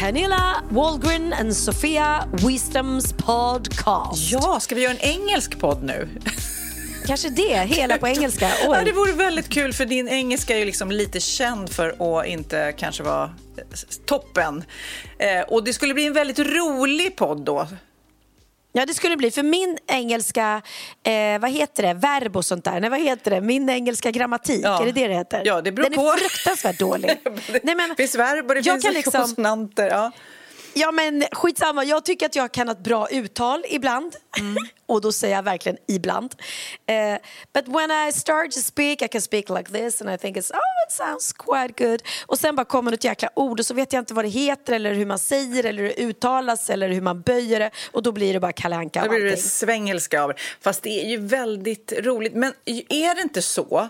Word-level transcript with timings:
Pernilla 0.00 0.62
Wahlgren 0.70 1.32
and 1.32 1.56
Sofia 1.56 2.28
Wisdom's 2.32 3.14
podcast. 3.14 4.32
Ja, 4.32 4.60
ska 4.60 4.74
vi 4.74 4.82
göra 4.82 4.92
en 4.92 5.20
engelsk 5.20 5.58
podd 5.58 5.82
nu? 5.82 6.08
Kanske 7.06 7.28
det, 7.28 7.56
hela 7.56 7.98
på 7.98 8.08
engelska. 8.08 8.46
Oj. 8.68 8.76
Ja, 8.78 8.84
det 8.84 8.92
vore 8.92 9.12
väldigt 9.12 9.48
kul 9.48 9.72
för 9.72 9.84
din 9.84 10.08
engelska 10.08 10.54
är 10.54 10.58
ju 10.58 10.64
liksom 10.64 10.90
lite 10.90 11.20
känd 11.20 11.70
för 11.70 12.18
att 12.18 12.26
inte 12.26 12.74
kanske 12.76 13.02
vara 13.02 13.30
toppen. 14.06 14.64
Eh, 15.18 15.40
och 15.48 15.64
det 15.64 15.72
skulle 15.72 15.94
bli 15.94 16.06
en 16.06 16.12
väldigt 16.12 16.38
rolig 16.38 17.16
podd 17.16 17.44
då. 17.44 17.66
Ja, 18.72 18.86
det 18.86 18.94
skulle 18.94 19.16
bli. 19.16 19.30
För 19.30 19.42
min 19.42 19.78
engelska, 19.86 20.62
eh, 21.02 21.38
vad 21.40 21.50
heter 21.50 21.82
det, 21.82 21.94
verb 21.94 22.36
och 22.36 22.44
sånt 22.44 22.64
där. 22.64 22.80
Nej, 22.80 22.90
vad 22.90 23.00
heter 23.00 23.30
det? 23.30 23.40
Min 23.40 23.68
engelska 23.70 24.10
grammatik, 24.10 24.60
Ja. 24.64 24.80
är 24.82 24.86
det 24.86 24.92
det 24.92 25.08
det 25.08 25.14
heter? 25.14 25.42
Ja, 25.44 25.60
det 25.60 25.72
beror 25.72 25.84
Den 25.90 25.92
på. 25.98 26.10
är 26.12 26.16
fruktansvärt 26.16 26.78
dålig. 26.78 27.10
det 27.62 27.74
men 27.74 27.96
finns 27.96 28.14
verb 28.14 28.48
och 28.48 28.54
det 28.54 28.60
jag 28.66 28.74
finns 28.74 28.84
kan 28.84 28.94
liksom- 28.94 29.20
konsonanter. 29.20 29.88
Ja. 29.88 30.10
Ja 30.74 30.90
men 30.92 31.24
skitsamma, 31.32 31.84
jag 31.84 32.04
tycker 32.04 32.26
att 32.26 32.36
jag 32.36 32.52
kan 32.52 32.68
ha 32.68 32.72
ett 32.72 32.84
bra 32.84 33.08
uttal 33.10 33.64
ibland. 33.68 34.16
Mm. 34.38 34.56
och 34.86 35.00
då 35.00 35.12
säger 35.12 35.34
jag 35.36 35.42
verkligen 35.42 35.78
ibland. 35.88 36.34
Eh, 36.86 37.18
but 37.54 37.68
when 37.68 37.90
I 38.08 38.12
start 38.12 38.50
to 38.50 38.60
speak 38.60 39.02
I 39.02 39.08
can 39.08 39.20
speak 39.22 39.48
like 39.48 39.70
this 39.72 40.00
and 40.02 40.10
I 40.10 40.18
think 40.18 40.36
it's 40.36 40.52
oh 40.52 40.86
it 40.88 40.92
sounds 40.92 41.32
quite 41.32 41.84
good. 41.84 42.02
Och 42.26 42.38
sen 42.38 42.56
bara 42.56 42.64
kommer 42.64 42.90
något 42.90 43.04
jäkla 43.04 43.28
ord 43.36 43.60
och 43.60 43.66
så 43.66 43.74
vet 43.74 43.92
jag 43.92 44.00
inte 44.00 44.14
vad 44.14 44.24
det 44.24 44.28
heter 44.28 44.72
eller 44.72 44.94
hur 44.94 45.06
man 45.06 45.18
säger 45.18 45.64
eller 45.64 45.82
hur 45.82 45.88
det 45.88 46.02
uttalas 46.02 46.70
eller 46.70 46.88
hur 46.88 47.00
man 47.00 47.20
böjer 47.22 47.60
det 47.60 47.70
och 47.92 48.02
då 48.02 48.12
blir 48.12 48.32
det 48.32 48.40
bara 48.40 48.52
Kalle 48.52 48.76
Anka 48.76 49.02
Då 49.02 49.08
blir 49.08 49.20
det 49.20 49.30
allting. 49.30 49.42
svengelska 49.42 50.22
av. 50.22 50.32
Fast 50.60 50.82
det 50.82 51.04
är 51.04 51.08
ju 51.08 51.16
väldigt 51.16 51.92
roligt. 51.98 52.34
Men 52.34 52.52
är 52.88 53.14
det 53.14 53.22
inte 53.22 53.42
så, 53.42 53.88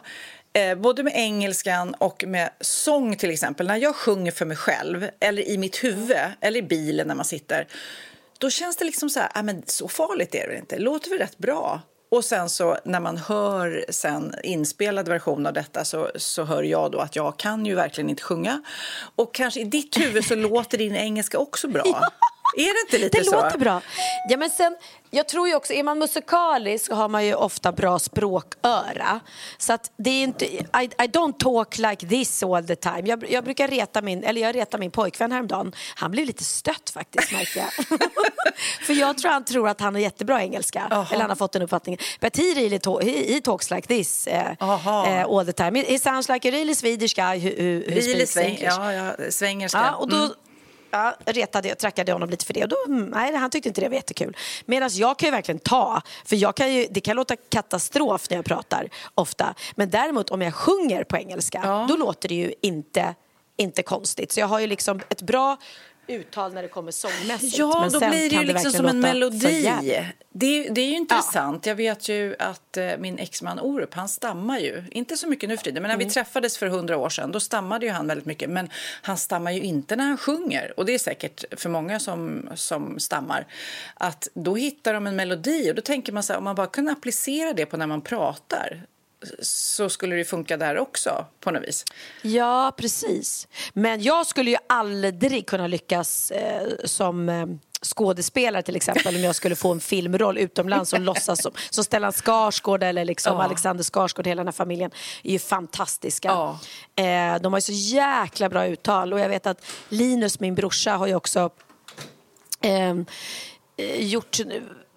eh, 0.53 0.75
både 0.75 1.03
med 1.03 1.13
engelskan 1.17 1.95
och 1.95 2.25
med 2.27 2.51
sång 2.61 3.17
till 3.17 3.31
exempel, 3.31 3.67
när 3.67 3.77
jag 3.77 3.97
sjunger 3.97 4.33
för 4.33 4.47
mig 4.47 4.57
själv 4.57 5.11
eller 5.21 5.49
i 5.49 5.59
mitt 5.59 5.85
huvud 5.85 6.17
eller 6.41 6.59
i 6.59 6.63
bilen 6.63 7.09
när 7.09 7.15
man 7.15 7.25
sitter, 7.25 7.67
då 8.39 8.51
känns 8.51 8.77
det 8.77 8.85
liksom 8.85 9.11
så 9.11 9.21
här, 9.21 9.31
ah, 9.35 9.43
men 9.43 9.63
så 9.67 9.89
farligt 9.89 10.35
är 10.35 10.49
det 10.49 10.57
inte, 10.57 10.79
låter 10.79 11.11
väl 11.11 11.19
rätt 11.19 11.39
bra. 11.39 11.81
Och 12.11 12.25
sen 12.25 12.49
så 12.49 12.79
när 12.85 13.01
man 13.01 13.17
hör 13.17 13.85
sen 13.89 14.35
inspelad 14.43 15.09
version 15.09 15.47
av 15.47 15.53
detta 15.53 15.85
så, 15.85 16.11
så 16.17 16.45
hör 16.45 16.63
jag 16.63 16.93
då 16.93 16.99
att 16.99 17.17
jag 17.17 17.37
kan 17.37 17.67
ju 17.67 17.75
verkligen 17.75 18.11
inte 18.11 18.23
sjunga. 18.23 18.63
Och 19.17 19.35
kanske 19.35 19.61
i 19.61 19.65
ditt 19.65 19.99
huvud 19.99 20.25
så 20.25 20.35
låter 20.49 20.79
din 20.79 20.97
engelska 20.97 21.39
också 21.39 21.69
bra. 21.69 22.09
Är 22.57 22.63
det 22.75 22.81
inte 22.87 22.99
lite 23.05 23.19
Det 23.19 23.25
så? 23.25 23.43
låter 23.43 23.59
bra. 23.59 23.81
Ja, 24.29 24.37
men 24.37 24.51
sen, 24.51 24.77
jag 25.11 25.29
tror 25.29 25.49
ju 25.49 25.55
också, 25.55 25.73
är 25.73 25.83
man 25.83 25.99
musikalisk 25.99 26.91
har 26.93 27.09
man 27.09 27.27
ju 27.27 27.35
ofta 27.35 27.73
bra 27.73 27.99
språköra. 27.99 29.21
Så 29.59 29.73
att 29.73 29.91
det 29.97 30.11
är 30.11 30.23
inte, 30.23 30.45
I, 30.45 30.61
I 30.75 31.07
don't 31.07 31.39
talk 31.39 31.79
like 31.79 32.07
this 32.07 32.43
all 32.43 32.67
the 32.67 32.77
time. 32.77 33.03
Jag, 33.05 33.31
jag 33.31 33.45
brukar 33.45 33.69
reta 33.69 34.03
min, 34.03 34.25
eller 34.25 34.41
jag 34.41 34.55
retar 34.55 34.79
min 34.79 34.91
pojkvän 34.91 35.33
häromdagen. 35.33 35.73
Han 35.95 36.11
blev 36.11 36.27
lite 36.27 36.45
stött 36.45 36.91
faktiskt 36.91 37.33
märkte 37.33 37.59
jag. 37.59 37.99
För 38.87 38.93
jag 38.95 39.19
tror 39.19 39.31
han 39.31 39.45
tror 39.45 39.69
att 39.69 39.81
han 39.81 39.95
har 39.95 40.03
jättebra 40.03 40.43
engelska. 40.43 41.07
Eller 41.11 41.21
han 41.21 41.31
har 41.31 41.37
fått 41.37 41.53
den 41.53 41.63
uppfattningen. 41.63 41.99
But 42.21 42.37
he 42.37 42.43
really 42.43 42.79
talk, 42.79 43.03
he, 43.05 43.35
he 43.35 43.41
talks 43.41 43.71
like 43.71 43.89
this 43.89 44.27
uh, 44.33 44.35
Aha. 44.69 45.07
uh, 45.07 45.25
all 45.39 45.47
the 45.47 45.53
time. 45.53 45.79
He, 45.79 45.85
he 45.93 45.99
sounds 45.99 46.29
like 46.29 46.49
a 46.49 46.51
really 46.53 46.75
Swedish 46.75 47.15
guy 47.15 47.39
who, 47.39 47.49
who, 47.49 47.73
who 47.79 47.81
Really 47.91 48.03
speaks 48.27 48.33
sväng, 48.33 48.45
English. 48.47 48.65
ja, 48.79 48.93
ja, 48.93 49.31
svengelska. 49.31 49.79
Ja, 49.79 49.95
och 49.97 50.09
då 50.09 50.17
Mm. 50.17 50.31
Ja, 50.91 51.17
retade 51.27 51.69
jag, 51.69 51.79
trackade 51.79 52.13
honom 52.13 52.31
lite 52.31 52.45
för 52.45 52.55
det. 52.55 52.63
Och 52.63 52.69
då, 52.69 52.77
nej, 52.89 53.35
han 53.35 53.51
tyckte 53.51 53.69
inte 53.69 53.81
det 53.81 53.89
var 53.89 53.97
jättekul. 53.97 54.37
Medan 54.67 54.91
jag 54.93 55.19
kan 55.19 55.27
ju 55.27 55.31
verkligen 55.31 55.59
ta, 55.59 56.03
för 56.25 56.37
jag 56.37 56.57
kan 56.57 56.75
ju, 56.75 56.87
det 56.91 57.01
kan 57.01 57.17
låta 57.17 57.37
katastrof 57.37 58.31
när 58.31 58.37
jag 58.37 58.45
pratar 58.45 58.89
ofta. 59.15 59.55
Men 59.75 59.91
däremot 59.91 60.31
om 60.31 60.43
jag 60.43 60.55
sjunger 60.55 61.05
på 61.05 61.17
engelska, 61.17 61.87
då 61.89 61.97
låter 61.97 62.29
det 62.29 62.35
ju 62.35 62.55
inte, 62.63 63.15
inte 63.57 63.83
konstigt. 63.83 64.33
Så 64.33 64.41
jag 64.41 64.47
har 64.47 64.61
ju 64.61 64.67
liksom 64.67 65.01
ett 65.09 65.23
bra 65.23 65.57
uttal 66.11 66.53
när 66.55 66.63
det 66.63 66.69
kommer 66.69 66.93
sångmässigt. 66.93 67.59
Ja, 67.59 67.81
men 67.81 67.93
då 67.93 68.01
sen 68.01 68.11
blir 68.11 68.31
det 68.31 68.37
ju 68.37 68.41
liksom 68.43 68.55
verkligen 68.55 68.73
som 68.73 68.87
en 68.87 69.01
melodi. 69.01 69.73
Det 70.33 70.67
är, 70.67 70.71
det 70.71 70.81
är 70.81 70.87
ju 70.87 70.95
intressant. 70.97 71.67
Jag 71.67 71.75
vet 71.75 72.09
ju 72.09 72.37
att 72.39 72.77
eh, 72.77 72.91
min 72.99 73.19
exman 73.19 73.61
Orup, 73.61 73.95
han 73.95 74.09
stammar 74.09 74.59
ju. 74.59 74.85
Inte 74.91 75.17
så 75.17 75.29
mycket 75.29 75.49
nu 75.49 75.57
för 75.57 75.65
tiden, 75.65 75.83
men 75.83 75.89
när 75.89 75.95
Mm. 75.95 76.09
vi 76.09 76.15
träffades 76.15 76.59
för 76.59 76.67
hundra 76.67 76.97
år 76.97 77.09
sedan, 77.09 77.33
då 77.33 77.41
stammade 77.41 77.87
ju 77.87 77.93
han 77.93 78.07
väldigt 78.07 78.27
mycket. 78.27 78.51
Men 78.51 78.69
han 79.03 79.17
stammar 79.17 79.51
ju 79.51 79.61
inte 79.61 79.97
när 79.97 80.05
han 80.05 80.17
sjunger. 80.17 80.73
Och 80.77 80.87
det 80.87 80.95
är 80.95 80.99
säkert 80.99 81.45
för 81.61 81.69
många 81.69 82.01
som, 82.01 82.49
som 82.55 82.99
stammar. 82.99 83.47
Att 83.95 84.29
då 84.35 84.55
hittar 84.55 84.95
de 84.95 85.07
en 85.07 85.17
melodi 85.17 85.71
och 85.71 85.75
då 85.75 85.83
tänker 85.83 86.13
man 86.13 86.23
så 86.23 86.33
här, 86.33 86.39
om 86.39 86.45
man 86.45 86.55
bara 86.55 86.67
kunde 86.67 86.93
applicera 86.93 87.53
det 87.53 87.67
på 87.67 87.77
när 87.77 87.87
man 87.87 88.01
pratar 88.01 88.83
så 89.43 89.89
skulle 89.89 90.17
det 90.17 90.25
funka 90.25 90.57
där 90.57 90.79
också 90.79 91.27
på 91.41 91.51
något 91.51 91.63
vis. 91.63 91.85
Ja, 92.23 92.73
precis. 92.77 93.49
Men 93.73 94.03
jag 94.03 94.27
skulle 94.27 94.51
ju 94.51 94.57
aldrig 94.67 95.47
kunna 95.47 95.67
lyckas 95.67 96.31
eh, 96.31 96.69
som 96.85 97.29
eh, 97.29 97.47
skådespelare 97.83 98.63
till 98.63 98.77
exempel 98.77 99.17
om 99.17 99.21
jag 99.23 99.35
skulle 99.35 99.57
få 99.57 99.73
en 99.73 99.81
filmroll 99.81 100.39
utomlands 100.39 100.93
och 100.93 101.01
låtsas 101.01 101.43
som, 101.43 101.53
som 101.71 101.85
Stellan 101.85 102.13
Skarsgård 102.13 102.83
eller 102.83 103.05
liksom 103.05 103.37
Ja. 103.37 103.43
Alexander 103.43 103.85
Skarsgård, 103.85 104.27
hela 104.27 104.41
den 104.41 104.47
här 104.47 104.53
familjen 104.53 104.91
är 105.23 105.33
ju 105.33 105.39
fantastiska. 105.39 106.29
Ja. 106.29 106.59
Eh, 107.05 107.41
de 107.43 107.53
har 107.53 107.59
ju 107.59 107.63
så 107.63 107.73
jäkla 107.73 108.49
bra 108.49 108.67
uttal 108.67 109.13
och 109.13 109.21
jag 109.21 109.29
vet 109.29 109.47
att 109.47 109.67
Linus, 109.89 110.41
min 110.41 110.55
brorsa, 110.55 110.93
har 110.93 111.07
ju 111.07 111.15
också 111.15 111.51
ehm, 112.61 113.07
eh, 113.77 114.07
gjort 114.07 114.39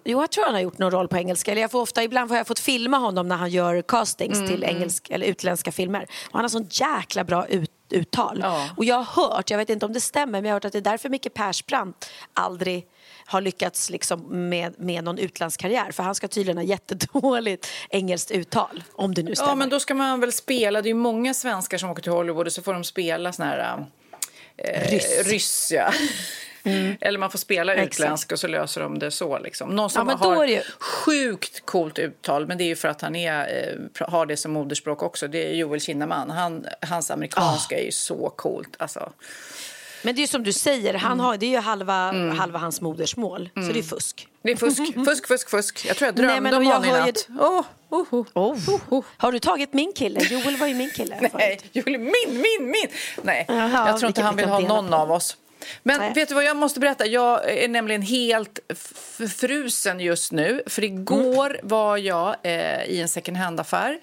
Jo, 0.04 0.20
jag 0.20 0.30
tror 0.30 0.44
han 0.44 0.54
har 0.54 0.60
gjort 0.60 0.78
någon 0.78 0.90
roll 0.90 1.08
på 1.08 1.16
engelska. 1.16 1.52
Eller 1.52 1.62
jag 1.62 1.70
får 1.70 1.80
ofta, 1.80 2.02
ibland 2.02 2.30
har 2.30 2.36
jag 2.36 2.46
fått 2.46 2.58
filma 2.58 2.96
honom 2.96 3.28
när 3.28 3.36
han 3.36 3.50
gör 3.50 3.82
castings 3.82 4.38
Mm, 4.38 4.50
till 4.50 4.64
engelsk, 4.64 5.10
eller 5.10 5.26
utländska 5.26 5.72
filmer. 5.72 6.02
Och 6.02 6.32
han 6.32 6.44
har 6.44 6.48
sånt 6.48 6.80
jäkla 6.80 7.24
bra 7.24 7.46
ut, 7.46 7.70
uttal. 7.90 8.40
Ja. 8.42 8.70
Och 8.76 8.84
jag 8.84 9.02
har 9.02 9.28
hört, 9.28 9.50
jag 9.50 9.58
vet 9.58 9.70
inte 9.70 9.86
om 9.86 9.92
det 9.92 10.00
stämmer, 10.00 10.32
men 10.32 10.44
jag 10.44 10.50
har 10.50 10.56
hört 10.56 10.64
att 10.64 10.72
det 10.72 10.78
är 10.78 10.82
därför 10.82 11.08
Micke 11.08 11.34
Persbrandt 11.34 12.10
aldrig 12.32 12.86
har 13.26 13.40
lyckats 13.40 13.90
liksom 13.90 14.48
med, 14.48 14.74
med 14.78 15.04
någon 15.04 15.18
utlandskarriär. 15.18 15.92
För 15.92 16.02
han 16.02 16.14
ska 16.14 16.28
tydligen 16.28 16.58
ha 16.58 16.64
jättedåligt 16.64 17.68
engelskt 17.90 18.30
uttal, 18.30 18.82
om 18.92 19.14
det 19.14 19.22
nu 19.22 19.34
stämmer. 19.34 19.50
Ja, 19.50 19.54
men 19.56 19.68
då 19.68 19.80
ska 19.80 19.94
man 19.94 20.20
väl 20.20 20.32
spela. 20.32 20.82
Det 20.82 20.86
är 20.86 20.90
ju 20.90 20.94
många 20.94 21.34
svenskar 21.34 21.78
som 21.78 21.90
åker 21.90 22.02
till 22.02 22.12
Hollywood 22.12 22.46
och 22.46 22.52
så 22.52 22.62
får 22.62 22.72
de 22.72 22.84
spela 22.84 23.32
sån 23.32 23.46
här... 23.46 23.86
Eh, 24.56 24.90
Ryss. 24.90 25.26
ryss 25.26 25.72
ja. 25.72 25.92
Eller 27.00 27.18
man 27.18 27.30
får 27.30 27.38
spela 27.38 27.72
Mm. 27.72 27.84
Utländsk 27.86 28.32
och 28.32 28.38
så 28.38 28.46
löser 28.46 28.80
de 28.80 28.98
det 28.98 29.10
så. 29.10 29.38
Liksom. 29.38 29.68
Någon 29.70 29.90
som 29.90 30.06
då 30.06 30.14
har 30.34 30.46
ju- 30.46 30.62
sjukt 30.78 31.66
coolt 31.66 31.98
uttal, 31.98 32.46
men 32.46 32.58
det 32.58 32.64
är 32.64 32.68
ju 32.68 32.76
för 32.76 32.88
att 32.88 33.00
han 33.00 33.16
är, 33.16 33.40
eh, 34.00 34.08
har 34.08 34.26
det 34.26 34.36
som 34.36 34.52
moderspråk 34.52 35.02
också. 35.02 35.28
Det 35.28 35.50
är 35.50 35.54
Joel 35.54 35.80
Kinnaman. 35.80 36.30
Han, 36.30 36.66
hans 36.88 37.10
amerikanska 37.10 37.78
är 37.78 37.84
ju 37.84 37.92
så 37.92 38.32
coolt. 38.36 38.76
Alltså. 38.78 39.12
Men 40.02 40.14
det 40.14 40.22
är 40.22 40.26
som 40.26 40.42
du 40.42 40.52
säger, 40.52 40.94
han 40.94 41.12
Mm. 41.12 41.24
har, 41.24 41.36
det 41.36 41.46
är 41.46 41.50
ju 41.50 41.58
halva, 41.58 42.12
halva 42.38 42.58
hans 42.58 42.80
modersmål. 42.80 43.50
Så 43.54 43.60
det 43.72 43.78
är 43.78 43.82
fusk. 43.82 44.28
Det 44.42 44.50
är 44.52 44.56
fusk, 44.56 44.82
fusk, 45.06 45.26
fusk, 45.28 45.50
fusk. 45.50 45.84
Jag 45.88 45.96
tror 45.96 46.06
jag 46.06 46.18
Nej, 46.18 46.26
drömde 46.26 46.40
men 46.40 46.54
om 46.54 46.66
honom 46.66 46.84
i 46.84 46.92
natt. 46.92 47.28
Åh, 47.40 47.60
oh, 47.90 48.24
oh. 48.34 48.58
Oh. 48.90 49.04
Har 49.16 49.32
du 49.32 49.38
tagit 49.38 49.72
min 49.72 49.92
kille? 49.92 50.20
Joel 50.20 50.56
var 50.56 50.66
ju 50.66 50.74
min 50.74 50.90
kille 50.90 51.30
Nej. 51.34 51.60
Julie, 51.72 51.98
min, 51.98 52.12
min, 52.28 52.70
min! 52.70 52.86
Nej, 53.22 53.44
Jaha, 53.48 53.88
jag 53.88 53.98
tror 53.98 54.08
inte 54.08 54.22
han 54.22 54.36
vill 54.36 54.48
ha 54.48 54.60
någon 54.60 54.88
på. 54.88 54.94
av 54.96 55.12
oss. 55.12 55.36
Men 55.82 56.00
Nej. 56.00 56.12
vet 56.14 56.28
du 56.28 56.34
vad 56.34 56.44
jag 56.44 56.56
måste 56.56 56.80
berätta? 56.80 57.06
Jag 57.06 57.50
är 57.50 57.68
nämligen 57.68 58.02
helt 58.02 58.58
frusen 59.36 60.00
just 60.00 60.32
nu. 60.32 60.62
För 60.66 60.84
igår 60.84 61.50
Mm. 61.50 61.68
var 61.68 61.96
jag 61.96 62.36
eh, 62.42 62.84
i 62.84 63.00
en 63.00 63.08
second 63.08 63.36
hand-affär. 63.36 63.98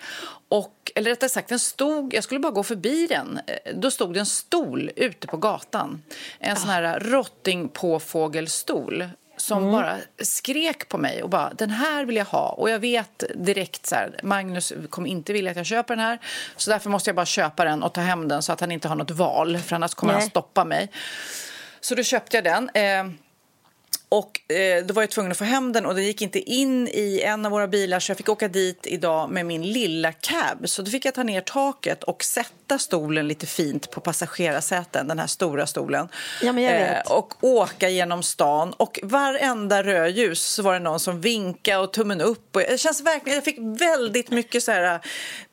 Och, 0.50 0.92
eller 0.96 1.10
rättare 1.10 1.30
sagt, 1.30 1.50
den 1.50 1.60
stod, 1.60 2.14
jag 2.14 2.24
skulle 2.24 2.40
bara 2.40 2.52
gå 2.52 2.64
förbi 2.64 3.08
den. 3.08 3.40
Eh, 3.48 3.56
Då 3.76 3.92
stod 3.92 4.14
det 4.14 4.20
en 4.20 4.26
stol 4.26 4.92
ute 4.96 5.28
på 5.28 5.38
gatan. 5.38 6.04
En 6.40 6.56
sån 6.56 6.70
här 6.70 7.00
rottingpåfågelstol 7.00 9.10
som 9.38 9.72
bara 9.72 9.98
skrek 10.20 10.90
på 10.90 10.98
mig 10.98 11.24
och 11.24 11.30
bara 11.30 11.54
den 11.54 11.70
här 11.70 12.06
vill 12.06 12.16
jag 12.16 12.26
ha. 12.26 12.50
Och 12.50 12.70
jag 12.70 12.80
vet 12.80 13.24
direkt 13.36 13.86
så 13.86 13.96
här, 13.96 14.20
Magnus 14.24 14.74
kommer 14.90 15.10
inte 15.10 15.34
vilja 15.34 15.52
att 15.52 15.58
jag 15.58 15.66
köper 15.66 15.96
den 15.96 16.06
här. 16.06 16.20
Så 16.58 16.72
därför 16.72 16.90
måste 16.90 17.10
jag 17.10 17.16
bara 17.16 17.26
köpa 17.26 17.66
den 17.66 17.84
och 17.84 17.94
ta 17.94 18.02
hem 18.02 18.28
den 18.28 18.44
så 18.44 18.54
att 18.54 18.60
han 18.60 18.72
inte 18.72 18.88
har 18.88 18.96
något 18.96 19.12
val. 19.12 19.58
För 19.58 19.76
annars 19.76 19.94
kommer 19.94 20.14
Nej. 20.14 20.22
han 20.22 20.30
stoppa 20.30 20.66
mig. 20.66 20.90
Så 21.82 21.96
då 21.96 22.04
köpte 22.04 22.38
jag 22.38 22.44
den. 22.44 22.70
Eh, 22.74 23.14
och 24.14 24.52
eh, 24.52 24.86
då 24.86 24.94
var 24.94 25.02
jag 25.02 25.10
tvungen 25.10 25.32
att 25.32 25.38
få 25.38 25.44
hem 25.44 25.74
den 25.74 25.86
och 25.86 25.96
den 25.96 26.06
gick 26.06 26.22
inte 26.22 26.40
in 26.40 26.88
i 26.88 27.22
en 27.26 27.46
av 27.46 27.52
våra 27.52 27.68
bilar 27.68 28.00
så 28.00 28.12
jag 28.12 28.18
fick 28.18 28.30
åka 28.30 28.48
dit 28.48 28.88
idag 28.88 29.30
med 29.30 29.46
min 29.46 29.62
lilla 29.62 30.12
cab. 30.12 30.70
Så 30.70 30.82
då 30.82 30.92
fick 30.92 31.06
jag 31.06 31.14
ta 31.14 31.24
ner 31.24 31.42
taket 31.42 32.04
och 32.04 32.24
sätta 32.24 32.80
stolen 32.80 33.28
lite 33.28 33.46
fint 33.46 33.92
på 33.92 34.02
passagerarsäten, 34.02 35.08
den 35.08 35.20
här 35.20 35.28
stora 35.28 35.68
stolen. 35.68 36.08
Ja, 36.42 36.52
men 36.52 36.64
jag 36.64 36.74
vet. 36.74 37.08
Eh, 37.08 37.12
och 37.12 37.44
åka 37.44 37.90
genom 37.90 38.24
stan. 38.24 38.74
Och 38.74 39.00
varenda 39.04 39.84
rödljus 39.84 40.42
så 40.42 40.64
var 40.64 40.74
det 40.74 40.80
någon 40.80 41.00
som 41.00 41.22
vinkade 41.22 41.78
och 41.78 41.94
tummen 41.94 42.22
upp. 42.22 42.56
Och 42.56 42.62
det 42.62 42.80
känns 42.80 43.02
verkligen, 43.02 43.36
jag 43.36 43.46
fick 43.46 43.60
väldigt 43.82 44.32
mycket 44.32 44.64
så 44.64 44.72
här, 44.72 44.94
eh, 44.94 45.02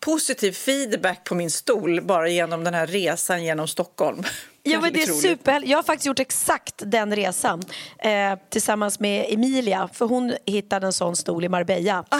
positiv 0.01 0.53
feedback 0.53 1.25
på 1.25 1.35
min 1.35 1.51
stol 1.51 2.01
bara 2.01 2.29
genom 2.29 2.65
den 2.65 2.75
här 2.75 2.87
resan 2.87 3.45
genom 3.45 3.69
Stockholm. 3.69 4.23
Ja, 4.73 4.81
men 4.81 4.93
det 4.93 5.03
är 5.03 5.06
super. 5.06 5.62
Jag 5.67 5.79
har 5.79 5.82
faktiskt 5.82 6.06
gjort 6.06 6.19
exakt 6.20 6.75
den 6.87 7.17
resan 7.17 7.62
eh, 7.99 8.11
tillsammans 8.50 9.00
med 9.00 9.26
Emilia. 9.29 9.88
För 9.93 10.06
hon 10.06 10.35
hittade 10.47 10.87
en 10.87 10.93
sån 10.93 11.17
stol 11.17 11.44
i 11.44 11.49
Marbella. 11.49 12.05
Ah! 12.09 12.19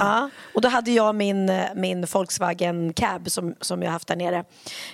Ja, 0.00 0.30
och 0.54 0.60
då 0.60 0.68
hade 0.68 0.90
jag 0.90 1.14
min, 1.14 1.48
eh, 1.48 1.64
min 1.74 2.04
Volkswagen 2.12 2.92
Cab 2.92 3.30
som, 3.30 3.54
som 3.60 3.82
jag 3.82 3.90
haft 3.90 4.08
där 4.08 4.16
nere. 4.16 4.44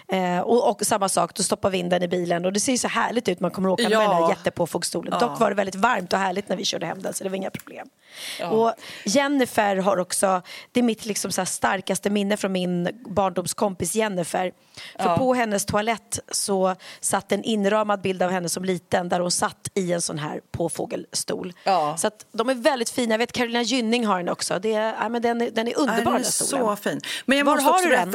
Eh, 0.09 0.41
och, 0.41 0.71
och 0.71 0.87
samma 0.87 1.09
sak, 1.09 1.35
då 1.35 1.43
stoppar 1.43 1.71
vi 1.71 1.79
in 1.79 1.89
den 1.89 2.03
i 2.03 2.09
bilen 2.09 2.45
och 2.45 2.53
det 2.53 2.61
ser 2.61 2.73
ju 2.73 2.79
så 2.79 2.89
härligt 2.89 3.29
ut. 3.29 3.41
Man 3.41 3.51
kommer 3.51 3.69
åka 3.69 3.83
med 3.83 3.93
Ja. 3.93 4.01
den 4.01 4.11
här 4.11 4.29
jättepåfågelstolen. 4.29 5.21
Dock 5.21 5.41
var 5.41 5.51
det 5.51 5.57
väldigt 5.57 5.75
varmt 5.75 6.13
och 6.13 6.19
härligt 6.19 6.49
när 6.49 6.57
vi 6.57 6.65
körde 6.65 6.87
hem 6.87 7.03
den 7.03 7.15
så 7.15 7.25
det 7.25 7.31
var 7.31 7.37
inga 7.37 7.51
problem. 7.51 7.89
Och 8.51 8.73
Jennifer 9.05 9.77
har 9.77 9.97
också, 9.97 10.43
det 10.73 10.81
är 10.81 10.85
mitt 10.85 11.05
liksom 11.07 11.33
så 11.33 11.45
starkaste 11.47 12.11
minne 12.11 12.37
från 12.37 12.53
min 12.53 12.89
barndomskompis 13.07 13.95
Jennifer. 13.95 14.53
För 14.99 15.17
på 15.17 15.35
hennes 15.35 15.67
toalett 15.67 16.19
så 16.31 16.72
satt 17.01 17.33
en 17.33 17.45
inramad 17.45 18.01
bild 18.01 18.23
av 18.23 18.31
henne 18.31 18.49
som 18.49 18.65
liten 18.65 19.09
där 19.09 19.21
hon 19.21 19.31
satt 19.31 19.69
i 19.75 19.93
en 19.93 20.03
sån 20.03 20.19
här 20.19 20.41
påfågelstol. 20.51 21.53
Ja. 21.65 21.97
Så 21.99 22.07
att 22.07 22.27
de 22.33 22.49
är 22.49 22.55
väldigt 22.55 22.91
fina. 22.91 23.15
Jag 23.15 23.19
vet 23.19 23.33
Carolina 23.33 23.63
Gynning 23.63 24.07
har 24.07 24.19
den 24.19 24.29
också. 24.29 24.59
Det 24.59 24.75
är, 24.75 24.95
ja, 25.01 25.09
men 25.09 25.23
den, 25.23 25.41
är, 25.41 25.51
den 25.51 25.69
är 25.69 25.79
underbar 25.79 26.05
den 26.05 26.13
den 26.13 26.21
är 26.21 26.25
stolen. 26.25 26.67
så 26.67 26.77
fin. 26.77 27.01
Men 27.27 27.39
jag 27.39 27.45
Var 27.45 27.55
måste 27.55 27.71
har 27.71 27.83
du 27.83 27.91
den? 27.91 28.15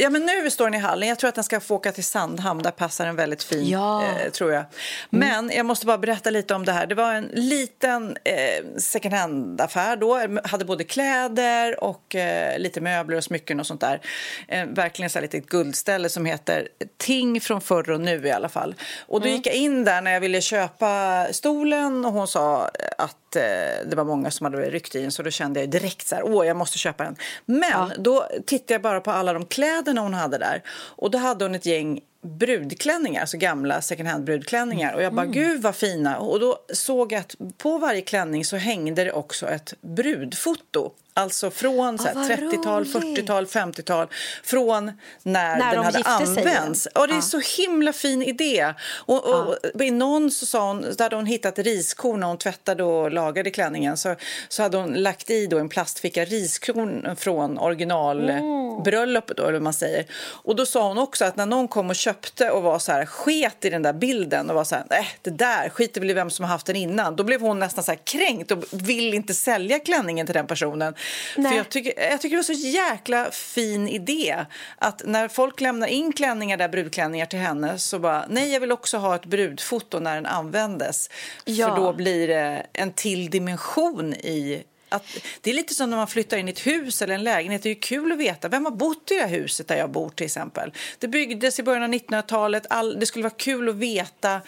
Ja, 0.00 0.10
men 0.10 0.26
nu 0.26 0.50
står 0.50 0.64
den 0.64 0.74
i 0.74 0.78
hallen. 0.78 1.08
Jag 1.08 1.18
tror 1.18 1.28
att 1.28 1.34
den 1.34 1.44
ska 1.44 1.60
få 1.60 1.74
åka 1.74 1.92
till 1.92 2.04
Sandhamn. 2.04 2.62
Där 2.62 2.70
passar 2.70 3.06
den 3.06 3.16
väldigt 3.16 3.42
fint, 3.42 3.68
Ja. 3.68 4.02
Mm. 4.02 4.16
eh, 4.16 4.30
tror 4.30 4.52
jag. 4.52 4.64
Men 5.10 5.50
jag 5.54 5.66
måste 5.66 5.86
bara 5.86 5.98
berätta 5.98 6.30
lite 6.30 6.54
om 6.54 6.64
det 6.64 6.72
här. 6.72 6.86
Det 6.86 6.94
var 6.94 7.12
en 7.14 7.28
liten 7.32 8.16
eh, 8.24 8.64
second 8.78 9.14
hand-affär 9.14 9.96
då. 9.96 10.20
Hade 10.44 10.64
både 10.64 10.84
kläder 10.84 11.84
och 11.84 12.14
eh, 12.14 12.58
lite 12.58 12.80
möbler 12.80 13.16
och 13.16 13.24
smycken 13.24 13.60
och 13.60 13.66
sånt 13.66 13.80
där. 13.80 14.00
Eh, 14.48 14.66
verkligen 14.66 15.10
så 15.10 15.18
här 15.18 15.22
litet 15.22 15.46
guldställe 15.46 16.08
som 16.08 16.26
heter 16.26 16.68
Ting 16.96 17.40
från 17.40 17.60
förr 17.60 17.90
och 17.90 18.00
nu 18.00 18.26
i 18.26 18.30
alla 18.30 18.48
fall. 18.48 18.74
Och 19.06 19.20
då 19.20 19.28
gick 19.28 19.46
jag 19.46 19.54
in 19.54 19.84
där 19.84 20.02
när 20.02 20.12
jag 20.12 20.20
ville 20.20 20.40
köpa 20.40 21.26
stolen 21.32 22.04
och 22.04 22.12
hon 22.12 22.28
sa 22.28 22.70
att 22.98 23.36
eh, 23.36 23.42
det 23.86 23.96
var 23.96 24.04
många 24.04 24.30
som 24.30 24.44
hade 24.44 24.70
ryckt 24.70 24.94
i 24.94 25.02
den 25.02 25.10
så 25.12 25.22
då 25.22 25.30
kände 25.30 25.60
jag 25.60 25.70
direkt 25.70 26.06
så 26.06 26.14
här, 26.14 26.22
åh 26.26 26.46
jag 26.46 26.56
måste 26.56 26.78
köpa 26.78 27.04
den. 27.04 27.16
Men 27.44 27.92
då 27.98 28.28
tittade 28.46 28.74
jag 28.74 28.82
bara 28.82 29.00
på 29.00 29.10
alla 29.10 29.32
de 29.32 29.44
kläderna 29.82 30.00
hon 30.00 30.14
hade 30.14 30.38
där. 30.38 30.62
Och 30.96 31.10
då 31.10 31.18
hade 31.18 31.44
hon 31.44 31.54
ett 31.54 31.66
gäng 31.66 32.00
brudklänningar, 32.22 33.20
alltså 33.20 33.36
gamla 33.36 33.80
second 33.80 34.08
hand 34.08 34.24
brudklänningar. 34.24 34.94
Och 34.94 35.02
jag 35.02 35.14
bara 35.14 35.26
gud 35.26 35.62
vad 35.62 35.76
fina. 35.76 36.18
Och 36.18 36.40
då 36.40 36.58
såg 36.72 37.12
jag 37.12 37.20
att 37.20 37.34
på 37.58 37.78
varje 37.78 38.00
klänning 38.00 38.44
så 38.44 38.56
hängde 38.56 39.04
det 39.04 39.12
också 39.12 39.48
ett 39.48 39.74
brudfoto. 39.80 40.92
Alltså 41.14 41.50
från 41.50 41.96
vad 41.96 41.98
30-tal, 41.98 42.84
roligt. 42.84 43.18
40-tal, 43.18 43.46
50-tal. 43.46 44.06
Från 44.44 44.92
när, 45.22 45.56
När 45.58 45.74
den 45.74 45.76
de 45.76 45.84
hade 45.84 46.02
sig 46.04 46.12
använts. 46.52 46.88
Ja, 46.94 47.06
det 47.06 47.12
är 47.12 47.16
Ja. 47.16 47.22
så 47.22 47.40
himla 47.62 47.92
fin 47.92 48.22
idé. 48.22 48.74
Och, 48.90 49.24
och, 49.24 49.56
I 49.82 49.90
någon 49.90 50.30
så 50.30 50.46
sa 50.46 50.66
hon, 50.68 50.82
där 50.82 51.02
hade 51.04 51.16
hon 51.16 51.26
hittat 51.26 51.58
riskorn 51.58 52.20
när 52.20 52.26
hon 52.26 52.38
tvättade 52.38 52.84
och 52.84 53.12
lagade 53.12 53.50
klänningen. 53.50 53.96
Så, 53.96 54.14
så 54.48 54.62
hade 54.62 54.76
hon 54.76 54.92
lagt 54.94 55.30
i 55.30 55.46
då 55.46 55.58
en 55.58 55.68
plastficka 55.68 56.24
riskorn 56.24 57.16
från 57.16 57.58
originalbröllopet, 57.58 59.36
då, 59.36 59.42
eller 59.42 59.52
vad 59.52 59.62
man 59.62 59.72
säger. 59.72 60.06
Och 60.22 60.56
då 60.56 60.66
sa 60.66 60.88
hon 60.88 60.98
också 60.98 61.24
att 61.24 61.36
när 61.36 61.46
någon 61.46 61.68
kom 61.68 61.90
och 61.90 61.96
köpte 61.96 62.50
och 62.50 62.62
var 62.62 62.78
så 62.78 62.92
här, 62.92 63.06
sket 63.06 63.64
i 63.64 63.70
den 63.70 63.82
där 63.82 63.92
bilden 63.92 64.50
och 64.50 64.56
var 64.56 64.64
så 64.64 64.74
här, 64.74 64.84
nej, 64.90 65.06
det 65.22 65.30
där 65.30 65.68
skiter 65.68 66.00
väl 66.00 66.10
i 66.10 66.14
vem 66.14 66.30
som 66.30 66.44
har 66.44 66.50
haft 66.52 66.66
den 66.66 66.76
innan. 66.76 67.16
Då 67.16 67.24
blev 67.24 67.40
hon 67.40 67.58
nästan 67.58 67.84
så 67.84 67.90
här 67.90 67.98
kränkt 68.04 68.50
och 68.50 68.64
vill 68.70 69.14
inte 69.14 69.34
sälja 69.34 69.78
klänningen 69.78 70.26
till 70.26 70.34
den 70.34 70.46
personen. 70.46 70.94
Nej. 71.36 71.50
För 71.50 71.56
jag 71.56 71.68
tycker, 71.68 72.10
jag 72.10 72.20
tycker 72.20 72.36
det 72.36 72.38
var 72.38 72.54
så 72.54 72.66
jäkla 72.68 73.30
fin 73.30 73.88
idé 73.88 74.44
att 74.78 75.02
när 75.04 75.28
folk 75.28 75.60
lämnar 75.60 75.86
in 75.86 76.12
klänningar 76.12 76.56
där 76.56 76.68
brudklänningar 76.68 77.26
till 77.26 77.38
henne 77.38 77.78
så 77.78 77.98
bara 77.98 78.26
nej 78.28 78.52
jag 78.52 78.60
vill 78.60 78.72
också 78.72 78.96
ha 78.96 79.14
ett 79.14 79.24
brudfoto 79.24 79.98
när 79.98 80.14
den 80.14 80.26
användes. 80.26 81.10
Ja. 81.44 81.68
För 81.68 81.76
då 81.76 81.92
blir 81.92 82.28
det 82.28 82.66
en 82.72 82.92
till 82.92 83.30
dimension 83.30 84.14
i 84.14 84.64
att, 84.92 85.18
det 85.40 85.50
är 85.50 85.54
lite 85.54 85.74
som 85.74 85.90
när 85.90 85.96
man 85.96 86.06
flyttar 86.06 86.36
in 86.36 86.48
i 86.48 86.50
ett 86.50 86.66
hus 86.66 87.02
eller 87.02 87.14
en 87.14 87.24
lägenhet. 87.24 87.62
Det 87.62 87.68
är 87.68 87.74
ju 87.74 87.80
kul 87.80 88.12
att 88.12 88.18
veta 88.18 88.48
vem 88.48 88.64
har 88.64 88.72
bott 88.72 89.10
i 89.10 89.14
det 89.14 89.26
huset 89.26 89.68
där 89.68 89.76
jag 89.76 89.90
bor 89.90 90.10
till 90.10 90.26
exempel. 90.26 90.72
Det 90.98 91.08
byggdes 91.08 91.58
i 91.58 91.62
början 91.62 91.82
av 91.82 91.88
1900-talet. 91.88 92.66
All, 92.70 93.00
det 93.00 93.06
skulle 93.06 93.22
vara 93.22 93.34
kul 93.36 93.68
att 93.68 93.74
veta 93.74 94.40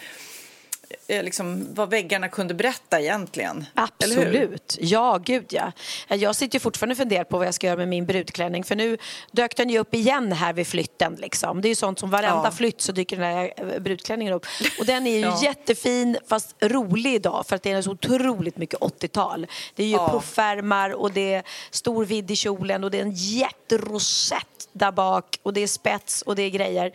liksom, 1.09 1.75
vad 1.75 1.91
väggarna 1.91 2.29
kunde 2.29 2.55
berätta 2.55 3.01
egentligen. 3.01 3.65
Absolut. 3.75 4.77
Ja, 4.81 5.19
gud 5.25 5.47
ja. 5.51 5.73
Jag 6.09 6.37
sitter 6.37 6.57
ju 6.57 6.61
fortfarande 6.61 6.93
och 6.93 6.97
funderar 6.99 7.25
på 7.25 7.39
vad 7.39 7.47
jag 7.47 7.55
ska 7.55 7.67
göra 7.67 7.77
med 7.77 7.89
min 7.89 8.07
brudklänning. 8.07 8.65
För 8.65 8.77
nu 8.77 8.99
dök 9.33 9.57
den 9.57 9.71
ju 9.71 9.79
upp 9.79 9.95
igen 9.95 10.33
här 10.33 10.53
vid 10.53 10.67
flytten. 10.67 11.15
Liksom. 11.15 11.61
Det 11.61 11.67
är 11.69 11.71
ju 11.71 11.75
sånt 11.75 11.99
som 11.99 12.11
varenda 12.11 12.41
Ja. 12.45 12.51
flytt 12.51 12.81
så 12.81 12.93
dyker 12.93 13.17
den 13.17 13.25
här 13.37 13.53
eh, 13.57 13.79
brudklänningen 13.81 14.35
upp. 14.35 14.47
Och 14.79 14.87
den 14.87 15.07
är 15.07 15.11
ju 15.11 15.21
Ja. 15.25 15.41
jättefin 15.43 16.17
fast 16.29 16.55
rolig 16.61 17.15
idag 17.15 17.45
för 17.49 17.57
att 17.57 17.63
det 17.63 17.71
är 17.71 17.83
så 17.83 17.91
otroligt 17.91 18.57
mycket 18.57 18.81
80-tal. 18.81 19.47
Det 19.75 19.83
är 19.83 19.87
ju 19.87 19.93
Ja. 19.93 20.09
puffärmar 20.13 20.91
och 20.91 21.13
det 21.13 21.35
är 21.35 21.43
stor 21.71 22.05
vidd 22.05 22.31
i 22.31 22.37
kjolen 22.37 22.85
och 22.85 22.91
det 22.91 22.99
är 22.99 23.03
en 23.03 23.13
jätterosett 23.15 24.64
där 24.75 24.93
bak 24.93 25.39
och 25.43 25.53
det 25.53 25.61
är 25.61 25.67
spets 25.67 26.23
och 26.23 26.37
det 26.37 26.43
är 26.43 26.51
grejer. 26.51 26.93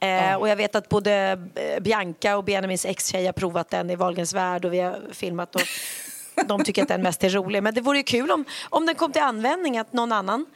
Eh, 0.00 0.34
Och 0.34 0.48
jag 0.48 0.56
vet 0.56 0.74
att 0.74 0.88
både 0.88 1.38
eh, 1.54 1.80
Bianca 1.82 2.36
och 2.36 2.44
Benjamins 2.44 2.86
ex-tjej 2.86 3.26
har 3.26 3.32
provat 3.32 3.70
den 3.70 3.90
i 3.90 3.96
Wahlgrens 3.96 4.34
värld 4.34 4.64
och 4.64 4.72
vi 4.72 4.80
har 4.80 5.00
filmat 5.12 5.54
och 5.54 5.62
de 6.46 6.64
tycker 6.64 6.82
att 6.82 6.88
den 6.88 7.02
mest 7.02 7.24
är 7.24 7.30
rolig. 7.30 7.62
Men 7.62 7.74
det 7.74 7.80
vore 7.80 7.98
ju 7.98 8.04
kul 8.04 8.30
om, 8.30 8.44
om 8.70 8.86
den 8.86 8.94
kom 8.94 9.12
till 9.12 9.22
användning 9.22 9.78
att 9.78 9.92
någon 9.92 10.12
annan 10.12 10.46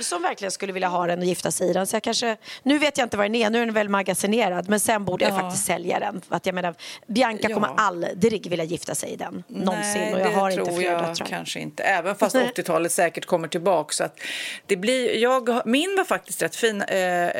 som 0.00 0.22
verkligen 0.22 0.52
skulle 0.52 0.72
vilja 0.72 0.88
ha 0.88 1.06
den 1.06 1.18
och 1.18 1.24
gifta 1.24 1.50
sig 1.50 1.70
i 1.70 1.72
den. 1.72 1.86
Så 1.86 1.96
jag 1.96 2.02
kanske, 2.02 2.36
nu 2.62 2.78
vet 2.78 2.98
jag 2.98 3.04
inte 3.06 3.16
vad 3.16 3.24
den 3.26 3.34
är, 3.34 3.50
nu 3.50 3.62
är 3.62 3.66
den 3.66 3.74
väl 3.74 3.88
magasinerad 3.88 4.68
men 4.68 4.80
sen 4.80 5.04
borde 5.04 5.24
jag 5.24 5.32
Ja. 5.34 5.38
faktiskt 5.40 5.64
sälja 5.66 5.98
den. 6.00 6.20
För 6.28 6.36
att 6.36 6.46
jag 6.46 6.54
menar, 6.54 6.74
Bianca 7.06 7.46
Ja. 7.48 7.54
kommer 7.54 7.70
aldrig 7.76 8.50
vilja 8.50 8.64
gifta 8.64 8.94
sig 8.94 9.10
i 9.10 9.16
den. 9.16 9.44
Någonsin. 9.48 10.00
Nej, 10.02 10.14
och 10.14 10.20
jag 10.20 10.30
har 10.30 10.50
tror 10.50 10.68
inte 10.68 10.80
fler 10.80 10.90
jag 10.92 11.02
döttrar. 11.04 11.26
kanske 11.26 11.60
inte. 11.60 11.82
Även 11.82 12.14
fast 12.16 12.34
Nej. 12.34 12.52
80-talet 12.56 12.92
säkert 12.92 13.26
kommer 13.26 13.48
tillbaka. 13.48 13.92
Så 13.92 14.04
att 14.04 14.20
det 14.66 14.76
blir, 14.76 15.16
jag, 15.16 15.62
min 15.66 15.94
var 15.96 16.04
faktiskt 16.04 16.42
rätt 16.42 16.56
fin. 16.56 16.82
Eh, 16.82 16.98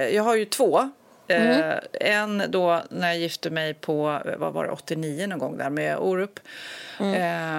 jag 0.08 0.22
har 0.22 0.34
ju 0.36 0.44
två. 0.44 0.90
Mm. 1.36 1.60
Eh, 1.60 1.78
en 2.14 2.42
då 2.48 2.82
när 2.90 3.08
jag 3.08 3.18
gifte 3.18 3.50
mig 3.50 3.74
på 3.74 4.20
eh, 4.26 4.36
vad 4.36 4.52
var 4.52 4.64
det, 4.64 4.70
89 4.70 5.26
någon 5.26 5.38
gång 5.38 5.56
där 5.56 5.70
med 5.70 5.98
Orup. 5.98 6.40
Mm. 7.00 7.14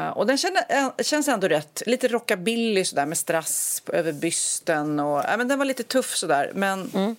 Eh, 0.06 0.10
och 0.10 0.28
den 0.28 0.38
kände, 0.38 0.66
eh, 0.70 1.04
känns 1.04 1.28
ändå 1.28 1.48
rätt. 1.48 1.84
Lite 1.86 2.08
rockabilly 2.08 2.86
sådär 2.86 3.06
med 3.06 3.18
strass 3.18 3.84
över 3.94 4.12
bysten. 4.12 5.00
Och, 5.00 5.24
ja, 5.28 5.38
men 5.38 5.48
den 5.48 5.58
var 5.58 5.66
lite 5.66 5.84
tuff 5.84 6.16
sådär. 6.16 6.52
Men 6.54 6.92
Mm. 6.94 7.16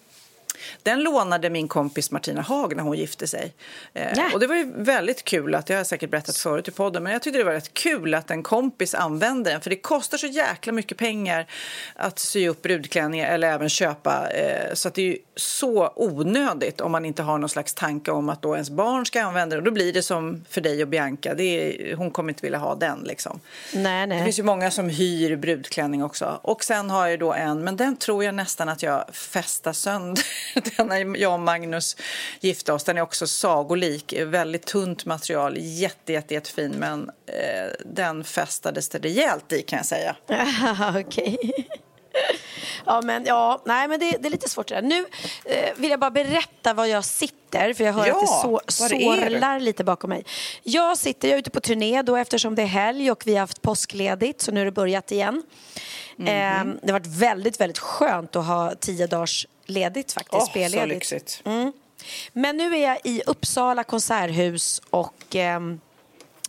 Den 0.83 1.02
lånade 1.02 1.50
min 1.50 1.69
kompis 1.69 2.11
Martina 2.11 2.40
Haag 2.40 2.76
när 2.76 2.83
hon 2.83 2.99
gifte 2.99 3.26
sig. 3.26 3.54
Eh. 3.95 4.35
Och 4.35 4.40
det 4.40 4.47
var 4.47 4.57
ju 4.57 4.73
väldigt 4.76 5.25
kul, 5.25 5.54
att, 5.54 5.66
det 5.66 5.75
har 5.75 5.78
jag 5.78 5.87
säkert 5.87 6.11
berättat 6.11 6.37
förut 6.37 6.69
i 6.69 6.71
podden, 6.71 7.02
men 7.02 7.12
jag 7.12 7.23
tyckte 7.23 7.38
det 7.38 7.45
var 7.45 7.52
rätt 7.52 7.75
kul 7.75 8.14
att 8.14 8.31
en 8.31 8.42
kompis 8.42 8.95
använde 8.95 9.50
den. 9.50 9.61
För 9.61 9.71
det 9.71 9.76
kostar 9.76 10.19
så 10.19 10.26
jäkla 10.26 10.73
mycket 10.73 10.99
pengar 10.99 11.47
att 11.95 12.19
sy 12.19 12.49
upp 12.49 12.62
brudklänningar 12.62 13.35
eller 13.35 13.49
även 13.52 13.69
köpa. 13.69 14.31
Eh, 14.31 14.75
så 14.75 14.88
att 14.88 14.95
det 14.95 15.12
är 15.12 15.16
så 15.37 15.92
onödigt 15.97 16.81
om 16.81 16.92
man 16.92 17.04
inte 17.04 17.23
har 17.23 17.38
någon 17.38 17.49
slags 17.49 17.75
tanke 17.75 18.11
om 18.11 18.28
att 18.28 18.42
då 18.42 18.54
ens 18.54 18.71
barn 18.71 19.07
ska 19.07 19.23
använda 19.23 19.57
den. 19.57 19.64
Och 19.64 19.64
då 19.64 19.71
blir 19.71 19.92
det 19.92 20.02
som 20.02 20.45
för 20.50 20.61
dig 20.61 20.83
och 20.83 20.88
Bianca, 20.88 21.35
det 21.35 21.42
är, 21.42 21.97
hon 21.97 22.11
kommer 22.11 22.31
inte 22.31 22.42
vilja 22.42 22.59
ha 22.59 22.75
den 22.75 23.00
liksom. 23.00 23.40
Nej, 23.73 24.07
Det 24.07 24.14
nej. 24.14 24.25
finns 24.25 24.38
ju 24.38 24.42
många 24.42 24.71
som 24.71 24.88
hyr 24.88 25.37
brudklänning 25.37 26.04
också. 26.04 26.40
Och 26.42 26.64
sen 26.64 26.90
har 26.90 27.07
jag 27.07 27.19
då 27.19 27.33
en, 27.33 27.64
men 27.64 27.76
den 27.76 27.97
tror 27.97 28.25
jag 28.25 28.35
nästan 28.35 28.69
att 28.69 28.83
jag 28.83 29.04
fästar 29.12 29.73
sönder. 29.73 30.25
den 30.77 30.87
när 30.87 31.17
jag 31.17 31.33
och 31.33 31.41
Magnus 31.41 31.97
gifte 32.41 32.73
oss. 32.73 32.85
Den 32.85 32.99
är 32.99 33.03
också 33.03 33.27
sagolik, 33.27 34.15
väldigt 34.19 34.67
tunt 34.67 35.05
material, 35.05 35.57
jätte, 35.59 36.13
jätte, 36.13 36.35
jättefin. 36.35 36.75
Men 36.79 37.11
eh, 37.27 37.73
den 37.85 38.25
fästades 38.25 38.89
det 38.89 38.99
rejält 38.99 39.53
i 39.53 39.63
kan 39.63 39.77
jag 39.77 39.87
säga. 39.87 40.17
Okej. 41.07 41.69
Ja, 42.87 43.03
men, 43.03 43.25
ja, 43.25 43.63
nej, 43.65 43.89
men 43.89 44.01
det, 44.01 44.11
det 44.11 44.29
är 44.29 44.31
lite 44.31 44.49
svårt 44.49 44.69
det 44.69 44.75
där. 44.75 44.83
Nu 44.83 45.07
eh, 45.45 45.71
vill 45.77 45.91
jag 45.91 46.01
bara 46.01 46.11
berätta 46.11 46.75
var 46.75 46.87
jag 46.87 47.05
sitter, 47.05 47.75
för 47.75 47.85
jag 47.85 47.93
hör 47.93 48.07
Ja, 48.07 48.15
att 48.15 48.21
det 48.21 48.27
så, 48.27 48.61
sorlar 48.69 49.61
lite 49.61 49.85
bakom 49.85 50.11
mig. 50.11 50.25
Jag 50.63 50.99
sitter, 50.99 51.29
jag 51.29 51.35
är 51.35 51.39
ute 51.39 51.51
på 51.51 51.61
turné 51.61 52.03
då 52.03 52.17
eftersom 52.17 52.55
det 52.55 52.63
är 52.63 52.67
helg 52.67 53.11
och 53.11 53.23
vi 53.27 53.33
har 53.33 53.41
haft 53.41 53.63
påskledigt, 53.63 54.41
så 54.41 54.53
nu 54.53 54.61
har 54.61 54.65
det 54.65 54.73
börjat 54.73 55.13
igen. 55.13 55.43
Mhm. 56.17 56.29
Eh, 56.29 56.75
det 56.83 56.93
har 56.93 57.01
varit 57.01 57.07
väldigt, 57.07 57.61
väldigt 57.61 57.79
skönt 57.79 58.37
att 58.37 58.47
ha 58.47 58.75
tio 58.81 59.07
dagars 59.07 59.47
ledigt 59.66 60.12
faktiskt, 60.12 60.50
Åh, 60.57 60.69
så 60.69 60.87
lyxigt. 60.87 61.42
Men 62.33 62.57
nu 62.57 62.76
är 62.76 62.88
jag 62.88 62.99
i 63.04 63.23
Uppsala 63.26 63.85
konserthus 63.85 64.83
och 64.90 65.37
ehm, 65.37 65.81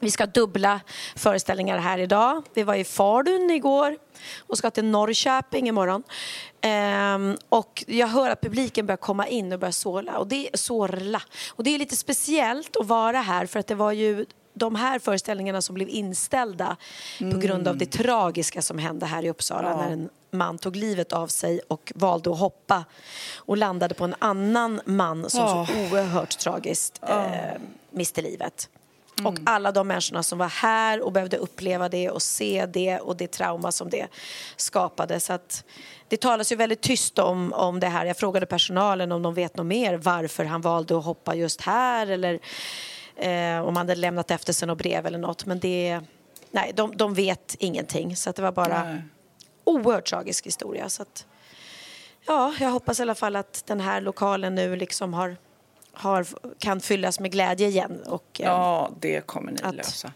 vi 0.01 0.11
ska 0.11 0.25
dubbla 0.25 0.81
föreställningar 1.15 1.77
här 1.77 1.97
idag. 1.97 2.43
Vi 2.53 2.63
var 2.63 2.75
i 2.75 2.83
Falun 2.83 3.51
igår 3.51 3.97
och 4.39 4.57
ska 4.57 4.71
till 4.71 4.85
Norrköping 4.85 5.67
imorgon. 5.67 6.03
Ehm, 6.61 7.37
och 7.49 7.83
jag 7.87 8.07
hör 8.07 8.29
att 8.29 8.41
publiken 8.41 8.85
börjar 8.85 8.97
komma 8.97 9.27
in 9.27 9.53
och 9.53 9.59
börjar 9.59 9.71
sorla. 9.71 10.17
Och 10.17 10.27
det, 10.27 10.49
sorla. 10.53 11.21
Och 11.49 11.63
det 11.63 11.75
är 11.75 11.79
lite 11.79 11.95
speciellt 11.95 12.77
att 12.77 12.85
vara 12.85 13.17
här 13.17 13.45
för 13.45 13.59
att 13.59 13.67
det 13.67 13.75
var 13.75 13.91
ju 13.91 14.25
de 14.53 14.75
här 14.75 14.99
föreställningarna 14.99 15.61
som 15.61 15.75
blev 15.75 15.89
inställda 15.89 16.77
på 17.19 17.37
grund 17.37 17.67
av 17.67 17.77
det 17.77 17.91
tragiska 17.91 18.61
som 18.61 18.77
hände 18.77 19.05
här 19.05 19.25
i 19.25 19.29
Uppsala 19.29 19.77
när 19.77 19.91
en 19.91 20.09
man 20.33 20.57
tog 20.57 20.75
livet 20.75 21.13
av 21.13 21.27
sig 21.27 21.59
och 21.67 21.91
valde 21.95 22.31
att 22.31 22.39
hoppa 22.39 22.85
och 23.35 23.57
landade 23.57 23.93
på 23.93 24.03
en 24.03 24.15
annan 24.19 24.81
man 24.85 25.29
som 25.29 25.65
så 25.65 25.73
oerhört 25.73 26.39
tragiskt 26.39 27.01
eh, 27.09 27.61
miste 27.91 28.21
livet. 28.21 28.69
Och 29.23 29.37
alla 29.45 29.71
de 29.71 29.87
människorna 29.87 30.23
som 30.23 30.39
var 30.39 30.47
här 30.47 31.01
och 31.01 31.11
behövde 31.11 31.37
uppleva 31.37 31.89
det 31.89 32.09
och 32.09 32.21
se 32.21 32.65
det 32.65 32.99
och 32.99 33.17
det 33.17 33.31
trauma 33.31 33.71
som 33.71 33.89
det 33.89 34.07
skapade. 34.55 35.19
Så 35.19 35.33
att 35.33 35.63
det 36.07 36.17
talas 36.21 36.51
ju 36.51 36.55
väldigt 36.55 36.81
tyst 36.81 37.19
om, 37.19 37.53
om 37.53 37.79
det 37.79 37.87
här. 37.87 38.05
Jag 38.05 38.17
frågade 38.17 38.45
personalen 38.45 39.11
om 39.11 39.21
de 39.21 39.33
vet 39.33 39.57
något 39.57 39.65
mer 39.65 39.97
varför 39.97 40.45
han 40.45 40.61
valde 40.61 40.97
att 40.97 41.05
hoppa 41.05 41.35
just 41.35 41.61
här 41.61 42.07
eller 42.07 42.39
eh, 43.15 43.59
om 43.59 43.75
han 43.75 43.77
hade 43.77 43.95
lämnat 43.95 44.31
efter 44.31 44.53
sig 44.53 44.67
något 44.67 44.77
brev 44.77 45.05
eller 45.05 45.17
något. 45.17 45.45
Men 45.45 45.59
det, 45.59 45.99
nej, 46.51 46.71
de, 46.75 46.97
de 46.97 47.13
vet 47.13 47.55
ingenting. 47.59 48.15
Så 48.15 48.29
att 48.29 48.35
det 48.35 48.41
var 48.41 48.51
bara 48.51 48.83
Nej. 48.83 49.01
oerhört 49.63 50.05
tragisk 50.09 50.45
historia. 50.45 50.89
Så 50.89 51.01
att, 51.01 51.25
ja, 52.27 52.53
jag 52.59 52.69
hoppas 52.69 52.99
i 52.99 53.01
alla 53.01 53.15
fall 53.15 53.35
att 53.35 53.63
den 53.65 53.79
här 53.79 54.01
lokalen 54.01 54.55
nu 54.55 54.75
liksom 54.75 55.13
har, 55.13 55.37
har, 55.93 56.25
kan 56.59 56.79
fyllas 56.81 57.19
med 57.19 57.31
glädje 57.31 57.67
igen. 57.67 58.03
Och, 58.07 58.41
eh, 58.41 58.45
Ja, 58.45 58.91
det 58.99 59.21
kommer 59.27 59.51
ni 59.51 59.59
Att- 59.63 59.75
lösa. 59.75 60.11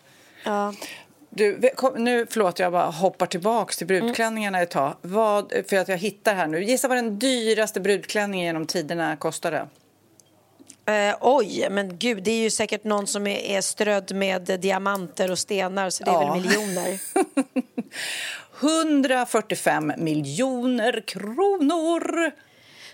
ja. 0.45 0.73
Du, 1.29 1.69
kom, 1.75 1.93
nu, 2.03 2.25
förlåt, 2.29 2.59
jag 2.59 2.71
bara 2.71 2.85
hoppar 2.85 3.25
tillbaka 3.25 3.73
till 3.73 3.87
brudklänningarna 3.87 4.61
ett 4.61 4.71
tag. 4.71 4.95
Vad, 5.01 5.53
för 5.69 5.75
att 5.77 5.87
jag 5.87 5.97
hittar 5.97 6.35
här 6.35 6.47
nu. 6.47 6.63
Gissa 6.63 6.87
vad 6.87 6.97
den 6.97 7.19
dyraste 7.19 7.79
brudklänningen 7.79 8.45
genom 8.45 8.65
tiderna 8.65 9.15
kostade? 9.17 9.67
Eh, 10.88 11.15
oj, 11.22 11.67
men 11.72 11.98
gud, 11.98 12.24
det 12.24 12.32
är 12.32 12.39
ju 12.44 12.50
säkert 12.50 12.84
någon 12.84 13.08
som 13.08 13.27
är, 13.27 13.39
är 13.39 13.62
strödd 13.62 14.15
med 14.15 14.60
diamanter 14.62 15.32
och 15.32 15.39
stenar 15.39 15.89
så 15.89 16.03
det 16.03 16.10
är 16.12 16.13
Ja. 16.13 16.34
väl 16.34 16.41
miljoner. 16.41 17.00
145 18.62 19.94
miljoner 19.98 21.03
kronor! 21.08 22.32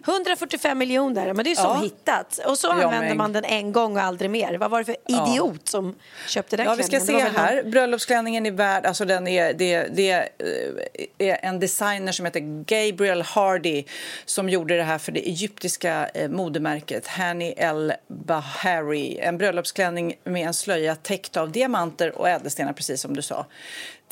145 0.05 0.77
miljoner, 0.77 1.33
men 1.33 1.43
det 1.45 1.51
är 1.51 1.55
som 1.55 1.65
Ja. 1.65 1.81
hittat. 1.83 2.39
Och 2.45 2.57
så 2.60 2.67
Ja, 2.67 2.72
använder 2.74 3.07
men- 3.07 3.17
man 3.17 3.33
den 3.33 3.45
en 3.45 3.72
gång 3.72 3.95
och 3.98 4.03
aldrig 4.03 4.29
mer. 4.29 4.57
Vad 4.57 4.72
var 4.72 4.79
det 4.79 4.86
för 4.86 4.95
idiot 5.07 5.67
som 5.67 5.95
köpte 6.27 6.57
den 6.57 6.65
Ja, 6.65 6.75
vi 6.75 6.83
ska 6.83 7.00
klänningen? 7.00 7.31
se 7.33 7.38
här. 7.39 7.63
Bröllopsklänningen 7.63 8.45
är 8.45 8.51
värd... 8.51 8.86
Alltså 8.86 9.05
den 9.05 9.27
är, 9.27 9.53
det, 9.53 9.88
det 9.93 10.12
eh, 10.12 11.27
är 11.29 11.45
en 11.45 11.60
designer 11.60 12.12
som 12.12 12.25
heter 12.25 12.39
Gabriel 12.65 13.22
Hardy 13.22 13.83
som 14.25 14.50
gjorde 14.50 14.77
det 14.77 14.83
här 14.83 14.98
för 14.98 15.12
det 15.12 15.27
egyptiska 15.27 16.10
eh, 16.13 16.29
modemärket 16.29 17.07
Hani 17.07 17.53
El 17.57 17.93
Bahari. 18.07 19.19
En 19.19 19.38
bröllopsklänning 19.38 20.13
med 20.24 20.48
en 20.48 20.53
slöja 20.53 20.95
täckt 20.95 21.38
av 21.38 21.51
diamanter 21.51 22.17
och 22.17 22.29
ädelstenar, 22.29 22.74
precis 22.74 23.01
som 23.01 23.15
du 23.15 23.22
sa. 23.22 23.45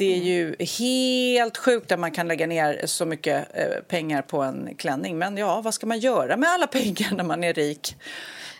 Det 0.01 0.13
är 0.13 0.17
ju 0.17 0.55
helt 0.59 1.57
sjukt 1.57 1.91
att 1.91 1.99
man 1.99 2.11
kan 2.11 2.27
lägga 2.27 2.47
ner 2.47 2.81
så 2.85 3.05
mycket 3.05 3.47
eh, 3.53 3.81
pengar 3.87 4.21
på 4.21 4.41
en 4.41 4.75
klänning. 4.77 5.17
Men 5.17 5.37
ja, 5.37 5.61
vad 5.61 5.73
ska 5.73 5.87
man 5.87 5.99
göra 5.99 6.37
med 6.37 6.49
alla 6.49 6.67
pengar 6.77 7.15
när 7.15 7.23
man 7.23 7.43
är 7.43 7.53
rik? 7.53 7.95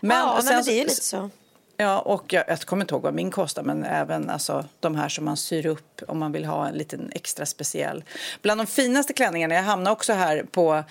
Men, 0.00 0.18
ja, 0.18 0.40
sen 0.42 0.54
men 0.54 0.64
det 0.64 0.80
är 0.80 0.84
lite 0.84 0.94
så. 0.94 1.30
Ja, 1.82 2.00
och 2.00 2.32
jag, 2.32 2.44
jag 2.48 2.60
kommer 2.60 2.84
inte 2.84 2.94
ihåg 2.94 3.02
vad 3.02 3.14
min 3.14 3.30
kostar, 3.30 3.62
men 3.62 3.84
även 3.84 4.30
alltså, 4.30 4.64
de 4.80 4.96
här 4.96 5.08
som 5.08 5.24
man 5.24 5.36
syr 5.36 5.66
upp 5.66 6.02
om 6.08 6.18
man 6.18 6.32
vill 6.32 6.44
ha 6.44 6.68
en 6.68 6.74
liten 6.74 7.10
extra 7.14 7.46
speciell. 7.46 8.04
Bland 8.42 8.60
de 8.60 8.66
finaste 8.66 9.12
klänningarna, 9.12 9.54
jag 9.54 9.62
hamnar 9.62 9.90
också 9.90 10.12
här 10.12 10.44
på, 10.50 10.84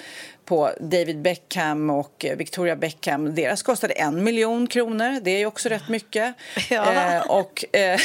på 0.46 0.72
David 0.80 1.22
Beckham 1.22 1.90
och 1.90 2.26
Victoria 2.38 2.76
Beckham. 2.76 3.36
Deras 3.36 3.64
kostade 3.64 3.94
en 3.94 4.24
miljon 4.24 4.68
kronor, 4.68 5.20
det 5.22 5.32
är 5.32 5.46
också 5.46 5.70
rätt 5.70 5.90
mycket. 5.90 6.36
Ja. 6.70 6.94
Eh, 6.94 7.22
och 7.22 7.66
eh, 7.76 8.00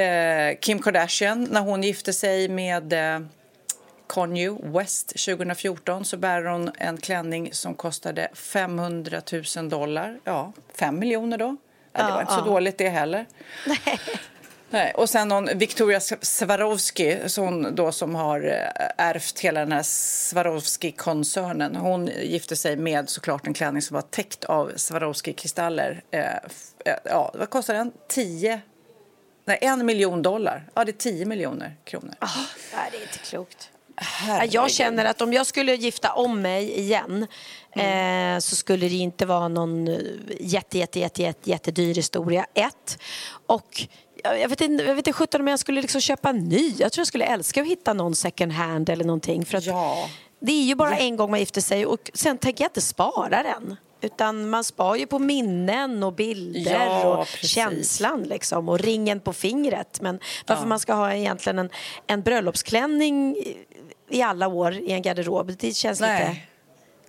eh, 0.00 0.56
Kim 0.60 0.82
Kardashian, 0.82 1.48
när 1.50 1.60
hon 1.60 1.82
gifte 1.82 2.12
sig 2.12 2.48
med 2.48 2.92
eh, 2.92 3.20
Kanye 4.08 4.50
West 4.62 5.08
2014 5.08 6.04
så 6.04 6.16
bär 6.16 6.44
hon 6.44 6.70
en 6.78 6.96
klänning 6.96 7.48
som 7.52 7.74
kostade 7.74 8.28
500 8.34 9.22
000 9.56 9.68
dollar. 9.68 10.20
Ja, 10.24 10.52
5 10.74 10.98
miljoner 10.98 11.38
då. 11.38 11.56
Ja, 11.92 12.06
det 12.06 12.12
var 12.12 12.20
inte 12.20 12.34
så 12.34 12.40
dåligt 12.40 12.78
det 12.78 12.88
heller. 12.88 13.26
Nej, 14.70 14.92
och 14.96 15.10
sen 15.10 15.28
någon 15.28 15.58
Victoria 15.58 16.00
Swarovski 16.20 17.18
hon 17.36 17.74
då 17.74 17.92
som 17.92 18.14
har 18.14 18.44
eh, 18.44 19.06
ärvt 19.06 19.40
hela 19.40 19.60
den 19.60 19.72
här 19.72 19.82
Swarovski-koncernen. 19.82 21.76
Hon 21.76 22.06
gifte 22.06 22.56
sig 22.56 22.76
med 22.76 23.08
såklart 23.08 23.46
en 23.46 23.54
klänning 23.54 23.82
som 23.82 23.94
var 23.94 24.02
täckt 24.02 24.44
av 24.44 24.72
Swarovski-kristaller. 24.76 26.02
Eh, 26.10 26.20
eh, 26.84 26.94
ja, 27.04 27.30
vad 27.34 27.50
kostar 27.50 27.74
den? 27.74 27.92
10? 28.08 28.60
Nej, 29.44 29.58
en 29.60 29.86
miljon 29.86 30.22
dollar. 30.22 30.64
Ja, 30.74 30.84
det 30.84 30.90
är 30.90 30.92
10 30.92 31.24
miljoner 31.24 31.76
kronor. 31.84 32.14
Nej, 32.20 32.88
det 32.92 32.96
är 32.96 33.02
inte 33.02 33.18
klokt. 33.18 33.70
Herregud. 33.96 34.54
Jag 34.54 34.70
känner 34.70 35.04
att 35.04 35.20
om 35.20 35.32
jag 35.32 35.46
skulle 35.46 35.74
gifta 35.74 36.12
om 36.12 36.42
mig 36.42 36.78
igen 36.78 37.26
Mm. 37.72 38.34
eh, 38.36 38.40
så 38.40 38.56
skulle 38.56 38.88
det 38.88 38.94
inte 38.94 39.26
vara 39.26 39.48
någon 39.48 39.88
eh, 39.88 39.96
jätte, 40.40 40.78
jätte, 40.78 40.98
jätte, 41.00 41.22
jätte, 41.22 41.50
jättedyr 41.50 41.94
historia. 41.94 42.46
Ett. 42.54 42.98
Och 43.46 43.86
jag 44.24 44.48
vet 44.48 44.60
inte, 44.60 44.84
jag 44.84 44.94
vet 44.94 45.06
inte 45.06 45.12
sjutton 45.18 45.40
om 45.40 45.48
jag 45.48 45.58
skulle 45.58 45.80
liksom 45.82 46.00
köpa 46.00 46.28
en 46.30 46.38
ny. 46.38 46.74
Jag 46.78 46.92
tror 46.92 47.00
jag 47.00 47.06
skulle 47.06 47.24
älska 47.24 47.60
att 47.62 47.66
hitta 47.66 47.92
någon 47.92 48.14
second 48.14 48.52
hand 48.52 48.88
eller 48.88 49.04
någonting. 49.04 49.44
För 49.44 49.58
att 49.58 49.66
Ja. 49.66 50.08
Det 50.40 50.52
är 50.52 50.62
ju 50.64 50.74
bara 50.74 50.96
en 50.98 51.16
gång 51.16 51.30
man 51.30 51.40
gifter 51.40 51.60
sig 51.60 51.86
och 51.86 52.10
sen 52.14 52.38
tänker 52.38 52.64
jag 52.64 52.68
inte 52.70 52.80
spara 52.80 53.42
den. 53.42 53.76
Utan 54.02 54.50
man 54.50 54.64
spar 54.64 54.96
ju 54.96 55.06
på 55.06 55.18
minnen 55.18 56.02
och 56.02 56.12
bilder 56.12 56.72
Ja, 56.86 57.04
och 57.18 57.26
precis. 57.26 57.50
känslan 57.50 58.22
liksom 58.22 58.68
och 58.68 58.78
ringen 58.78 59.20
på 59.20 59.32
fingret. 59.32 60.00
Men 60.00 60.20
varför 60.46 60.66
man 60.66 60.80
ska 60.80 60.92
ha 60.94 61.12
egentligen 61.14 61.58
en, 61.58 61.70
en 62.06 62.22
bröllopsklänning 62.22 63.36
i- 64.10 64.22
alla 64.22 64.48
år 64.48 64.74
i 64.74 64.92
en 64.92 65.02
garderob, 65.02 65.52
det 65.58 65.76
känns 65.76 66.00
lite 66.00 66.12
Nej 66.12 66.46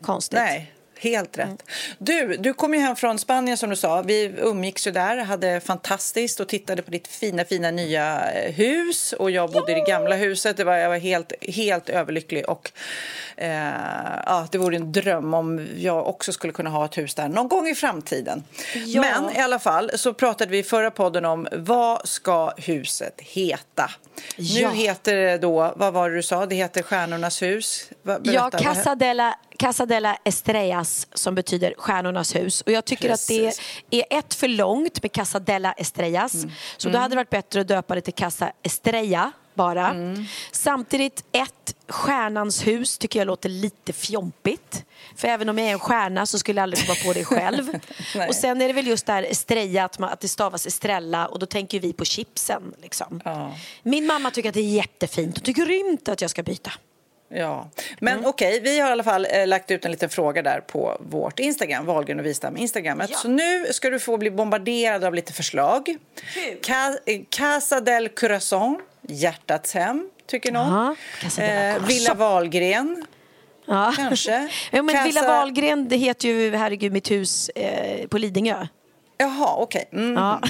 konstigt. 0.01 0.39
Nej, 0.39 0.73
helt 1.01 1.37
rätt. 1.37 1.63
Du, 1.97 2.37
du 2.37 2.53
kom 2.53 2.73
ju 2.73 2.79
hem 2.79 2.95
från 2.95 3.19
Spanien 3.19 3.57
som 3.57 3.69
du 3.69 3.75
sa. 3.75 4.01
Vi 4.01 4.33
umgicks 4.37 4.87
ju 4.87 4.91
där, 4.91 5.17
hade 5.17 5.59
fantastiskt 5.59 6.39
och 6.39 6.47
tittade 6.47 6.81
på 6.81 6.91
ditt 6.91 7.07
fina, 7.07 7.45
fina 7.45 7.71
nya 7.71 8.31
eh, 8.31 8.53
hus. 8.53 9.13
Och 9.13 9.31
jag 9.31 9.51
bodde 9.51 9.71
i 9.71 9.75
det 9.75 9.81
gamla 9.87 10.15
huset. 10.15 10.57
Det 10.57 10.63
var, 10.63 10.75
jag 10.75 10.89
var 10.89 10.97
helt, 10.97 11.33
helt 11.47 11.89
överlycklig. 11.89 12.49
Och, 12.49 12.71
eh, 13.37 13.69
ja, 14.25 14.47
det 14.51 14.57
vore 14.57 14.75
en 14.75 14.91
dröm 14.91 15.33
om 15.33 15.67
jag 15.77 16.07
också 16.07 16.31
skulle 16.33 16.53
kunna 16.53 16.69
ha 16.69 16.85
ett 16.85 16.97
hus 16.97 17.15
där 17.15 17.27
någon 17.27 17.47
gång 17.47 17.67
i 17.67 17.75
framtiden. 17.75 18.43
Ja. 18.85 19.01
Men 19.01 19.35
i 19.35 19.39
alla 19.39 19.59
fall 19.59 19.91
så 19.95 20.13
pratade 20.13 20.51
vi 20.51 20.57
i 20.57 20.63
förra 20.63 20.91
podden 20.91 21.25
om 21.25 21.47
vad 21.51 22.07
ska 22.07 22.53
huset 22.57 23.21
heta? 23.21 23.91
Ja. 24.35 24.69
Nu 24.69 24.75
heter 24.75 25.15
det 25.15 25.37
då, 25.37 25.73
vad 25.75 25.93
var 25.93 26.09
det 26.09 26.15
du 26.15 26.23
sa? 26.23 26.45
Det 26.45 26.55
heter 26.55 26.83
Stjärnornas 26.83 27.41
hus. 27.41 27.89
Ja, 28.03 28.19
berätta, 28.19 28.39
vad- 28.41 28.61
Casa 28.61 28.95
de, 28.95 29.13
la, 29.13 29.35
Casa 29.57 29.85
de 29.85 29.99
la 29.99 30.17
Estrellas 30.91 31.07
som 31.13 31.35
betyder 31.35 31.73
Stjärnornas 31.77 32.35
hus. 32.35 32.61
Och 32.61 32.71
jag 32.71 32.85
tycker 32.85 33.09
Precis. 33.09 33.59
att 33.59 33.65
det 33.89 34.01
är 34.01 34.19
ett 34.19 34.33
för 34.33 34.47
långt 34.47 35.03
med 35.03 35.11
Casa 35.11 35.39
de 35.39 35.59
la 35.59 35.71
Estrellas. 35.71 36.45
Så 36.77 36.89
då 36.89 36.97
hade 36.97 37.09
det 37.09 37.15
varit 37.15 37.29
bättre 37.29 37.61
att 37.61 37.67
döpa 37.67 37.95
det 37.95 38.01
till 38.01 38.13
Casa 38.13 38.51
Estrella 38.63 39.31
bara. 39.53 39.95
Samtidigt, 40.51 41.23
ett 41.31 41.75
stjärnans 41.87 42.67
hus 42.67 42.97
tycker 42.97 43.19
jag 43.19 43.25
låter 43.25 43.49
lite 43.49 43.93
fjompigt. 43.93 44.85
För 45.15 45.27
även 45.27 45.49
om 45.49 45.57
jag 45.57 45.67
är 45.67 45.73
en 45.73 45.79
stjärna 45.79 46.25
så 46.25 46.39
skulle 46.39 46.59
jag 46.59 46.63
aldrig 46.63 46.87
komma 46.87 46.97
på 47.05 47.13
det 47.13 47.25
själv. 47.25 47.69
Och 48.29 48.35
sen 48.35 48.61
är 48.61 48.67
det 48.67 48.73
väl 48.73 48.87
just 48.87 49.05
där 49.05 49.23
Estrella, 49.23 49.83
att, 49.83 49.99
man, 49.99 50.09
att 50.09 50.19
det 50.19 50.27
stavas 50.27 50.65
Estrella 50.67 51.27
och 51.27 51.39
då 51.39 51.45
tänker 51.45 51.79
vi 51.79 51.93
på 51.93 52.05
chipsen. 52.05 52.73
Liksom. 52.81 53.21
Ja. 53.25 53.55
Min 53.83 54.05
mamma 54.05 54.31
tycker 54.31 54.49
att 54.49 54.55
det 54.55 54.61
är 54.61 54.75
jättefint 54.75 55.37
och 55.37 55.43
tycker 55.43 55.65
grymt 55.65 56.09
att 56.09 56.21
jag 56.21 56.29
ska 56.29 56.43
byta. 56.43 56.71
Ja, 57.33 57.69
men 57.99 58.13
mm. 58.13 58.25
okej, 58.25 58.59
okay, 58.59 58.71
vi 58.71 58.79
har 58.79 58.89
i 58.89 58.91
alla 58.91 59.03
fall 59.03 59.27
eh, 59.31 59.47
lagt 59.47 59.71
ut 59.71 59.85
en 59.85 59.91
liten 59.91 60.09
fråga 60.09 60.41
där 60.41 60.59
på 60.59 60.97
vårt 60.99 61.39
Instagram, 61.39 61.85
Wahlgren 61.85 62.19
och 62.19 62.25
Wistam 62.25 62.57
Instagrammet. 62.57 63.09
Ja. 63.09 63.17
Så 63.17 63.27
nu 63.27 63.65
ska 63.71 63.89
du 63.89 63.99
få 63.99 64.17
bli 64.17 64.31
bombarderad 64.31 65.03
av 65.03 65.13
lite 65.15 65.33
förslag. 65.33 65.97
Ca 66.63 66.97
eh, 67.05 67.21
Casa 67.29 67.81
del 67.81 68.09
Corazon, 68.09 68.81
Hjärtats 69.07 69.73
hem, 69.73 70.09
tycker 70.25 70.51
någon. 70.51 70.95
Eh, 71.39 71.85
Villa 71.87 72.13
Wahlgren. 72.13 73.05
Ja. 73.65 73.93
Kanske. 73.95 74.49
ja, 74.71 74.81
men 74.81 74.95
Casa... 74.95 75.05
Villa 75.05 75.27
Wahlgren, 75.27 75.87
det 75.87 75.97
heter 75.97 76.27
ju 76.27 76.55
Herregud 76.55 76.91
mitt 76.91 77.11
hus 77.11 77.49
eh, 77.49 78.07
på 78.07 78.17
Lidingö. 78.17 78.67
Jaha, 79.21 79.55
okej. 79.57 79.85
Okay. 79.91 80.01
Mm. 80.01 80.13
Ja. 80.15 80.41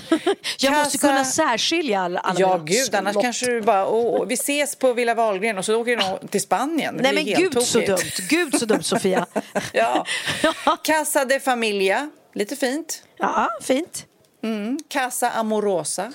Jag 0.60 0.74
måste 0.74 0.98
kunna 0.98 1.24
särskilja 1.24 2.02
alla, 2.02 2.20
alla 2.20 2.40
Ja, 2.40 2.58
gud, 2.58 2.96
annars 2.96 3.16
kanske 3.22 3.46
du 3.46 3.62
bara... 3.62 3.88
Oh, 3.88 4.26
vi 4.26 4.34
ses 4.34 4.76
på 4.76 4.94
Villa 4.94 5.14
Wahlgren 5.14 5.58
och 5.58 5.66
så 5.66 5.76
åker 5.76 5.98
du 5.98 6.28
till 6.28 6.42
Spanien. 6.42 7.00
Nej, 7.02 7.14
men 7.14 7.26
gud 7.26 7.52
tokigt. 7.52 7.72
så 7.72 7.80
dumt. 7.80 8.28
Gud 8.30 8.60
så 8.60 8.66
dumt, 8.66 8.84
Sofia. 8.84 9.26
ja. 9.74 10.06
Casa 10.84 11.26
de 11.26 11.40
Familia, 11.40 12.10
lite 12.34 12.56
fint. 12.56 13.04
Ja, 13.18 13.50
fint. 13.62 14.06
Mm. 14.44 14.80
Casa 14.90 15.30
Amorosa. 15.30 16.14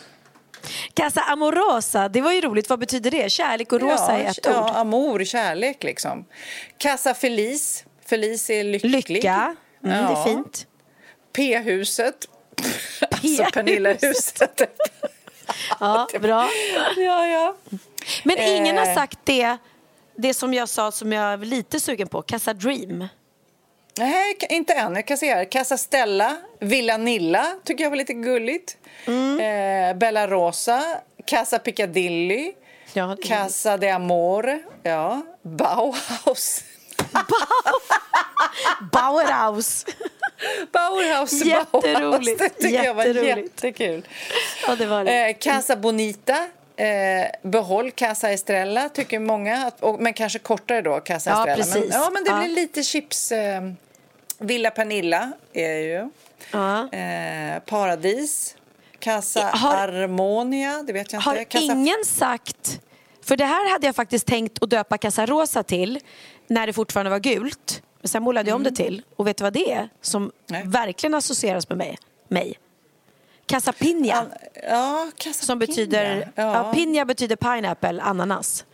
Casa 0.94 1.20
Amorosa, 1.20 2.08
det 2.08 2.20
var 2.20 2.32
ju 2.32 2.40
roligt. 2.40 2.68
Vad 2.68 2.78
betyder 2.78 3.10
det? 3.10 3.32
Kärlek 3.32 3.72
och 3.72 3.80
rosa 3.80 4.12
ja, 4.12 4.18
i 4.18 4.26
ett 4.26 4.38
ja, 4.42 4.64
ord? 4.64 4.70
Amor, 4.76 5.24
kärlek 5.24 5.84
liksom. 5.84 6.24
Casa 6.78 7.14
Feliz. 7.14 7.84
Feliz 8.06 8.50
är 8.50 8.64
lycklig. 8.64 9.08
Lycka, 9.08 9.56
mm, 9.84 9.96
ja. 9.96 10.02
det 10.02 10.20
är 10.20 10.24
fint. 10.24 10.66
P-huset. 11.32 12.28
Alltså 13.10 13.44
Pernilla-huset. 13.52 14.60
ja, 15.80 16.08
bra. 16.20 16.48
Ja, 16.96 17.26
ja. 17.26 17.56
Men 18.24 18.38
ingen 18.38 18.76
har 18.76 18.86
eh. 18.86 18.94
sagt 18.94 19.18
det, 19.24 19.56
det 20.16 20.34
som 20.34 20.54
jag 20.54 20.68
sa 20.68 20.92
som 20.92 21.12
jag 21.12 21.32
är 21.32 21.36
lite 21.36 21.80
sugen 21.80 22.08
på, 22.08 22.22
Casa 22.22 22.54
Dream. 22.54 23.08
Nej, 23.98 24.36
inte 24.50 24.72
än. 24.72 24.94
Jag 24.94 25.06
kan 25.06 25.18
se 25.18 25.34
här. 25.34 25.44
Casa 25.44 25.76
Stella, 25.76 26.36
Villa 26.60 26.96
Nilla 26.96 27.46
tycker 27.64 27.84
jag 27.84 27.90
var 27.90 27.96
lite 27.96 28.14
gulligt. 28.14 28.76
Mm. 29.06 29.40
Eh, 29.40 29.98
Bella 29.98 30.26
Rosa, 30.26 30.84
Casa 31.26 31.58
Piccadilly, 31.58 32.52
ja, 32.92 33.16
Casa 33.24 33.76
de 33.76 33.90
Amor, 33.90 34.62
ja. 34.82 35.22
Bauhaus. 35.42 36.64
Bauhaus. 37.12 37.82
Bauhaus. 38.92 39.84
Jätteroligt. 41.44 42.38
Det 42.38 42.48
tycker 42.48 42.84
jag 42.84 42.94
var 42.94 43.04
jättekul. 43.04 44.08
Ja, 44.66 44.76
det 44.76 44.86
var 44.86 45.04
det. 45.04 45.28
Eh, 45.28 45.36
Casa 45.38 45.76
Bonita. 45.76 46.48
Eh, 46.78 47.26
behåll 47.42 47.90
Casa 47.90 48.30
Estrella, 48.30 48.88
tycker 48.88 49.18
många. 49.18 49.72
och, 49.80 50.00
men 50.00 50.12
kanske 50.12 50.38
kortare 50.38 50.82
då, 50.82 51.00
Casa 51.00 51.30
ja, 51.30 51.36
Estrella. 51.38 51.56
Precis. 51.56 51.92
Men, 51.92 52.02
ja, 52.02 52.10
men 52.10 52.24
det 52.24 52.30
ja. 52.30 52.38
blir 52.38 52.48
lite 52.48 52.82
chips. 52.82 53.32
Eh, 53.32 53.62
Villa 54.38 54.70
Pernilla 54.70 55.32
är 55.52 55.78
ju. 55.78 56.10
Ja. 56.50 56.92
Eh, 56.92 57.58
Paradis. 57.66 58.56
Casa 58.98 59.42
har, 59.42 59.76
Harmonia, 59.76 60.82
det 60.86 60.92
vet 60.92 61.12
jag 61.12 61.20
inte. 61.20 61.58
Har 61.58 61.72
ingen 61.72 62.04
sagt... 62.04 62.80
För 63.24 63.36
det 63.36 63.44
här 63.44 63.70
hade 63.70 63.86
jag 63.86 63.96
faktiskt 63.96 64.26
tänkt 64.26 64.62
att 64.62 64.70
döpa 64.70 64.98
Casa 64.98 65.26
Rosa 65.26 65.62
till 65.62 66.00
när 66.46 66.66
det 66.66 66.72
fortfarande 66.72 67.10
var 67.10 67.18
gult. 67.18 67.82
Men 68.00 68.08
sen 68.08 68.22
målade 68.22 68.50
jag 68.50 68.56
om 68.56 68.62
det 68.62 68.68
mm. 68.68 68.76
till. 68.76 69.02
Och 69.16 69.26
vet 69.26 69.36
du 69.36 69.44
vad 69.44 69.52
det 69.52 69.72
är 69.72 69.88
som 70.00 70.32
Nej. 70.46 70.62
verkligen 70.66 71.14
associeras 71.14 71.68
med 71.68 71.78
mig? 71.78 71.98
mig? 72.28 72.58
Casa 73.46 73.72
Pina. 73.72 74.26
Ja, 74.68 75.10
casa 75.16 75.46
som 75.46 75.58
betyder, 75.58 76.32
ja. 76.34 76.72
ja. 76.94 77.04
Betyder 77.04 77.36
pineapple, 77.36 78.02
ananas. 78.02 78.64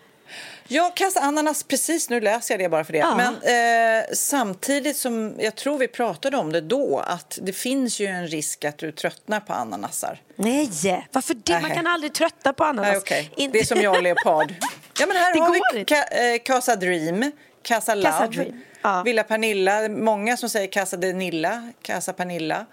Ja, 0.68 0.92
Casa 0.96 1.20
Ananas, 1.20 1.62
precis 1.62 2.10
nu 2.10 2.20
läser 2.20 2.54
jag 2.54 2.60
det 2.60 2.68
bara 2.68 2.84
för 2.84 2.92
det. 2.92 2.98
Ja. 2.98 3.14
Men 3.16 3.34
eh, 3.34 4.04
samtidigt 4.14 4.96
som 4.96 5.34
jag 5.38 5.56
tror 5.56 5.78
vi 5.78 5.88
pratade 5.88 6.36
om 6.36 6.52
det 6.52 6.60
då 6.60 6.98
att 6.98 7.38
det 7.42 7.52
finns 7.52 8.00
ju 8.00 8.06
en 8.06 8.28
risk 8.28 8.64
att 8.64 8.78
du 8.78 8.92
tröttnar 8.92 9.40
på 9.40 9.52
ananasar. 9.52 10.20
Nej, 10.36 10.70
varför 11.12 11.34
det? 11.34 11.60
Man 11.60 11.70
kan 11.70 11.86
aldrig 11.86 12.12
tröttna 12.12 12.52
på 12.52 12.64
ananas. 12.64 13.04
Nej, 13.10 13.26
okay. 13.26 13.48
Det 13.52 13.58
är 13.58 13.64
som 13.64 13.80
jag 13.80 13.96
och 13.96 14.02
Leopard. 14.02 14.54
ja, 15.00 15.06
men 15.06 15.16
här 15.16 15.34
det 15.34 15.40
har 15.40 15.74
vi 15.74 16.34
eh, 16.34 16.42
Casa 16.44 16.76
Dream, 16.76 17.32
Casa 17.62 17.94
Love. 17.94 18.10
Casa 18.10 18.26
Dream. 18.26 18.60
Ja. 18.82 19.02
Villa 19.02 19.24
Pernilla, 19.24 19.88
många 19.88 20.36
som 20.36 20.48
säger 20.48 20.66
Casa 20.66 20.96
de 20.96 21.12
Nilla, 21.12 21.72
Casa 21.82 22.12
Pernilla. 22.12 22.66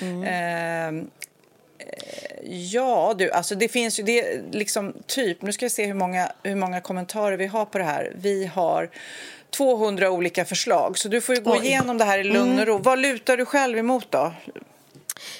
Mm. 0.00 1.00
Eh, 1.00 1.04
Ja, 2.46 3.14
du, 3.18 3.30
alltså 3.30 3.54
det 3.54 3.68
finns 3.68 3.98
ju 3.98 4.02
det 4.02 4.42
liksom 4.52 4.94
typ, 5.06 5.42
nu 5.42 5.52
ska 5.52 5.66
vi 5.66 5.70
se 5.70 5.86
hur 5.86 5.94
många, 5.94 6.32
hur 6.42 6.54
många 6.54 6.80
kommentarer 6.80 7.36
vi 7.36 7.46
har 7.46 7.64
på 7.64 7.78
det 7.78 7.84
här. 7.84 8.12
Vi 8.14 8.46
har 8.46 8.90
200 9.50 10.10
olika 10.10 10.44
förslag, 10.44 10.98
så 10.98 11.08
du 11.08 11.20
får 11.20 11.36
gå 11.36 11.52
Oj. 11.52 11.66
igenom 11.66 11.98
det 11.98 12.04
här 12.04 12.18
i 12.18 12.24
lugn 12.24 12.58
och 12.60 12.66
ro. 12.66 12.72
Mm. 12.72 12.82
Vad 12.82 12.98
lutar 12.98 13.36
du 13.36 13.44
själv 13.44 13.78
emot 13.78 14.10
då? 14.10 14.32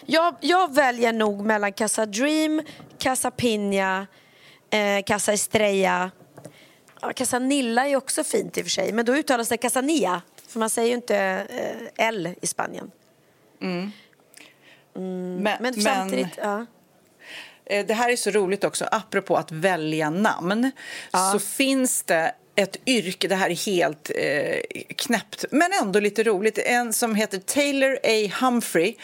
Jag, 0.07 0.35
jag 0.41 0.75
väljer 0.75 1.13
nog 1.13 1.45
mellan 1.45 1.73
Casa 1.73 2.07
Dream, 2.07 2.63
Casa 2.99 3.31
Pina, 3.31 4.07
eh, 4.71 5.03
Casa 5.07 5.33
Estrella. 5.33 6.11
Ja, 7.07 7.13
Casa 7.13 7.39
Nilla 7.39 7.89
är 7.89 7.97
också 7.97 8.25
fint 8.25 8.59
i 8.59 8.61
och 8.61 8.65
för 8.65 8.71
sig, 8.71 8.93
men 8.93 9.05
då 9.05 9.17
uttalas 9.17 9.49
det 9.49 9.57
Casania, 9.57 10.23
för 10.49 10.59
man 10.59 10.71
säger 10.71 10.89
ju 10.89 10.95
inte 10.95 11.17
eh, 11.97 12.07
L 12.09 12.35
i 12.43 12.47
Spanien. 12.47 12.91
Mm. 13.63 13.91
Mm, 14.97 15.37
men, 15.37 15.57
men, 15.61 15.75
samtidigt... 15.75 16.29
Ja. 16.37 16.67
Eh, 17.67 17.87
det 17.87 17.95
här 17.95 18.11
är 18.11 18.17
så 18.17 18.31
roligt 18.31 18.65
också, 18.65 18.89
apropå 18.91 19.37
att 19.37 19.53
välja 19.53 20.11
namn. 20.11 20.71
Ja. 21.13 21.31
Så 21.33 21.39
finns 21.39 22.03
det 22.03 22.35
ett 22.55 22.77
yrke, 22.87 23.29
det 23.29 23.35
här 23.35 23.51
är 23.51 23.67
helt 23.67 24.11
eh, 24.15 24.61
knäppt, 24.97 25.45
men 25.51 25.71
ändå 25.83 26.01
lite 26.01 26.23
roligt. 26.23 26.59
En 26.59 26.93
som 26.93 27.15
heter 27.15 27.39
Taylor 27.39 27.99
A. 28.05 28.31
Humphrey. 28.41 28.95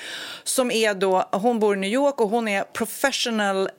Som 0.44 0.70
är 0.70 0.94
då, 0.94 1.28
hon 1.32 1.58
bor 1.58 1.76
i 1.76 1.78
New 1.78 1.90
York 1.90 2.20
och 2.20 2.28
hon 2.28 2.48
är 2.48 2.62
professional 2.62 3.70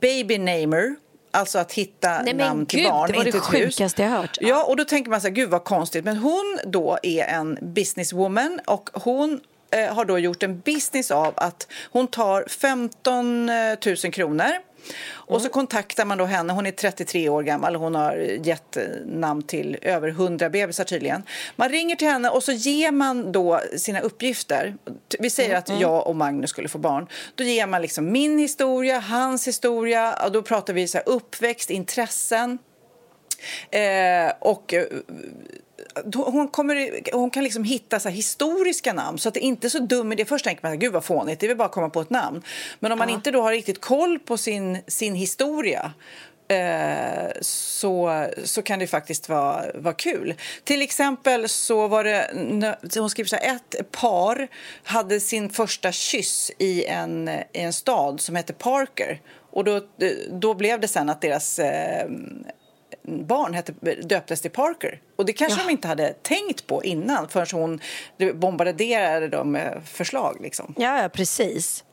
baby 0.00 0.38
namer. 0.38 0.96
Alltså 1.30 1.58
att 1.58 1.72
hitta 1.72 2.22
Nej, 2.22 2.34
namn 2.34 2.66
till 2.66 2.78
Gud, 2.80 2.88
barn, 2.88 3.10
det 3.10 3.16
var 3.16 3.26
inte 3.26 3.38
det 3.38 3.42
sjukaste 3.42 4.02
jag 4.02 4.10
hört. 4.10 4.38
Ja, 4.40 4.64
och 4.64 4.76
då 4.76 4.84
tänker 4.84 5.10
man 5.10 5.20
så 5.20 5.26
här, 5.26 5.34
gud 5.34 5.50
vad 5.50 5.64
konstigt. 5.64 6.04
Men 6.04 6.16
hon 6.16 6.58
då 6.66 6.98
är 7.02 7.24
en 7.24 7.58
businesswoman 7.60 8.60
och 8.66 8.90
hon 8.92 9.40
eh, 9.70 9.94
har 9.94 10.04
då 10.04 10.18
gjort 10.18 10.42
en 10.42 10.60
business 10.60 11.10
av 11.10 11.32
att 11.36 11.66
hon 11.92 12.06
tar 12.06 12.44
15 12.48 13.46
000 13.46 14.12
kronor 14.12 14.69
och 15.12 15.42
så 15.42 15.48
kontaktar 15.48 16.04
man 16.04 16.18
då 16.18 16.24
henne, 16.24 16.52
hon 16.52 16.66
är 16.66 16.70
33 16.70 17.28
år 17.28 17.42
gammal 17.42 17.76
hon 17.76 17.94
har 17.94 18.16
gett 18.16 18.76
namn 19.06 19.42
till 19.42 19.78
över 19.82 20.08
100 20.08 20.50
bebisar 20.50 20.84
tydligen. 20.84 21.22
Man 21.56 21.68
ringer 21.68 21.96
till 21.96 22.08
henne 22.08 22.28
och 22.30 22.42
så 22.42 22.52
ger 22.52 22.90
man 22.90 23.32
då 23.32 23.60
sina 23.76 24.00
uppgifter. 24.00 24.76
Vi 25.18 25.30
säger 25.30 25.56
att 25.56 25.68
mm. 25.68 25.80
jag 25.80 26.06
och 26.06 26.16
Magnus 26.16 26.50
skulle 26.50 26.68
få 26.68 26.78
barn. 26.78 27.06
Då 27.34 27.44
ger 27.44 27.66
man 27.66 27.82
liksom 27.82 28.12
min 28.12 28.38
historia, 28.38 28.98
hans 28.98 29.48
historia, 29.48 30.24
och 30.24 30.32
då 30.32 30.42
pratar 30.42 30.72
vi 30.72 30.88
så 30.88 30.98
uppväxt, 30.98 31.70
intressen. 31.70 32.58
Eh, 33.70 34.32
och 34.38 34.74
hon, 36.14 36.48
kommer, 36.48 37.00
hon 37.12 37.30
kan 37.30 37.44
liksom 37.44 37.64
hitta 37.64 38.00
så 38.00 38.08
historiska 38.08 38.92
namn 38.92 39.18
så 39.18 39.28
att 39.28 39.34
det 39.34 39.40
inte 39.40 39.66
är 39.66 39.68
så 39.68 39.78
dum 39.78 40.12
idé. 40.12 40.24
Först 40.24 40.44
tänker 40.44 40.68
man 40.68 40.78
gud 40.78 40.92
vad 40.92 41.04
fånigt, 41.04 41.40
det 41.40 41.48
vill 41.48 41.56
bara 41.56 41.68
komma 41.68 41.90
på 41.90 42.00
ett 42.00 42.10
namn. 42.10 42.42
Men 42.80 42.92
om 42.92 42.98
man 42.98 43.10
inte 43.10 43.30
då 43.30 43.42
har 43.42 43.50
riktigt 43.50 43.80
koll 43.80 44.18
på 44.18 44.36
sin, 44.36 44.78
sin 44.86 45.14
historia 45.14 45.92
eh, 46.48 47.30
så, 47.40 48.26
så 48.44 48.62
kan 48.62 48.78
det 48.78 48.86
faktiskt 48.86 49.28
vara, 49.28 49.64
vara 49.74 49.94
kul. 49.94 50.34
Till 50.64 50.82
exempel 50.82 51.48
så 51.48 51.88
var 51.88 52.04
det, 52.04 52.30
hon 53.00 53.10
skriver 53.10 53.28
så 53.28 53.36
här, 53.36 53.54
ett 53.54 53.92
par 53.92 54.48
hade 54.82 55.20
sin 55.20 55.50
första 55.50 55.92
kyss 55.92 56.50
i 56.58 56.84
en, 56.84 57.28
i 57.28 57.44
en 57.52 57.72
stad 57.72 58.20
som 58.20 58.36
heter 58.36 58.54
Parker. 58.54 59.20
Och 59.52 59.64
då, 59.64 59.80
då 60.30 60.54
blev 60.54 60.80
det 60.80 60.88
sen 60.88 61.08
att 61.08 61.20
deras 61.20 61.58
eh, 61.58 62.10
barn 63.02 63.54
hette, 63.54 63.72
döptes 64.02 64.40
till 64.40 64.50
Parker. 64.50 65.00
Och 65.16 65.26
det 65.26 65.32
kanske 65.32 65.60
ja. 65.60 65.66
de 65.66 65.72
inte 65.72 65.88
hade 65.88 66.12
tänkt 66.12 66.66
på 66.66 66.84
innan 66.84 67.28
förrän 67.28 67.46
hon 67.52 67.80
bombarderade 68.34 69.28
dem 69.28 69.52
med 69.52 69.82
förslag. 69.84 70.36
Liksom. 70.40 70.74
Ja, 70.78 71.02
ja 71.02 71.08
precis. 71.08 71.84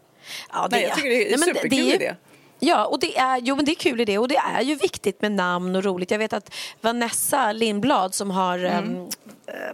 Ja, 0.54 0.68
det, 0.68 0.76
Nej, 0.76 0.84
jag 0.84 0.96
tycker 0.96 1.10
det 1.10 1.30
är 1.30 1.34
en 1.34 1.40
superkul 1.40 1.70
det 1.70 1.92
är, 1.92 1.96
idé. 1.96 2.16
Ja, 2.60 2.86
och 2.86 3.00
det 3.00 3.18
är, 3.18 3.38
jo, 3.38 3.56
men 3.56 3.66
det 3.66 3.72
är 3.72 3.76
kul 3.76 4.02
idé 4.02 4.18
och 4.18 4.28
det 4.28 4.38
är 4.38 4.62
ju 4.62 4.76
viktigt 4.76 5.22
med 5.22 5.32
namn 5.32 5.76
och 5.76 5.84
roligt. 5.84 6.12
Jag 6.12 6.20
vet 6.20 6.34
att 6.34 6.54
Vanessa 6.82 7.52
Lindblad 7.52 8.14
som 8.14 8.32
har 8.32 8.60
mm. 8.60 8.96
um, 8.96 9.10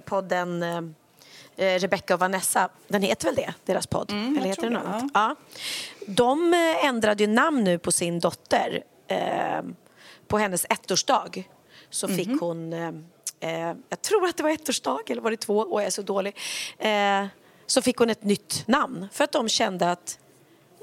podden 0.06 0.64
uh, 0.64 0.90
Rebecca 1.56 2.14
och 2.14 2.20
Vanessa, 2.20 2.70
den 2.88 3.02
heter 3.02 3.26
väl 3.26 3.36
det, 3.36 3.54
deras 3.66 3.88
podd? 3.88 4.12
Mm, 4.12 4.38
Eller 4.38 4.48
heter 4.48 4.64
den 4.64 4.74
något 4.74 4.86
annat? 4.86 5.12
Ja. 5.14 5.36
De 6.08 6.54
ändrade 6.84 7.24
ju 7.24 7.30
namn 7.30 7.64
nu 7.64 7.80
på 7.80 7.92
sin 7.92 8.20
dotter. 8.20 8.84
Uh, 9.12 9.72
på 10.28 10.38
hennes 10.38 10.66
ettårsdag 10.70 11.44
så 11.90 12.08
fick 12.08 12.28
mm 12.28 12.40
-hmm. 12.40 12.40
hon, 12.40 12.74
eh, 12.74 13.70
eh, 13.70 13.76
jag 13.90 14.02
tror 14.02 14.28
att 14.28 14.38
det 14.38 14.44
var 14.44 14.50
ettårsdag 14.50 15.00
eller 15.08 15.22
var 15.22 15.32
det 15.32 15.38
två, 15.38 15.60
och 15.60 15.82
jag 15.82 15.88
är 15.88 15.92
så 15.92 16.02
dålig, 16.02 16.38
eh, 16.78 17.26
så 17.66 17.82
fick 17.82 17.98
hon 17.98 18.10
ett 18.10 18.24
nytt 18.24 18.64
namn 18.68 19.08
för 19.12 19.24
att 19.24 19.32
de 19.32 19.50
kände 19.50 19.92
att 19.92 20.20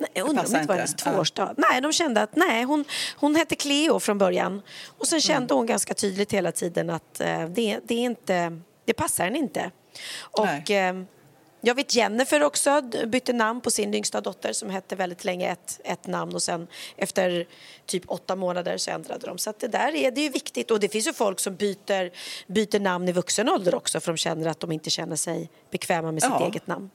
Nej, 0.01 0.23
undrar 0.23 0.45
om 0.45 0.53
det 0.53 0.67
var 0.67 0.75
hennes 0.75 0.95
tvåårsdag. 0.95 1.55
Ja. 1.57 1.65
Nej, 1.71 1.81
de 1.81 1.93
kände 1.93 2.23
att 2.23 2.37
nej, 2.37 2.65
hon, 2.65 2.85
hon 3.17 3.37
hette 3.37 3.55
Cleo 3.55 4.01
från 4.01 4.19
början. 4.19 4.63
Och 4.99 5.07
sen 5.07 5.21
kände 5.21 5.45
mm. 5.45 5.57
hon 5.57 5.67
ganska 5.67 5.95
tydligt 5.95 6.33
hela 6.33 6.53
tiden 6.53 6.91
att 6.91 7.21
eh, 7.21 7.45
det, 7.45 7.81
det, 7.85 7.95
är 7.95 8.05
inte, 8.05 8.61
det 8.85 8.93
passar 8.93 9.25
henne 9.25 9.39
inte. 9.39 9.71
Och 10.21 10.71
eh, 10.71 11.03
jag 11.61 11.75
vet 11.75 11.95
Jennifer 11.95 12.43
också 12.43 12.83
bytte 13.07 13.33
namn 13.33 13.61
på 13.61 13.71
sin 13.71 13.95
yngsta 13.95 14.21
dotter 14.21 14.53
som 14.53 14.71
hette 14.71 14.97
väldigt 14.97 15.25
länge 15.25 15.53
ett, 15.53 15.81
ett 15.85 16.07
namn 16.07 16.35
och 16.35 16.43
sen 16.43 16.67
efter 16.97 17.47
typ 17.87 18.03
åtta 18.07 18.37
månader 18.37 18.77
så 18.77 18.91
ändrade 18.91 19.27
de. 19.27 19.39
Så 19.39 19.53
det 19.59 19.69
där 19.69 19.95
är, 19.95 20.11
det 20.11 20.27
är 20.27 20.31
viktigt 20.31 20.71
och 20.71 20.81
det 20.81 20.89
finns 20.89 21.09
ju 21.09 21.13
folk 21.13 21.41
som 21.41 21.57
byter, 21.57 22.11
byter 22.53 22.81
namn 22.81 23.09
i 23.09 23.13
vuxen 23.13 23.49
ålder 23.49 23.75
också 23.75 24.01
för 24.01 24.13
de 24.13 24.17
känner 24.17 24.47
att 24.47 24.61
de 24.61 24.73
inte 24.73 24.91
känner 24.91 25.17
sig 25.17 25.51
bekväma 25.71 26.13
med 26.13 26.23
sitt 26.23 26.33
ja. 26.41 26.47
eget 26.47 26.67
namn. 26.67 26.91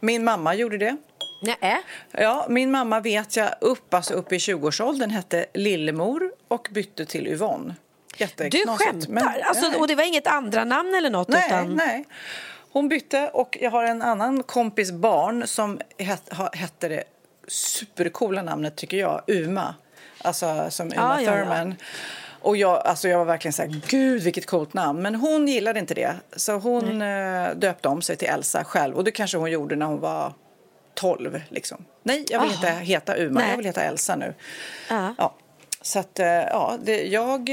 Min 0.00 0.24
mamma 0.24 0.54
gjorde 0.54 0.78
det. 0.78 0.96
Nej. 1.42 1.82
Ja, 2.10 2.46
min 2.48 2.70
mamma 2.70 3.00
vet 3.00 3.36
jag 3.36 3.54
upp, 3.60 3.94
alltså 3.94 4.14
upp 4.14 4.32
i 4.32 4.38
20-årsåldern 4.38 5.10
hette 5.10 5.46
Lillemor 5.54 6.32
och 6.48 6.68
bytte 6.70 7.06
till 7.06 7.26
Yvonne. 7.26 7.74
Du 8.18 8.66
skämtar? 8.66 9.08
Men, 9.08 9.28
alltså, 9.42 9.78
och 9.78 9.88
det 9.88 9.94
var 9.94 10.04
inget 10.04 10.26
andra 10.26 10.64
namn 10.64 10.94
eller 10.94 11.10
något? 11.10 11.28
Nej, 11.28 11.46
utan... 11.46 11.74
nej. 11.74 12.04
Hon 12.74 12.88
bytte 12.88 13.30
och 13.32 13.58
jag 13.60 13.70
har 13.70 13.84
en 13.84 14.02
annan 14.02 14.42
kompis 14.42 14.92
barn 14.92 15.46
som 15.46 15.80
hette 16.52 16.88
det 16.88 17.04
supercoola 17.48 18.42
namnet 18.42 18.76
tycker 18.76 18.96
jag, 18.96 19.22
Uma. 19.26 19.74
Alltså 20.22 20.66
som 20.70 20.92
Uma 20.92 21.14
ah, 21.14 21.16
Thurman. 21.16 21.68
Ja, 21.68 21.76
ja. 21.78 21.84
Och 22.40 22.56
jag, 22.56 22.86
alltså 22.86 23.08
jag 23.08 23.18
var 23.18 23.24
verkligen 23.24 23.52
så 23.52 23.62
här, 23.62 23.80
gud 23.88 24.22
vilket 24.22 24.46
coolt 24.46 24.74
namn. 24.74 25.02
Men 25.02 25.14
hon 25.14 25.48
gillade 25.48 25.80
inte 25.80 25.94
det. 25.94 26.14
Så 26.36 26.52
hon 26.52 27.02
mm. 27.02 27.60
döpte 27.60 27.88
om 27.88 28.02
sig 28.02 28.16
till 28.16 28.28
Elsa 28.28 28.64
själv. 28.64 28.96
Och 28.96 29.04
det 29.04 29.10
kanske 29.10 29.38
hon 29.38 29.50
gjorde 29.50 29.76
när 29.76 29.86
hon 29.86 30.00
var 30.00 30.32
12. 30.94 31.40
Liksom. 31.48 31.84
Nej, 32.02 32.24
jag 32.28 32.40
vill 32.40 32.50
Aha. 32.50 32.56
inte 32.56 32.84
heta 32.84 33.16
Uma, 33.16 33.40
Nej. 33.40 33.50
jag 33.50 33.56
vill 33.56 33.66
heta 33.66 33.82
Elsa 33.82 34.16
nu. 34.16 34.34
Uh. 34.90 35.10
Ja. 35.18 35.34
Så 35.82 35.98
att, 35.98 36.18
eh, 36.18 36.26
ja, 36.26 36.78
det, 36.82 37.02
jag 37.06 37.50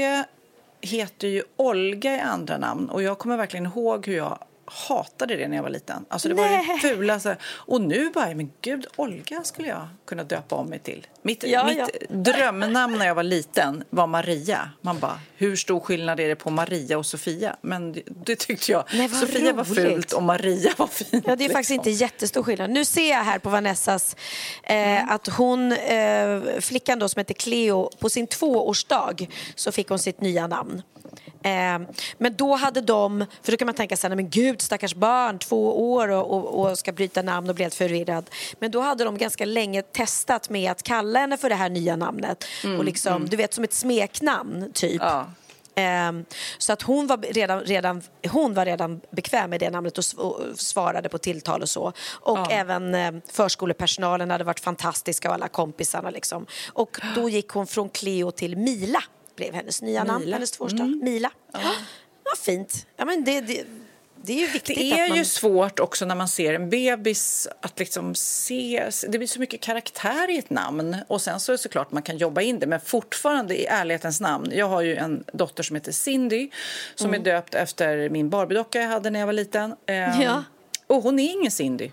heter 0.80 1.28
ju 1.28 1.42
Olga 1.56 2.16
i 2.16 2.20
andra 2.20 2.58
namn. 2.58 2.88
Och 2.88 3.02
jag 3.02 3.18
kommer 3.18 3.36
verkligen 3.36 3.66
ihåg 3.66 4.06
hur 4.06 4.16
jag 4.16 4.38
hatade 4.72 5.36
det 5.36 5.48
när 5.48 5.56
jag 5.56 5.62
var 5.62 5.70
liten. 5.70 6.04
Alltså 6.08 6.28
det 6.28 6.34
Nej. 6.34 6.66
var 6.66 6.74
det 6.74 6.80
fulaste. 6.80 7.36
Och 7.44 7.80
nu 7.80 8.10
bara, 8.10 8.34
men 8.34 8.52
gud, 8.60 8.86
Olga 8.96 9.44
skulle 9.44 9.68
jag 9.68 9.88
kunna 10.06 10.24
döpa 10.24 10.56
om 10.56 10.66
mig 10.66 10.78
till. 10.78 11.06
Mitt, 11.22 11.44
ja, 11.44 11.64
mitt 11.66 11.78
ja. 11.78 11.86
drömnamn 12.08 12.98
när 12.98 13.06
jag 13.06 13.14
var 13.14 13.22
liten 13.22 13.84
var 13.90 14.06
Maria. 14.06 14.70
Man 14.80 14.98
bara, 14.98 15.20
hur 15.36 15.56
stor 15.56 15.80
skillnad 15.80 16.20
är 16.20 16.28
det 16.28 16.36
på 16.36 16.50
Maria 16.50 16.98
och 16.98 17.06
Sofia? 17.06 17.56
Men 17.60 17.92
det, 17.92 18.02
det 18.06 18.36
tyckte 18.36 18.72
jag. 18.72 18.84
Nej, 18.94 19.08
Sofia 19.08 19.40
roligt. 19.40 19.56
var 19.56 19.64
fult 19.64 20.12
och 20.12 20.22
Maria 20.22 20.70
var 20.76 20.86
fint. 20.86 21.10
Ja, 21.12 21.20
det 21.20 21.32
är 21.32 21.36
liksom. 21.36 21.52
faktiskt 21.52 21.70
inte 21.70 21.90
jättestor 21.90 22.42
skillnad. 22.42 22.70
Nu 22.70 22.84
ser 22.84 23.10
jag 23.10 23.24
här 23.24 23.38
på 23.38 23.50
Vanessas 23.50 24.16
eh, 24.62 24.76
mm. 24.76 25.08
att 25.08 25.28
hon, 25.28 25.72
eh, 25.72 26.40
flickan 26.60 26.98
då 26.98 27.08
som 27.08 27.20
heter 27.20 27.34
Cleo, 27.34 27.90
på 27.98 28.10
sin 28.10 28.26
tvåårsdag 28.26 29.26
så 29.54 29.72
fick 29.72 29.88
hon 29.88 29.98
sitt 29.98 30.20
nya 30.20 30.46
namn. 30.46 30.82
Eh, 31.42 31.78
men 32.18 32.36
då 32.36 32.54
hade 32.54 32.80
de, 32.80 33.26
för 33.42 33.52
då 33.52 33.58
kan 33.58 33.66
man 33.66 33.74
tänka 33.74 33.96
sig, 33.96 34.16
men 34.16 34.30
gud 34.30 34.62
stackars 34.62 34.94
barn, 34.94 35.38
två 35.38 35.92
år 35.92 36.08
och, 36.08 36.30
och, 36.30 36.70
och, 36.70 36.78
ska 36.78 36.92
bryta 36.92 37.22
namn 37.22 37.48
och 37.48 37.54
bli 37.54 37.64
helt 37.64 37.74
förvirrad. 37.74 38.30
Men 38.58 38.70
då 38.70 38.80
hade 38.80 39.04
de 39.04 39.18
ganska 39.18 39.44
länge 39.44 39.82
testat 39.82 40.50
med 40.50 40.70
att 40.70 40.82
kalla 40.82 41.18
henne 41.18 41.36
för 41.36 41.48
det 41.48 41.54
här 41.54 41.70
nya 41.70 41.96
namnet. 41.96 42.44
Mm, 42.64 42.78
och 42.78 42.84
liksom, 42.84 43.16
mm. 43.16 43.28
du 43.28 43.36
vet 43.36 43.54
som 43.54 43.64
ett 43.64 43.72
smeknamn 43.72 44.70
typ. 44.72 45.02
Ja. 45.02 45.26
Um, 46.08 46.24
så 46.58 46.72
att 46.72 46.82
hon 46.82 47.06
var, 47.06 47.18
redan, 47.18 47.60
redan, 47.60 48.02
hon 48.30 48.54
var 48.54 48.64
redan 48.64 49.00
bekväm 49.10 49.50
med 49.50 49.60
det 49.60 49.70
namnet 49.70 49.98
och, 49.98 50.04
och 50.18 50.40
svarade 50.56 51.08
på 51.08 51.18
tilltal 51.18 51.62
och 51.62 51.68
så. 51.68 51.92
Och 52.10 52.38
ja. 52.38 52.50
även 52.50 52.94
uh, 52.94 53.20
förskolepersonalen 53.32 54.30
hade 54.30 54.44
varit 54.44 54.60
fantastiska 54.60 55.28
och 55.28 55.34
alla 55.34 55.48
kompisarna 55.48 56.10
liksom. 56.10 56.46
Och 56.72 57.00
då 57.14 57.28
gick 57.28 57.48
hon 57.48 57.66
från 57.66 57.88
Cleo 57.88 58.30
till 58.30 58.56
Mila 58.56 59.02
blev 59.36 59.54
hennes 59.54 59.82
nya 59.82 60.02
Mila. 60.02 60.12
namn, 60.12 60.32
hennes 60.32 60.50
tvåårsdag. 60.50 60.82
Mm. 60.82 61.00
Mila. 61.02 61.30
Ja. 61.52 61.74
Vad 62.24 62.38
fint. 62.38 62.86
Ja, 62.96 63.04
men 63.04 63.24
det, 63.24 63.40
det, 63.40 63.64
det 64.24 64.32
är 64.32 64.40
ju 64.40 64.46
viktigt 64.46 64.78
Det 64.78 64.92
är 64.92 65.08
man... 65.08 65.18
ju 65.18 65.24
svårt 65.24 65.80
också 65.80 66.04
när 66.04 66.14
man 66.14 66.28
ser 66.28 66.54
en 66.54 66.70
bebis 66.70 67.48
att 67.60 67.78
liksom 67.78 68.14
se... 68.14 68.90
Det 69.08 69.18
blir 69.18 69.28
så 69.28 69.40
mycket 69.40 69.60
karaktär 69.60 70.30
i 70.30 70.38
ett 70.38 70.50
namn. 70.50 70.96
Och 71.08 71.22
sen 71.22 71.40
så 71.40 71.52
är 71.52 71.54
det 71.54 71.58
såklart 71.58 71.92
man 71.92 72.02
kan 72.02 72.16
jobba 72.18 72.40
in 72.40 72.58
det. 72.58 72.66
Men 72.66 72.80
fortfarande 72.80 73.60
i 73.60 73.66
ärlighetens 73.66 74.20
namn. 74.20 74.52
Jag 74.54 74.68
har 74.68 74.82
ju 74.82 74.96
en 74.96 75.24
dotter 75.32 75.62
som 75.62 75.76
heter 75.76 75.92
Cindy 75.92 76.50
som 76.94 77.06
mm. 77.06 77.20
är 77.20 77.24
döpt 77.24 77.54
efter 77.54 78.08
min 78.08 78.30
Barbiedocka 78.30 78.80
jag 78.80 78.88
hade 78.88 79.10
när 79.10 79.20
jag 79.20 79.26
var 79.26 79.32
liten. 79.32 79.74
Ja. 79.86 79.92
Ehm, 79.94 80.42
och 80.86 81.02
hon 81.02 81.18
är 81.18 81.32
ingen 81.32 81.50
Cindy. 81.50 81.90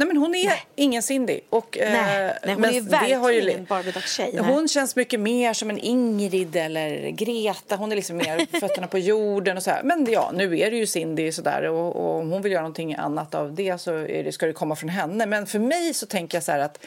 Nej, 0.00 0.06
men 0.06 0.16
hon 0.16 0.34
är 0.34 0.46
nej. 0.46 0.62
ingen 0.74 1.02
Cindy. 1.02 1.40
Och, 1.50 1.76
nej, 1.80 2.34
nej, 2.44 2.54
hon 2.54 2.64
är 2.64 2.80
verkligen 2.80 3.48
ingen 3.48 3.64
Barbie-tjej. 3.64 4.38
Hon 4.38 4.68
känns 4.68 4.96
mycket 4.96 5.20
mer 5.20 5.52
som 5.52 5.70
en 5.70 5.78
Ingrid 5.78 6.56
eller 6.56 7.10
Greta. 7.10 7.76
Hon 7.76 7.92
är 7.92 7.96
liksom 7.96 8.16
mer 8.16 8.46
fötterna 8.60 8.86
på 8.86 8.98
jorden. 8.98 9.56
och 9.56 9.62
så 9.62 9.70
här. 9.70 9.82
Men 9.82 10.06
ja, 10.10 10.30
nu 10.34 10.58
är 10.58 10.70
det 10.70 10.76
ju 10.76 10.86
Cindy 10.86 11.32
sådär, 11.32 11.62
och, 11.62 11.96
och 11.96 12.20
om 12.20 12.30
hon 12.30 12.42
vill 12.42 12.52
göra 12.52 12.62
någonting 12.62 12.94
annat 12.94 13.34
av 13.34 13.54
det 13.54 13.78
så 13.78 13.90
det, 13.90 14.34
ska 14.34 14.46
det 14.46 14.52
komma 14.52 14.76
från 14.76 14.88
henne. 14.88 15.26
Men 15.26 15.46
för 15.46 15.58
mig 15.58 15.94
så 15.94 16.06
tänker 16.06 16.36
jag 16.36 16.42
så 16.42 16.52
här 16.52 16.58
att 16.58 16.84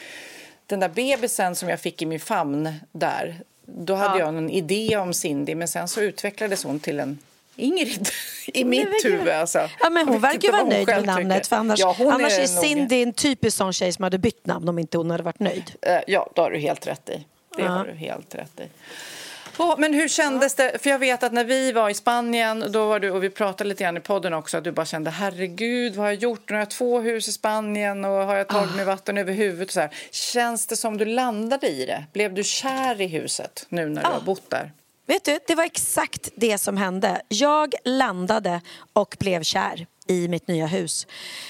den 0.66 0.80
där 0.80 0.88
bebisen 0.88 1.54
som 1.54 1.68
jag 1.68 1.80
fick 1.80 2.02
i 2.02 2.06
min 2.06 2.20
famn 2.20 2.72
där, 2.92 3.40
då 3.66 3.94
hade 3.94 4.18
ja. 4.18 4.24
jag 4.24 4.36
en 4.36 4.50
idé 4.50 4.96
om 4.96 5.14
Cindy 5.14 5.54
men 5.54 5.68
sen 5.68 5.88
så 5.88 6.00
utvecklades 6.00 6.64
hon 6.64 6.80
till 6.80 7.00
en 7.00 7.18
Ingrid 7.56 8.08
i 8.46 8.64
mitt 8.64 9.04
huvud. 9.04 9.28
Alltså. 9.28 9.68
Ja, 9.80 9.90
men 9.90 10.08
hon 10.08 10.20
verkar 10.20 10.52
vara 10.52 10.64
nöjd 10.64 10.86
med 10.86 11.06
namnet. 11.06 11.46
För 11.46 11.56
annars, 11.56 11.80
ja, 11.80 11.96
annars 11.98 12.32
är, 12.32 12.42
är 12.42 12.46
Cindy 12.46 13.02
en 13.02 13.12
typisk 13.12 13.56
sån 13.56 13.72
tjej 13.72 13.92
som 13.92 14.02
hade 14.02 14.18
bytt 14.18 14.46
namn 14.46 14.68
om 14.68 14.78
inte 14.78 14.98
hon 14.98 15.10
hade 15.10 15.22
varit 15.22 15.40
nöjd. 15.40 15.72
Uh, 15.86 15.98
ja, 16.06 16.30
det 16.34 16.40
har 16.40 16.50
du 16.50 16.58
helt 16.58 16.86
rätt 16.86 17.08
i. 17.08 17.24
Det 17.56 17.62
ja. 17.62 17.68
har 17.68 17.84
du 17.84 17.92
helt 17.92 18.34
rätt 18.34 18.60
i. 18.60 18.68
Oh, 19.58 19.78
men 19.78 19.94
hur 19.94 20.08
kändes 20.08 20.54
det? 20.54 20.82
För 20.82 20.90
jag 20.90 20.98
vet 20.98 21.22
att 21.22 21.32
när 21.32 21.44
vi 21.44 21.72
var 21.72 21.90
i 21.90 21.94
Spanien 21.94 22.64
då 22.70 22.86
var 22.86 23.00
du, 23.00 23.10
och 23.10 23.24
vi 23.24 23.30
pratade 23.30 23.68
lite 23.68 23.84
grann 23.84 23.96
i 23.96 24.00
podden 24.00 24.34
också 24.34 24.56
att 24.58 24.64
du 24.64 24.72
bara 24.72 24.86
kände 24.86 25.10
herregud 25.10 25.94
vad 25.94 26.06
har 26.06 26.12
jag 26.12 26.22
gjort? 26.22 26.48
Nu 26.48 26.54
har 26.54 26.60
jag 26.60 26.70
två 26.70 27.00
hus 27.00 27.28
i 27.28 27.32
Spanien 27.32 28.04
och 28.04 28.10
har 28.10 28.36
jag 28.36 28.48
tagit 28.48 28.76
mig 28.76 28.84
vatten 28.84 29.18
över 29.18 29.32
huvudet? 29.32 29.70
så 29.70 29.80
här. 29.80 29.90
Känns 30.10 30.66
det 30.66 30.76
som 30.76 30.98
du 30.98 31.04
landade 31.04 31.68
i 31.68 31.86
det? 31.86 32.04
Blev 32.12 32.34
du 32.34 32.44
kär 32.44 33.00
i 33.00 33.06
huset 33.06 33.66
nu 33.68 33.88
när 33.88 34.02
du 34.02 34.08
har 34.08 34.20
bott 34.20 34.50
där? 34.50 34.72
Vet 35.06 35.24
du, 35.24 35.38
det 35.46 35.54
var 35.54 35.64
exakt 35.64 36.28
det 36.36 36.58
som 36.58 36.76
hände. 36.76 37.22
Jag 37.28 37.74
landade 37.84 38.60
och 38.92 39.16
blev 39.20 39.42
kär 39.42 39.86
i 40.06 40.28
mitt 40.28 40.48
nya 40.48 40.66
hus. 40.66 41.06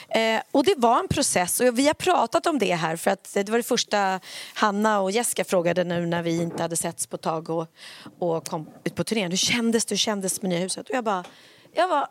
Eh, 0.09 0.41
och 0.51 0.65
det 0.65 0.75
var 0.77 1.01
en 1.01 1.09
process 1.09 1.61
och 1.61 1.79
vi 1.79 1.87
har 1.87 1.95
pratat 1.95 2.47
om 2.47 2.59
det 2.59 2.75
här 2.75 2.97
för 2.97 3.11
att 3.11 3.35
det 3.35 3.49
var 3.49 3.59
det 3.59 3.63
första 3.63 4.21
Hanna 4.55 5.01
och 5.01 5.11
Jessica 5.11 5.45
frågade 5.45 5.85
nu 5.85 6.07
när 6.07 6.23
vi 6.23 6.43
inte 6.43 6.63
hade 6.63 6.77
setts 6.77 7.07
på 7.07 7.17
ett 7.17 7.23
tag 7.23 7.51
och, 7.51 7.67
och 8.19 8.47
kom 8.49 8.71
ut 8.85 8.95
på 8.95 9.05
turnén. 9.05 9.31
Hur 9.31 9.37
kändes 9.37 9.85
det? 9.85 9.93
Hur 9.93 9.97
kändes 9.99 10.43
med 10.43 10.49
nya 10.49 10.59
huset? 10.59 10.89
Och 10.89 10.97
jag 10.97 11.05
bara, 11.05 11.25
jag 11.73 11.89
var 11.89 12.09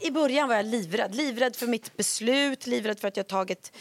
i 0.00 0.10
början 0.10 0.48
var 0.48 0.54
jag 0.56 0.66
livrädd. 0.66 1.14
Livrädd 1.14 1.56
för 1.56 1.66
mitt 1.66 1.96
beslut, 1.96 2.66
livrädd 2.66 3.00
för 3.00 3.08
att 3.08 3.16
jag 3.16 3.26
tagit 3.26 3.72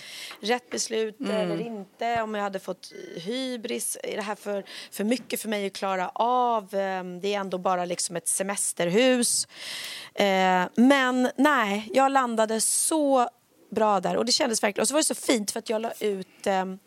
rätt 0.41 0.69
beslut 0.69 1.19
mm. 1.19 1.35
eller 1.35 1.61
inte. 1.61 2.21
Om 2.21 2.35
jag 2.35 2.43
hade 2.43 2.59
fått 2.59 2.93
hybris. 3.15 3.97
Är 4.03 4.15
det 4.15 4.21
här 4.21 4.35
för, 4.35 4.65
för 4.91 5.03
mycket 5.03 5.41
för 5.41 5.49
mig 5.49 5.67
att 5.67 5.73
klara 5.73 6.09
av? 6.09 6.75
Ehm, 6.75 7.21
det 7.21 7.33
är 7.33 7.39
ändå 7.39 7.57
bara 7.57 7.85
liksom 7.85 8.15
ett 8.15 8.27
semesterhus. 8.27 9.47
Eh, 10.13 10.63
men 10.75 11.29
nej, 11.35 11.89
jag 11.93 12.11
landade 12.11 12.61
så 12.61 13.29
bra 13.69 13.99
där. 13.99 14.17
Och 14.17 14.25
det 14.25 14.31
kändes 14.31 14.63
verkligen. 14.63 14.81
Och 14.81 14.87
så 14.87 14.93
var 14.93 14.99
det 14.99 15.05
så 15.05 15.15
fint 15.15 15.51
för 15.51 15.59
att 15.59 15.69
jag 15.69 15.81
la 15.81 15.91
ut, 15.99 16.47
ehm, 16.47 16.79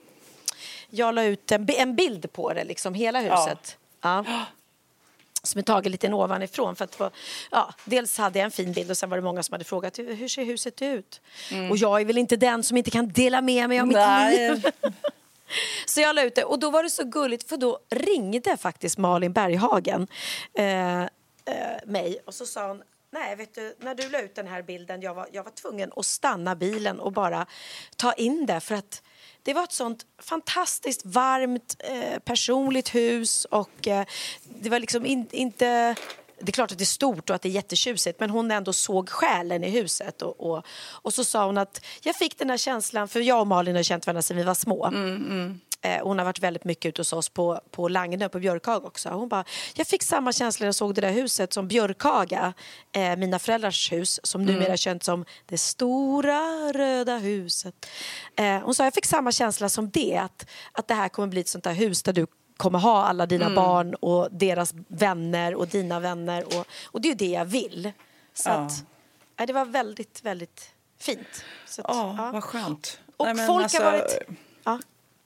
jag 0.91 1.15
la 1.15 1.25
ut 1.25 1.53
en 1.53 1.97
bild 1.97 2.33
på 2.33 2.53
det, 2.53 2.65
liksom 2.65 2.95
hela 2.95 3.21
huset. 3.21 3.79
Ja. 4.03 4.25
ja 4.27 4.47
som 5.43 5.59
är 5.59 5.63
taget 5.63 5.93
lite 5.93 6.13
ovanifrån. 6.13 6.77
För 6.77 6.85
att 6.85 6.95
få, 6.95 7.11
ja, 7.51 7.75
dels 7.85 8.19
hade 8.19 8.39
jag 8.39 8.45
en 8.45 8.51
fin 8.51 8.73
bild 8.73 8.91
och 8.91 8.97
sen 8.97 9.11
var 9.11 9.17
det 9.17 9.23
många 9.23 9.43
som 9.43 9.53
hade 9.53 9.65
frågat 9.65 9.99
hur 9.99 10.29
ser 10.29 10.45
huset 10.45 10.83
ut? 10.83 11.21
Mm. 11.51 11.71
Och 11.71 11.77
jag 11.77 12.01
är 12.01 12.05
väl 12.05 12.19
inte 12.19 12.37
den 12.37 12.63
som 12.63 12.77
inte 12.77 12.91
kan 12.91 13.09
dela 13.09 13.41
med 13.41 13.69
mig 13.69 13.81
av 13.81 13.87
mitt 13.87 13.97
Nej. 13.97 14.51
liv. 14.51 14.67
så 15.87 16.01
jag 16.01 16.15
la 16.15 16.23
ut 16.23 16.35
det 16.35 16.45
och 16.45 16.59
då 16.59 16.71
var 16.71 16.83
det 16.83 16.91
så 16.91 17.05
gulligt 17.05 17.49
för 17.49 17.57
då 17.57 17.79
ringde 17.91 18.57
faktiskt 18.57 18.99
Malin 18.99 19.33
Berghagen 19.33 20.07
eh, 20.55 21.03
eh, 21.03 21.09
mig 21.87 22.19
och 22.27 22.35
så 22.35 22.47
sa 22.47 22.69
hon 22.69 22.83
Nej, 23.15 23.37
vet 23.37 23.55
du, 23.55 23.75
när 23.79 23.95
du 23.95 24.09
la 24.09 24.21
ut 24.21 24.35
den 24.35 24.47
här 24.47 24.63
bilden 24.63 25.03
jag 25.03 25.15
var, 25.15 25.29
jag 25.33 25.45
var 25.45 25.51
tvungen 25.51 25.93
att 25.97 26.07
stanna 26.07 26.55
bilen 26.55 27.01
och 27.01 27.13
bara 27.13 27.47
ta 27.97 28.13
in 28.13 28.47
det 28.47 28.61
för 28.61 28.75
att 28.75 29.03
det 29.43 29.55
var 29.55 29.65
ett 29.65 29.73
sånt 29.73 30.07
fantastiskt 30.23 31.03
varmt 31.05 31.77
eh, 31.79 32.19
personligt 32.19 32.95
hus 32.95 33.45
och 33.45 33.89
eh, 33.89 34.05
det 34.45 34.71
var 34.71 34.79
liksom 34.79 35.07
in, 35.07 35.27
inte 35.31 35.97
det 36.43 36.51
är 36.51 36.53
klart 36.53 36.73
att 36.73 36.79
det 36.79 36.85
är 36.85 36.87
stort 36.87 37.31
och 37.31 37.37
att 37.37 37.43
det 37.43 37.49
är 37.49 37.51
jättetjusigt 37.51 38.21
men 38.21 38.31
hon 38.31 38.51
ändå 38.51 38.73
såg 38.73 39.09
själen 39.09 39.65
i 39.65 39.71
huset. 39.71 40.23
Och, 40.23 40.51
och, 40.51 40.67
och 40.91 41.15
så 41.15 41.25
sa 41.25 41.47
hon 41.47 41.59
att 41.59 41.85
jag 42.03 42.17
fick 42.17 42.39
den 42.39 42.51
här 42.51 42.57
känslan, 42.57 43.09
för 43.09 43.21
jag 43.21 43.41
och 43.41 43.47
Malin 43.47 43.77
har 43.77 43.83
känt 43.83 44.07
varandra 44.07 44.23
sedan 44.23 44.37
vi 44.37 44.43
var 44.43 44.55
små. 44.55 44.87
Mm, 44.87 45.17
mm. 45.17 45.61
Eh, 45.85 46.03
hon 46.05 46.19
har 46.19 46.25
varit 46.25 46.39
väldigt 46.39 46.65
mycket 46.65 46.89
ute 46.89 47.01
hos 47.01 47.13
oss 47.13 47.29
på, 47.29 47.61
på 47.71 47.89
Lagnö, 47.89 48.29
på 48.29 48.39
Björkhaga 48.39 48.87
också. 48.87 49.09
Hon 49.09 49.29
bara, 49.29 49.45
jag 49.75 49.87
fick 49.87 50.03
samma 50.03 50.33
känsla 50.33 50.65
när 50.65 50.69
jag 50.69 50.75
såg 50.75 50.95
det 50.95 51.01
där 51.01 51.11
huset 51.11 51.53
som 51.53 51.69
Björkhaga, 51.69 52.53
eh, 52.93 53.17
mina 53.17 53.39
föräldrars 53.39 53.93
hus, 53.93 54.21
som 54.23 54.43
numera 54.45 54.73
är 54.73 54.77
känt 54.77 55.03
som 55.03 55.25
det 55.47 55.59
stora 55.59 56.73
röda 56.73 57.17
huset. 57.17 57.87
Eh, 58.37 58.59
hon 58.61 58.75
sa, 58.75 58.85
jag 58.85 58.95
fick 58.95 59.07
samma 59.07 59.33
känsla 59.33 59.69
som 59.69 59.91
det, 59.91 60.17
att, 60.17 60.47
att 60.73 60.89
det 60.89 60.95
här 60.95 61.09
kommer 61.09 61.29
bli 61.29 61.41
ett 61.41 61.49
sånt 61.49 61.65
där 61.65 61.73
hus 61.75 62.03
där 62.03 62.13
du 62.13 62.27
kommer 62.57 62.79
ha 62.79 63.05
alla 63.05 63.27
dina 63.27 63.51
barn 63.55 63.95
och 63.95 64.29
deras 64.31 64.75
vänner 64.89 65.55
och 65.55 65.69
dina 65.69 66.01
vänner. 66.01 66.45
Och, 66.59 66.67
och 66.85 67.01
det 67.01 67.09
är 67.09 67.11
ju 67.11 67.17
det 67.17 67.27
jag 67.31 67.45
vill. 67.45 67.93
Så 68.35 68.49
Ja. 68.51 68.55
att, 68.55 68.73
ja, 69.37 69.47
det 69.47 69.53
var 69.53 69.65
väldigt, 69.65 70.23
väldigt 70.25 70.71
fint. 71.01 71.45
Så 71.67 71.81
att, 71.83 71.87
Ja, 71.97 72.15
ja. 72.19 72.31
vad 72.33 72.45
skönt. 72.45 72.99
Och 73.17 73.27
Nej, 73.37 73.47
folk 73.47 73.63
alltså- 73.63 73.83
har 73.83 73.93
varit... 73.93 74.19
Ja. 74.65 74.79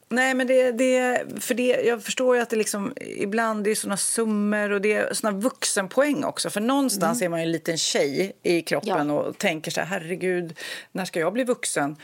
Nej, 0.09 0.35
men 0.35 0.47
det, 0.47 0.73
det, 0.73 1.25
för 1.41 1.55
det, 1.55 1.67
jag 1.67 2.03
förstår 2.03 2.37
ju 2.37 2.43
att 2.43 2.51
det 2.51 2.57
liksom, 2.57 2.93
ibland 3.01 3.65
det 3.65 3.71
är 3.71 3.75
såna 3.75 3.97
summor 3.97 4.71
och 4.71 4.81
det 4.81 4.93
är 4.93 5.15
såna 5.15 5.31
vuxenpoäng 5.39 6.25
också. 6.25 6.51
För 6.51 6.61
någonstans 6.61 7.23
är 7.23 7.29
man 7.29 7.41
ju 7.41 7.45
en 7.45 7.53
liten 7.53 7.79
tjej 7.79 8.33
i 8.43 8.63
kroppen 8.63 8.93
Mm. 8.93 9.09
Ja. 9.09 9.15
och 9.23 9.39
tänker 9.39 9.71
så 9.71 9.81
här, 9.81 9.87
herregud, 9.87 10.59
när 10.93 11.05
ska 11.05 11.21
jag 11.21 11.33
bli 11.33 11.45
vuxen? 11.45 11.85
Mm. 11.85 11.97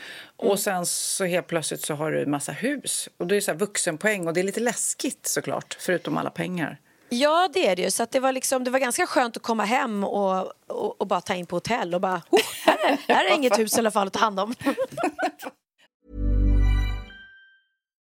Och 0.51 0.59
sen 0.59 0.85
så 0.85 1.25
helt 1.25 1.47
plötsligt 1.47 1.81
så 1.81 1.93
har 1.93 2.11
du 2.11 2.21
en 2.23 2.31
massa 2.31 2.51
hus. 2.51 3.09
Och 3.17 3.27
det 3.27 3.35
är 3.35 3.41
så 3.41 3.51
här 3.51 3.57
vuxenpoäng 3.59 4.27
och 4.27 4.33
det 4.33 4.39
är 4.39 4.43
lite 4.43 4.59
läskigt 4.59 5.27
såklart, 5.27 5.77
förutom 5.79 6.17
alla 6.17 6.29
pengar. 6.29 6.77
Ja, 7.09 7.49
det 7.53 7.67
är 7.67 7.75
det 7.75 7.81
ju. 7.81 7.91
Så 7.91 8.03
att 8.03 8.11
det, 8.11 8.19
var 8.19 8.31
liksom, 8.31 8.63
det 8.63 8.71
var 8.71 8.79
ganska 8.79 9.05
skönt 9.07 9.37
att 9.37 9.43
komma 9.43 9.65
hem 9.65 10.03
och, 10.03 10.51
och, 10.67 11.01
och 11.01 11.07
bara 11.07 11.21
ta 11.21 11.33
in 11.35 11.45
på 11.45 11.55
hotell 11.55 11.95
och 11.95 12.01
bara, 12.01 12.21
oh, 12.29 12.39
här, 12.65 12.77
är, 12.91 12.97
här 13.13 13.25
är 13.25 13.35
inget 13.35 13.59
hus 13.59 13.75
i 13.75 13.79
alla 13.79 13.91
fall 13.91 14.07
att 14.07 14.13
ta 14.13 14.19
hand 14.19 14.39
om. 14.39 14.55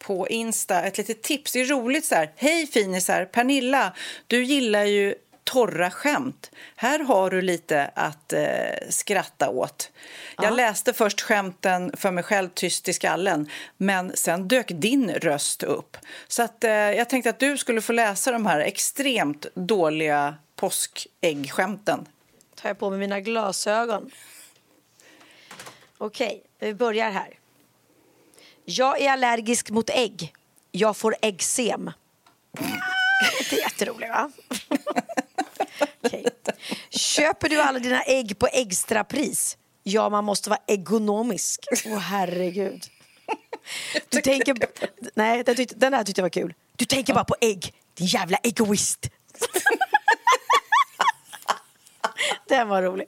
på 0.00 0.28
Insta 0.28 0.82
ett 0.82 0.98
litet 0.98 1.22
tips. 1.22 1.52
Det 1.52 1.60
är 1.60 1.64
roligt 1.64 2.04
så 2.04 2.14
här. 2.14 2.32
Hej 2.36 2.66
finisar! 2.66 3.24
Pernilla, 3.24 3.92
du 4.26 4.44
gillar 4.44 4.84
ju 4.84 5.14
torra 5.44 5.90
skämt. 5.90 6.50
Här 6.76 6.98
har 6.98 7.30
du 7.30 7.42
lite 7.42 7.90
att 7.94 8.32
eh, 8.32 8.40
skratta 8.88 9.48
åt. 9.48 9.90
Jag 10.36 10.44
ja. 10.44 10.50
läste 10.50 10.92
först 10.92 11.20
skämten 11.20 11.96
för 11.96 12.10
mig 12.10 12.24
själv 12.24 12.48
tyst 12.54 12.88
i 12.88 12.92
skallen 12.92 13.50
men 13.76 14.16
sen 14.16 14.48
dök 14.48 14.68
din 14.68 15.10
röst 15.10 15.62
upp. 15.62 15.96
Så 16.28 16.42
att, 16.42 16.64
eh, 16.64 16.70
jag 16.70 17.08
tänkte 17.08 17.30
att 17.30 17.38
du 17.38 17.58
skulle 17.58 17.80
få 17.80 17.92
läsa 17.92 18.32
de 18.32 18.46
här 18.46 18.60
extremt 18.60 19.46
dåliga 19.54 20.34
påskäggskämten. 20.56 22.06
Tar 22.54 22.68
jag 22.68 22.78
på 22.78 22.90
mig 22.90 22.98
mina 22.98 23.20
glasögon. 23.20 24.10
Okej, 25.98 26.42
vi 26.58 26.74
börjar 26.74 27.10
här. 27.10 27.39
Jag 28.70 29.00
är 29.00 29.10
allergisk 29.10 29.70
mot 29.70 29.90
ägg. 29.90 30.34
Jag 30.70 30.96
får 30.96 31.16
äggsem. 31.22 31.92
Det 33.50 33.56
är 33.56 33.58
jätteroligt, 33.58 34.10
va? 34.10 34.30
okay. 36.02 36.24
Köper 36.90 37.48
du 37.48 37.60
alla 37.60 37.78
dina 37.78 38.02
ägg 38.02 38.38
på 38.38 38.46
extrapris? 38.46 39.56
Ja, 39.82 40.08
man 40.08 40.24
måste 40.24 40.50
vara 40.50 40.60
ekonomisk. 40.66 41.66
Åh, 41.86 41.92
oh, 41.92 41.98
herregud. 41.98 42.84
Du 44.08 44.20
tänker... 44.20 44.56
Nej, 45.14 45.44
den, 45.44 45.56
tyckte, 45.56 45.74
den 45.74 45.94
här 45.94 46.04
tyckte 46.04 46.20
jag 46.20 46.24
var 46.24 46.30
kul. 46.30 46.54
Du 46.76 46.84
tänker 46.84 47.14
bara 47.14 47.24
på 47.24 47.36
ägg, 47.40 47.74
din 47.94 48.06
jävla 48.06 48.36
egoist. 48.36 49.10
den 52.48 52.68
var 52.68 52.82
rolig. 52.82 53.06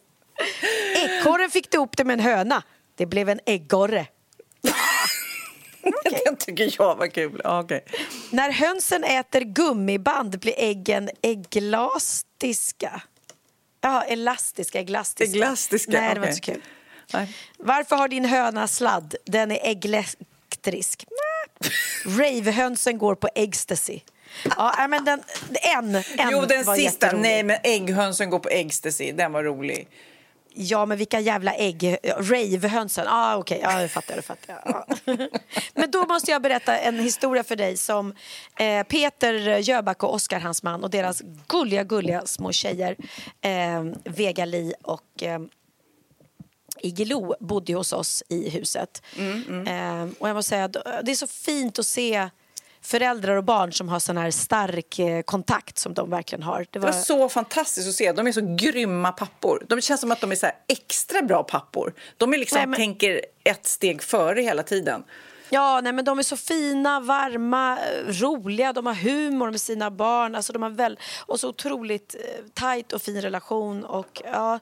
Ekorren 0.97 1.51
fick 1.51 1.71
du 1.71 1.79
upp 1.79 1.97
det 1.97 2.05
med 2.05 2.15
en 2.15 2.25
höna. 2.25 2.63
Det 2.95 3.07
blev 3.07 3.29
en 3.29 3.41
äggorre. 3.47 4.07
Okay. 6.07 6.21
Den 6.25 6.37
tycker 6.37 6.75
jag 6.79 6.97
var 6.97 7.07
kul. 7.07 7.41
Okay. 7.47 7.81
När 8.31 8.51
hönsen 8.51 9.05
äter 9.05 9.41
gummiband 9.41 10.39
blir 10.39 10.55
äggen 10.57 11.11
ägglastiska. 11.23 13.03
Ja, 13.81 14.03
elastiska, 14.03 14.81
ägglastiska. 14.81 15.37
ägglastiska. 15.37 15.93
Nej, 15.93 16.15
det 16.15 16.21
var 16.21 16.27
inte 16.27 16.37
så 16.37 16.53
kul. 16.53 16.63
Nej. 17.13 17.37
Varför 17.59 17.97
har 17.97 18.09
din 18.09 18.25
höna 18.25 18.69
sladd? 18.69 19.15
Den 19.25 19.51
är 19.51 19.59
ägglektrisk. 19.63 21.05
Ravehönsen 22.07 22.99
går 22.99 23.15
på 23.15 23.29
ecstasy. 23.35 24.01
Ja, 24.57 24.87
men 24.89 25.05
den, 25.05 25.23
en, 25.51 25.95
en 25.95 26.05
Jo, 26.31 26.41
den 26.41 26.65
sista. 26.65 27.13
Nej, 27.13 27.43
men 27.43 27.57
ägghönsen 27.63 28.31
går 28.31 28.39
på 28.39 28.49
ecstasy. 28.49 29.13
Den 29.13 29.33
var 29.33 29.45
rolig. 29.45 29.89
Ja, 30.55 30.87
men 30.87 30.99
vilka 30.99 31.21
jävla 31.21 31.55
ägg... 31.55 31.97
Ravehönsen. 32.03 33.07
Ah, 33.09 33.37
Okej, 33.37 33.59
okay. 33.59 33.73
ja, 33.73 33.81
jag 33.81 33.91
fattar. 33.91 34.15
Jag 34.15 34.25
fattar. 34.25 34.63
Ja. 34.65 34.87
men 35.75 35.91
då 35.91 36.07
måste 36.07 36.31
jag 36.31 36.43
berätta 36.43 36.79
en 36.79 36.99
historia 36.99 37.45
för 37.45 37.57
dig 37.57 37.77
som 37.77 38.15
eh, 38.59 38.83
Peter 38.83 39.59
Jöback 39.59 40.03
och 40.03 40.15
Oskar, 40.15 40.41
hans 40.41 40.63
man, 40.63 40.85
och 40.85 40.91
deras 40.91 41.23
gulliga, 41.47 41.85
gulliga 41.85 42.27
små 42.27 42.53
tjejer, 42.53 42.97
eh, 43.41 43.85
Vega 44.05 44.45
Li 44.45 44.75
och 44.83 45.23
eh, 45.23 45.41
Igelo 46.81 47.35
bodde 47.41 47.75
hos 47.75 47.93
oss 47.93 48.23
i 48.29 48.51
huset. 48.51 49.03
Mm, 49.19 49.43
mm. 49.49 49.67
Eh, 49.67 50.15
och 50.19 50.29
jag 50.29 50.35
måste 50.35 50.49
säga, 50.49 50.69
det 50.69 51.11
är 51.11 51.15
så 51.15 51.27
fint 51.27 51.79
att 51.79 51.87
se 51.87 52.31
föräldrar 52.83 53.37
och 53.37 53.45
barn 53.45 53.73
som 53.73 53.89
har 53.89 53.99
sån 53.99 54.17
här 54.17 54.31
stark 54.31 54.99
eh, 54.99 55.23
kontakt 55.23 55.79
som 55.79 55.95
de 55.95 56.11
verkligen 56.11 56.43
har. 56.43 56.67
Det 56.71 56.79
var... 56.79 56.87
det 56.87 56.93
var 56.93 57.03
så 57.03 57.29
fantastiskt 57.29 57.89
att 57.89 57.95
se. 57.95 58.13
De 58.13 58.27
är 58.27 58.33
så 58.33 58.57
grymma 58.57 59.13
pappor. 59.13 59.67
De 59.69 59.81
känns 59.81 60.01
som 60.01 60.13
att 60.13 60.21
de 60.21 60.33
är 60.33 60.37
så 60.37 60.51
extra 60.69 61.23
bra 61.23 61.43
pappor. 61.43 61.95
De 62.17 62.35
är 62.35 62.39
liksom, 62.39 62.59
nej, 62.59 62.67
men... 62.67 62.77
tänker 62.77 63.21
ett 63.45 63.67
steg 63.67 64.03
före 64.03 64.43
hela 64.43 64.63
tiden. 64.63 65.05
Ja, 65.51 65.81
nej, 65.81 65.93
men 65.93 66.05
de 66.05 66.19
är 66.19 66.23
så 66.23 66.37
fina, 66.37 67.01
varma, 67.01 67.79
roliga, 68.07 68.73
de 68.73 68.87
har 68.87 68.95
humor 68.95 69.51
med 69.51 69.61
sina 69.61 69.91
barn. 69.91 70.35
Alltså, 70.35 70.53
de 70.53 70.63
har 70.63 70.71
väl, 70.71 70.99
och 71.27 71.41
så 71.41 71.49
otroligt 71.49 72.15
eh, 72.15 72.45
tajt 72.55 72.93
och 72.93 73.03
fin 73.03 73.23
relation. 73.23 73.85
Och, 73.85 74.23
ja, 74.25 74.59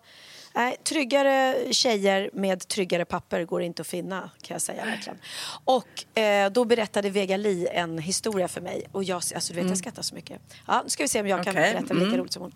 Nej, 0.54 0.76
tryggare 0.84 1.56
tjejer 1.70 2.30
med 2.32 2.68
tryggare 2.68 3.04
papper 3.04 3.44
går 3.44 3.62
inte 3.62 3.82
att 3.82 3.88
finna 3.88 4.30
kan 4.42 4.54
jag 4.54 4.62
säga 4.62 4.84
verkligen. 4.84 5.18
Och 5.64 6.18
eh, 6.18 6.50
då 6.50 6.64
berättade 6.64 7.10
Vega 7.10 7.36
Li 7.36 7.68
en 7.72 7.98
historia 7.98 8.48
för 8.48 8.60
mig 8.60 8.86
och 8.92 9.04
jag, 9.04 9.16
alltså, 9.16 9.52
du 9.52 9.54
vet, 9.54 9.60
mm. 9.60 9.68
jag 9.68 9.78
skrattar 9.78 10.02
så 10.02 10.14
mycket. 10.14 10.40
Ja, 10.66 10.80
nu 10.84 10.90
ska 10.90 11.04
vi 11.04 11.08
se 11.08 11.20
om 11.20 11.26
jag 11.26 11.40
okay. 11.40 11.52
kan 11.52 11.62
berätta 11.62 11.94
lika 11.94 12.06
mm. 12.06 12.18
roligt 12.18 12.32
som 12.32 12.42
hon. 12.42 12.52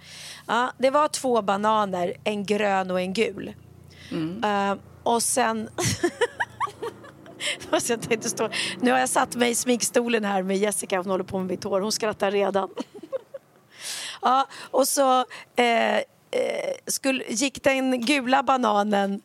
Ja, 0.47 0.73
det 0.79 0.91
var 0.91 1.09
två 1.09 1.43
bananer, 1.43 2.15
en 2.25 2.45
grön 2.45 2.91
och 2.91 3.01
en 3.01 3.13
gul. 3.13 3.55
Mm. 4.11 4.45
Uh, 4.45 4.79
och 5.03 5.23
sen... 5.23 5.69
jag 7.71 8.03
tänkte 8.03 8.29
stå... 8.29 8.49
Nu 8.81 8.91
har 8.91 8.99
jag 8.99 9.09
satt 9.09 9.37
mig 9.37 9.51
i 9.51 9.55
sminkstolen 9.55 10.25
här 10.25 10.43
med 10.43 10.57
Jessica, 10.57 10.97
hon 10.99 11.11
håller 11.11 11.25
på 11.25 11.39
med 11.39 11.47
mitt 11.47 11.65
hår, 11.65 11.81
hon 11.81 11.93
skrattar 11.93 12.31
redan. 12.31 12.69
ja, 14.23 14.49
och 14.71 14.89
så 14.89 15.19
eh, 15.57 16.01
Eh, 16.35 16.75
skulle, 16.87 17.25
gick 17.29 17.63
den 17.63 18.01
gula 18.01 18.43
bananen 18.43 19.23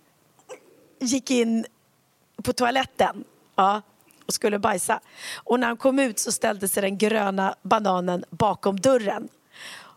gick 0.99 1.31
in 1.31 1.65
på 2.43 2.53
toaletten 2.53 3.23
ja, 3.55 3.81
och 4.25 4.33
skulle 4.33 4.59
bajsa. 4.59 4.99
Och 5.35 5.59
när 5.59 5.67
han 5.67 5.77
kom 5.77 5.99
ut 5.99 6.19
så 6.19 6.31
ställde 6.31 6.67
sig 6.67 6.81
den 6.81 6.97
gröna 6.97 7.55
bananen 7.61 8.23
bakom 8.29 8.79
dörren. 8.79 9.29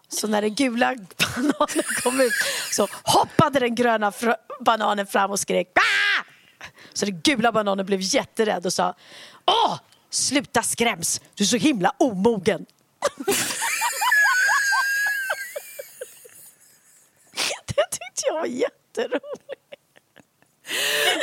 Så 0.09 0.29
när 0.29 0.43
den 0.43 0.55
gula 0.55 0.95
bananen 1.37 1.85
kom 2.03 2.21
ut 2.21 2.33
så 2.73 2.89
hoppade 3.03 3.59
den 3.59 3.75
gröna 3.75 4.13
fr 4.13 4.35
bananen 4.61 5.07
fram 5.07 5.31
och 5.31 5.41
skrek 5.41 5.75
Bah! 5.75 6.25
Så 6.93 7.05
den 7.05 7.21
gula 7.21 7.53
bananen 7.53 7.87
blev 7.87 8.01
jätterädd 8.01 8.67
och 8.67 8.73
sa 8.73 8.95
Åh, 9.45 9.79
sluta 10.11 10.63
skräms, 10.63 11.21
du 11.35 11.45
är 11.45 11.49
så 11.49 11.57
himla 11.57 11.93
omogen. 11.99 12.67
jag 18.27 18.35
var 18.35 18.47
jätterolig. 18.47 19.59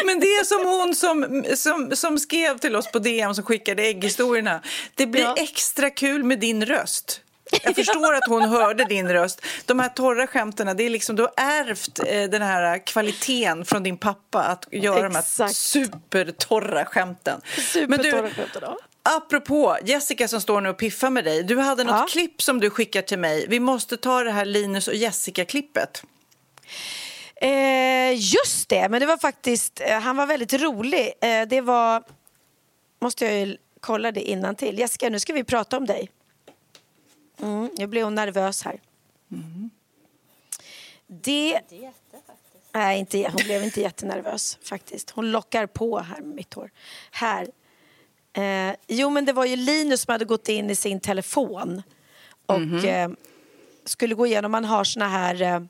Men 0.06 0.20
det 0.20 0.26
är 0.26 0.44
som 0.44 0.66
hon 0.66 0.96
som, 0.96 1.46
som, 1.56 1.96
som 1.96 2.20
skrev 2.20 2.58
till 2.58 2.76
oss 2.76 2.92
på 2.92 3.00
DM 3.00 3.36
som 3.36 3.44
skickade 3.44 3.84
ägghistorierna. 3.84 4.62
Det 4.96 5.06
blir 5.06 5.22
ja. 5.22 5.36
extra 5.38 5.90
kul 5.90 6.24
med 6.24 6.40
din 6.40 6.66
röst. 6.66 7.22
Jag 7.64 7.76
förstår 7.76 8.14
att 8.14 8.28
hon 8.28 8.42
hörde 8.42 8.86
din 8.86 9.10
röst. 9.10 9.46
De 9.66 9.80
här 9.80 9.90
torra 9.90 10.28
skämten, 10.28 10.78
det 10.78 10.84
är 10.84 10.90
liksom, 10.90 11.16
du 11.16 11.24
har 11.24 11.34
ärvt 11.38 12.00
eh, 12.00 12.24
den 12.24 12.42
här 12.42 12.86
kvaliteten 12.86 13.66
från 13.66 13.84
din 13.84 13.98
pappa 13.98 14.44
att 14.44 14.68
göra 14.72 15.08
Exakt. 15.08 15.38
de 15.38 15.44
här 15.44 15.54
supertorra 15.54 16.86
skämten. 16.86 17.42
Supertorra 17.74 18.22
Men 18.22 18.30
du, 18.30 18.34
skämten, 18.34 18.62
ja. 18.62 18.78
Apropå 19.04 19.78
Jessica 19.84 20.28
som 20.28 20.42
står 20.42 20.62
nu 20.62 20.70
och 20.70 20.78
piffar 20.78 21.10
med 21.10 21.24
dig. 21.24 21.44
Du 21.44 21.58
hade 21.58 21.84
något 21.84 21.96
ja. 21.96 22.08
klipp 22.10 22.42
som 22.42 22.60
du 22.60 22.70
skickade 22.70 23.08
till 23.08 23.20
mig. 23.20 23.46
Vi 23.50 23.60
måste 23.60 23.98
ta 23.98 24.24
det 24.24 24.32
här 24.32 24.46
Linus 24.46 24.88
och 24.88 24.96
Jessica-klippet. 24.96 26.04
Eh, 27.36 28.14
just 28.16 28.70
det, 28.70 28.90
men 28.90 29.00
det 29.02 29.06
var 29.06 29.18
faktiskt, 29.18 29.82
eh, 29.82 30.00
han 30.00 30.16
var 30.16 30.26
väldigt 30.26 30.54
rolig. 30.54 31.14
Eh, 31.22 31.48
det 31.48 31.62
var, 31.62 32.04
måste 33.02 33.26
jag 33.26 33.34
ju 33.34 33.58
kolla 33.80 34.12
det 34.12 34.22
innan 34.22 34.56
till. 34.56 34.80
Jessica, 34.80 35.10
nu 35.10 35.20
ska 35.20 35.34
vi 35.34 35.44
prata 35.44 35.78
om 35.78 35.86
dig. 35.86 36.10
Mm, 37.42 37.70
nu 37.78 37.88
blev 37.88 38.04
hon 38.04 38.16
nervös 38.16 38.64
här. 38.64 38.80
Mm. 39.32 39.70
Det... 41.08 41.60
Nej, 42.72 43.00
inte, 43.00 43.18
hon 43.18 43.44
blev 43.46 43.64
inte 43.64 43.82
jättenervös 43.82 44.58
faktiskt. 44.64 45.10
Hon 45.10 45.32
lockar 45.32 45.66
på 45.66 46.00
här 46.00 46.22
med 46.22 46.36
mitt 46.36 46.54
hår. 46.54 46.72
Här. 47.12 47.48
Eh, 48.34 48.76
jo, 48.88 49.10
men 49.10 49.26
det 49.26 49.34
var 49.34 49.46
ju 49.46 49.56
Linus 49.56 50.02
som 50.02 50.12
hade 50.12 50.26
gått 50.26 50.50
in 50.50 50.70
i 50.70 50.76
sin 50.76 51.00
telefon 51.00 51.82
och 52.46 52.56
mm. 52.56 52.86
eh, 52.86 53.18
skulle 53.86 54.16
gå 54.16 54.26
igenom, 54.26 54.52
man 54.52 54.66
har 54.66 54.84
såna 54.84 55.08
här 55.08 55.42
eh, 55.42 55.62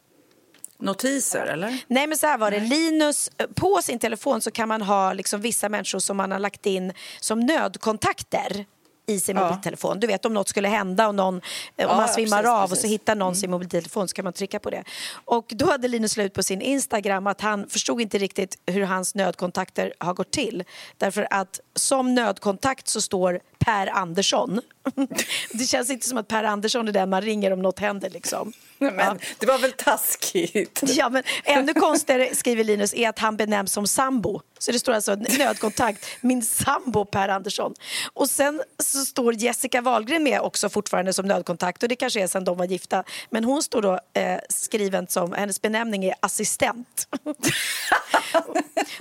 notiser, 0.81 1.45
eller? 1.45 1.77
Nej, 1.87 2.07
men 2.07 2.17
så 2.17 2.27
här 2.27 2.37
var 2.37 2.51
det. 2.51 2.59
Linus, 2.59 3.29
eh, 3.37 3.47
på 3.55 3.79
sin 3.83 3.99
telefon 3.99 4.41
så 4.41 4.51
kan 4.51 4.67
man 4.67 4.81
ha 4.81 5.13
liksom 5.13 5.41
vissa 5.41 5.69
människor 5.69 5.99
som 5.99 6.17
man 6.17 6.31
har 6.31 6.39
lagt 6.39 6.65
in 6.65 6.93
som 7.19 7.39
nödkontakter 7.39 8.65
i 9.07 9.19
sin 9.19 9.35
Ja. 9.37 9.43
mobiltelefon. 9.43 9.99
Du 9.99 10.07
vet 10.07 10.25
om 10.25 10.33
något 10.33 10.49
skulle 10.49 10.67
hända 10.67 11.07
och 11.07 11.15
någon, 11.15 11.35
eh, 11.35 11.41
om 11.41 11.43
Ja, 11.77 11.87
man 11.87 11.99
ja, 11.99 12.07
svimmar 12.07 12.37
precis, 12.37 12.49
av 12.49 12.71
och 12.71 12.77
så. 12.77 12.83
Mm. 12.83 12.91
hittar 12.91 13.15
någon 13.15 13.35
sin 13.35 13.51
mobiltelefon 13.51 14.07
så 14.07 14.13
kan 14.13 14.23
man 14.23 14.33
trycka 14.33 14.59
på 14.59 14.69
det. 14.69 14.83
Och 15.25 15.45
då 15.49 15.65
hade 15.71 15.87
Linus 15.87 16.11
slut 16.11 16.33
på 16.33 16.43
sin 16.43 16.61
Instagram 16.61 17.27
att 17.27 17.41
han 17.41 17.69
förstod 17.69 18.01
inte 18.01 18.17
riktigt 18.17 18.57
hur 18.65 18.81
hans 18.83 19.15
nödkontakter 19.15 19.93
har 19.99 20.13
gått 20.13 20.31
till. 20.31 20.63
Därför 20.97 21.27
att 21.31 21.59
som 21.75 22.15
nödkontakt 22.15 22.87
så 22.87 23.01
står 23.01 23.39
Per 23.59 23.87
Andersson. 23.87 24.61
det 25.53 25.63
känns 25.65 25.89
inte 25.89 26.07
som 26.07 26.17
att 26.17 26.27
Per 26.27 26.43
Andersson 26.43 26.87
är 26.87 26.91
den 26.91 27.09
man 27.09 27.21
ringer 27.21 27.53
om 27.53 27.61
något 27.61 27.79
händer 27.79 28.09
liksom. 28.09 28.53
Men 28.77 28.95
Ja. 28.97 29.17
det 29.39 29.45
var 29.45 29.57
väl 29.57 29.71
taskigt? 29.71 30.81
Ja, 30.83 31.09
men 31.09 31.23
ännu 31.43 31.73
konstigare, 31.73 32.35
skriver 32.35 32.63
Linus, 32.63 32.93
är 32.93 33.09
att 33.09 33.19
han 33.19 33.37
benämns 33.37 33.73
som 33.73 33.87
sambo. 33.87 34.41
Så 34.59 34.71
det 34.71 34.79
står 34.79 34.93
alltså 34.93 35.15
nödkontakt, 35.15 36.05
min 36.21 36.41
sambo 36.43 37.05
Per 37.05 37.29
Andersson. 37.29 37.73
Och 38.13 38.29
sen 38.29 38.61
så 38.83 38.97
står 39.05 39.33
Jessica 39.33 39.81
Wahlgren 39.81 40.23
med 40.23 40.41
också 40.41 40.69
fortfarande 40.69 41.13
som 41.13 41.25
nödkontakt 41.25 41.83
och 41.83 41.89
det 41.89 41.95
kanske 41.95 42.23
är 42.23 42.27
sen 42.27 42.43
de 42.43 42.57
var 42.57 42.65
gifta. 42.65 43.03
Men 43.29 43.43
hon 43.43 43.63
står 43.63 43.81
då 43.81 43.99
eh, 44.13 44.39
skriven 44.49 45.07
som, 45.07 45.33
hennes 45.33 45.61
benämning 45.61 46.05
är 46.05 46.15
assistent. 46.19 47.07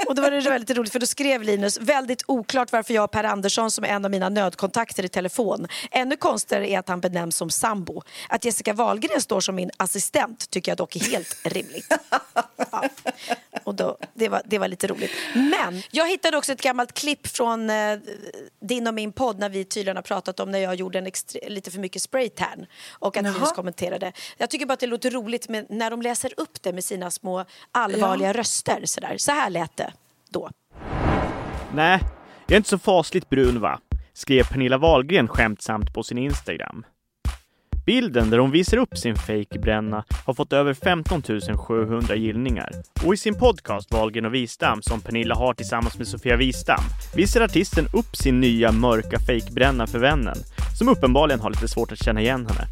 och 0.06 0.14
då 0.14 0.22
var 0.22 0.30
det 0.30 0.40
väldigt 0.40 0.76
roligt 0.76 0.92
för 0.92 0.98
då 0.98 1.06
skrev 1.06 1.42
Linus, 1.42 1.78
väldigt 1.80 2.22
oklart 2.26 2.72
varför 2.72 2.94
jag 2.94 3.02
har 3.02 3.08
Per 3.08 3.24
Andersson 3.24 3.70
som 3.70 3.84
är 3.84 3.88
en 3.88 4.04
av 4.04 4.10
mina 4.10 4.28
nödkontakter 4.28 5.04
i 5.04 5.08
telefon. 5.08 5.66
Ännu 5.90 6.16
konstigare 6.16 6.70
är 6.70 6.78
att 6.78 6.88
han 6.88 7.00
benämns 7.00 7.36
som 7.36 7.50
sambo. 7.50 8.02
Att 8.28 8.44
Jessica 8.44 8.72
Wahlgren 8.72 9.20
står 9.20 9.40
som 9.40 9.54
min 9.54 9.70
assistent 9.76 10.50
tycker 10.50 10.70
jag 10.70 10.76
dock 10.78 10.96
är 10.96 11.00
helt 11.00 11.36
rimligt. 11.44 11.92
Ja. 12.70 12.84
Och 13.64 13.74
då, 13.74 13.96
det, 14.14 14.28
var, 14.28 14.42
det 14.44 14.58
var 14.58 14.68
lite 14.68 14.86
roligt. 14.86 15.10
Men 15.34 15.82
jag 15.90 16.08
hittade 16.08 16.36
också 16.36 16.52
ett 16.52 16.62
gammalt 16.62 16.92
klipp 16.92 17.26
från 17.26 17.70
eh, 17.70 17.98
din 18.60 18.86
och 18.86 18.94
min 18.94 19.12
podd 19.12 19.38
när 19.38 19.48
vi 19.48 19.64
tydligen 19.64 19.96
har 19.96 20.02
pratat 20.02 20.40
om 20.40 20.50
när 20.50 20.58
jag 20.58 20.74
gjorde 20.74 20.98
en 20.98 21.06
extre- 21.06 21.48
lite 21.48 21.70
för 21.70 21.78
mycket 21.78 22.02
spraytan 22.02 22.66
och 22.90 23.16
att 23.16 23.24
Jaha. 23.24 23.34
Linus 23.34 23.52
kommenterade. 23.52 24.12
Jag 24.36 24.50
tycker 24.50 24.66
bara 24.66 24.72
att 24.74 24.80
det 24.80 24.86
låter 24.86 25.10
roligt 25.10 25.48
med, 25.48 25.66
när 25.70 25.90
de 25.90 26.02
läser 26.02 26.32
upp 26.36 26.62
det 26.62 26.72
med 26.72 26.84
sina 26.84 27.10
små 27.10 27.44
allvarliga 27.72 28.32
röster. 28.32 28.82
Sådär. 28.84 29.14
Så 29.18 29.32
här 29.32 29.50
lät 29.50 29.76
det 29.76 29.92
då. 30.30 30.50
Nej, 31.74 32.00
jag 32.46 32.52
är 32.52 32.56
inte 32.56 32.68
så 32.68 32.78
fasligt 32.78 33.28
brun 33.28 33.60
va? 33.60 33.80
Skrev 34.18 34.44
Pernilla 34.44 34.78
Wahlgren 34.78 35.28
skämtsamt 35.28 35.94
på 35.94 36.02
sin 36.02 36.18
Instagram. 36.18 36.84
Bilden 37.86 38.30
där 38.30 38.38
hon 38.38 38.50
visar 38.50 38.76
upp 38.76 38.98
sin 38.98 39.16
fejkbränna 39.16 40.04
har 40.26 40.34
fått 40.34 40.52
över 40.52 40.74
15 40.74 41.22
700 41.56 42.16
gillningar. 42.16 42.70
Och 43.04 43.14
i 43.14 43.16
sin 43.16 43.34
podcast 43.34 43.92
Wahlgren 43.92 44.24
och 44.24 44.34
Wistam 44.34 44.82
som 44.82 45.00
Pernilla 45.00 45.34
har 45.34 45.54
tillsammans 45.54 45.98
med 45.98 46.08
Sofia 46.08 46.36
Wistam 46.36 46.80
visar 47.16 47.40
artisten 47.40 47.86
upp 47.92 48.16
sin 48.16 48.40
nya 48.40 48.72
mörka 48.72 49.18
fejkbränna 49.18 49.86
för 49.86 49.98
vännen 49.98 50.36
som 50.78 50.88
uppenbarligen 50.88 51.40
har 51.40 51.50
lite 51.50 51.68
svårt 51.68 51.92
att 51.92 52.04
känna 52.04 52.20
igen 52.20 52.46
henne. 52.46 52.68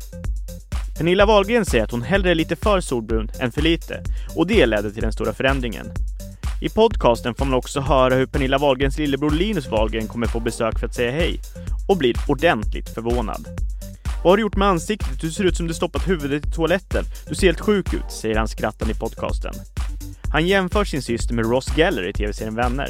Pernilla 0.98 1.26
Wahlgren 1.26 1.64
säger 1.64 1.84
att 1.84 1.90
hon 1.90 2.02
hellre 2.02 2.30
är 2.30 2.34
lite 2.34 2.56
för 2.56 2.80
solbrun 2.80 3.30
än 3.40 3.52
för 3.52 3.62
lite 3.62 4.02
och 4.36 4.46
det 4.46 4.66
ledde 4.66 4.92
till 4.92 5.02
den 5.02 5.12
stora 5.12 5.32
förändringen. 5.32 5.86
I 6.60 6.68
podcasten 6.68 7.34
får 7.34 7.44
man 7.44 7.54
också 7.54 7.80
höra 7.80 8.14
hur 8.14 8.26
Pernilla 8.26 8.58
Wahlgrens 8.58 8.98
lillebror 8.98 9.30
Linus 9.30 9.68
Wahlgren 9.68 10.08
kommer 10.08 10.26
på 10.26 10.40
besök 10.40 10.78
för 10.78 10.86
att 10.86 10.94
säga 10.94 11.10
hej 11.10 11.40
och 11.88 11.96
blir 11.96 12.16
ordentligt 12.28 12.88
förvånad. 12.94 13.46
Vad 14.24 14.32
har 14.32 14.36
du 14.36 14.42
gjort 14.42 14.56
med 14.56 14.68
ansiktet? 14.68 15.20
Du 15.20 15.30
ser 15.30 15.44
ut 15.44 15.56
som 15.56 15.66
du 15.66 15.74
stoppat 15.74 16.08
huvudet 16.08 16.46
i 16.46 16.50
toaletten. 16.50 17.04
Du 17.28 17.34
ser 17.34 17.46
helt 17.46 17.60
sjuk 17.60 17.94
ut, 17.94 18.12
säger 18.12 18.36
han 18.36 18.48
skrattande 18.48 18.94
i 18.94 18.96
podcasten. 18.96 19.54
Han 20.32 20.46
jämför 20.46 20.84
sin 20.84 21.02
syster 21.02 21.34
med 21.34 21.50
Ross 21.50 21.76
Geller 21.76 22.08
i 22.08 22.12
tv-serien 22.12 22.54
Vänner. 22.54 22.88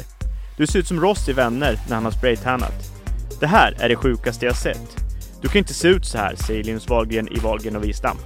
Du 0.57 0.67
ser 0.67 0.79
ut 0.79 0.87
som 0.87 1.01
Ross 1.01 1.29
i 1.29 1.33
Vänner 1.33 1.79
när 1.87 1.95
han 1.95 2.05
har 2.05 2.11
spraytannat. 2.11 2.91
Det 3.39 3.47
här 3.47 3.77
är 3.79 3.89
det 3.89 3.95
sjukaste 3.95 4.45
jag 4.45 4.55
sett. 4.55 4.97
Du 5.41 5.47
kan 5.47 5.59
inte 5.59 5.73
se 5.73 5.87
ut 5.87 6.05
så 6.05 6.17
här, 6.17 6.35
säger 6.35 6.63
Linus 6.63 6.89
Wahlgren 6.89 7.27
i 7.27 7.39
Wahlgren 7.39 7.75
och 7.75 7.83
Wistam. 7.83 8.17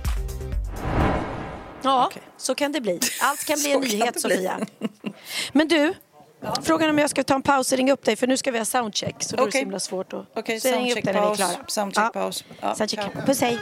Ja, 1.84 2.06
Okej. 2.06 2.22
så 2.38 2.56
kan 2.56 2.72
det 2.72 2.82
bli. 2.82 3.00
Allt 3.22 3.46
kan 3.46 3.56
bli 3.60 3.72
Så 3.72 3.78
en 3.78 3.82
nyhet. 3.82 4.22
Sofia. 4.22 4.60
Men 5.52 5.68
du, 5.68 5.94
frågan 6.64 6.90
om 6.90 6.98
jag 6.98 7.10
ska 7.10 7.24
ta 7.24 7.36
en 7.36 7.42
paus 7.42 7.72
och 7.72 7.78
ringa 7.78 7.94
upp 7.94 8.06
dig 8.06 8.16
för 8.16 8.28
nu 8.28 8.38
ska 8.38 8.52
vi 8.52 8.58
ha 8.58 8.66
soundcheck 8.66 9.16
så 9.20 9.36
är 9.36 9.38
det 9.38 9.44
så 9.44 9.48
Okej. 9.50 9.62
himla 9.62 9.80
svårt 9.80 10.14
att... 10.14 10.26
Okej, 10.36 10.60
så 10.60 10.68
är 10.68 10.72
soundcheck-paus. 10.74 11.38
klara. 11.38 11.52
Soundcheck-paus. 11.68 12.44
Ja, 12.62 12.76
soundcheck. 12.76 13.26
Puss 13.26 13.42
hej. 13.42 13.58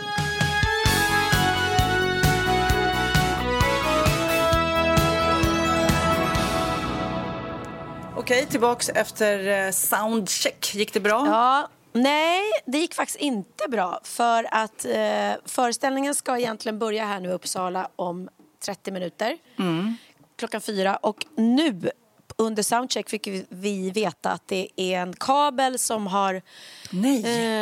Okej, 8.18 8.46
tillbaks 8.46 8.90
efter 8.90 9.66
eh, 9.66 9.72
soundcheck. 9.72 10.76
Gick 10.76 10.94
det 10.94 11.00
bra? 11.00 11.26
Ja, 11.28 11.68
nej, 11.94 12.42
det 12.66 12.78
gick 12.78 12.94
faktiskt 12.94 13.20
inte 13.20 13.68
bra. 13.70 14.00
För 14.04 14.48
att 14.52 14.86
eh, 14.86 15.32
föreställningen 15.46 16.16
ska 16.16 16.38
egentligen 16.38 16.80
börja 16.80 17.06
här 17.06 17.20
nu 17.20 17.30
i 17.30 17.32
Uppsala 17.32 17.90
om 17.96 18.30
30 18.66 18.92
minuter. 18.92 19.38
Klockan 20.36 20.62
fyra. 20.62 20.96
Och 20.96 21.26
nu 21.36 21.90
under 22.38 22.64
soundcheck 22.64 23.10
fick 23.10 23.28
vi- 23.50 23.92
veta 23.92 24.32
att 24.32 24.48
det 24.48 24.68
är 24.76 25.00
en 25.00 25.14
kabel 25.14 25.80
som 25.80 26.08
har 26.08 26.42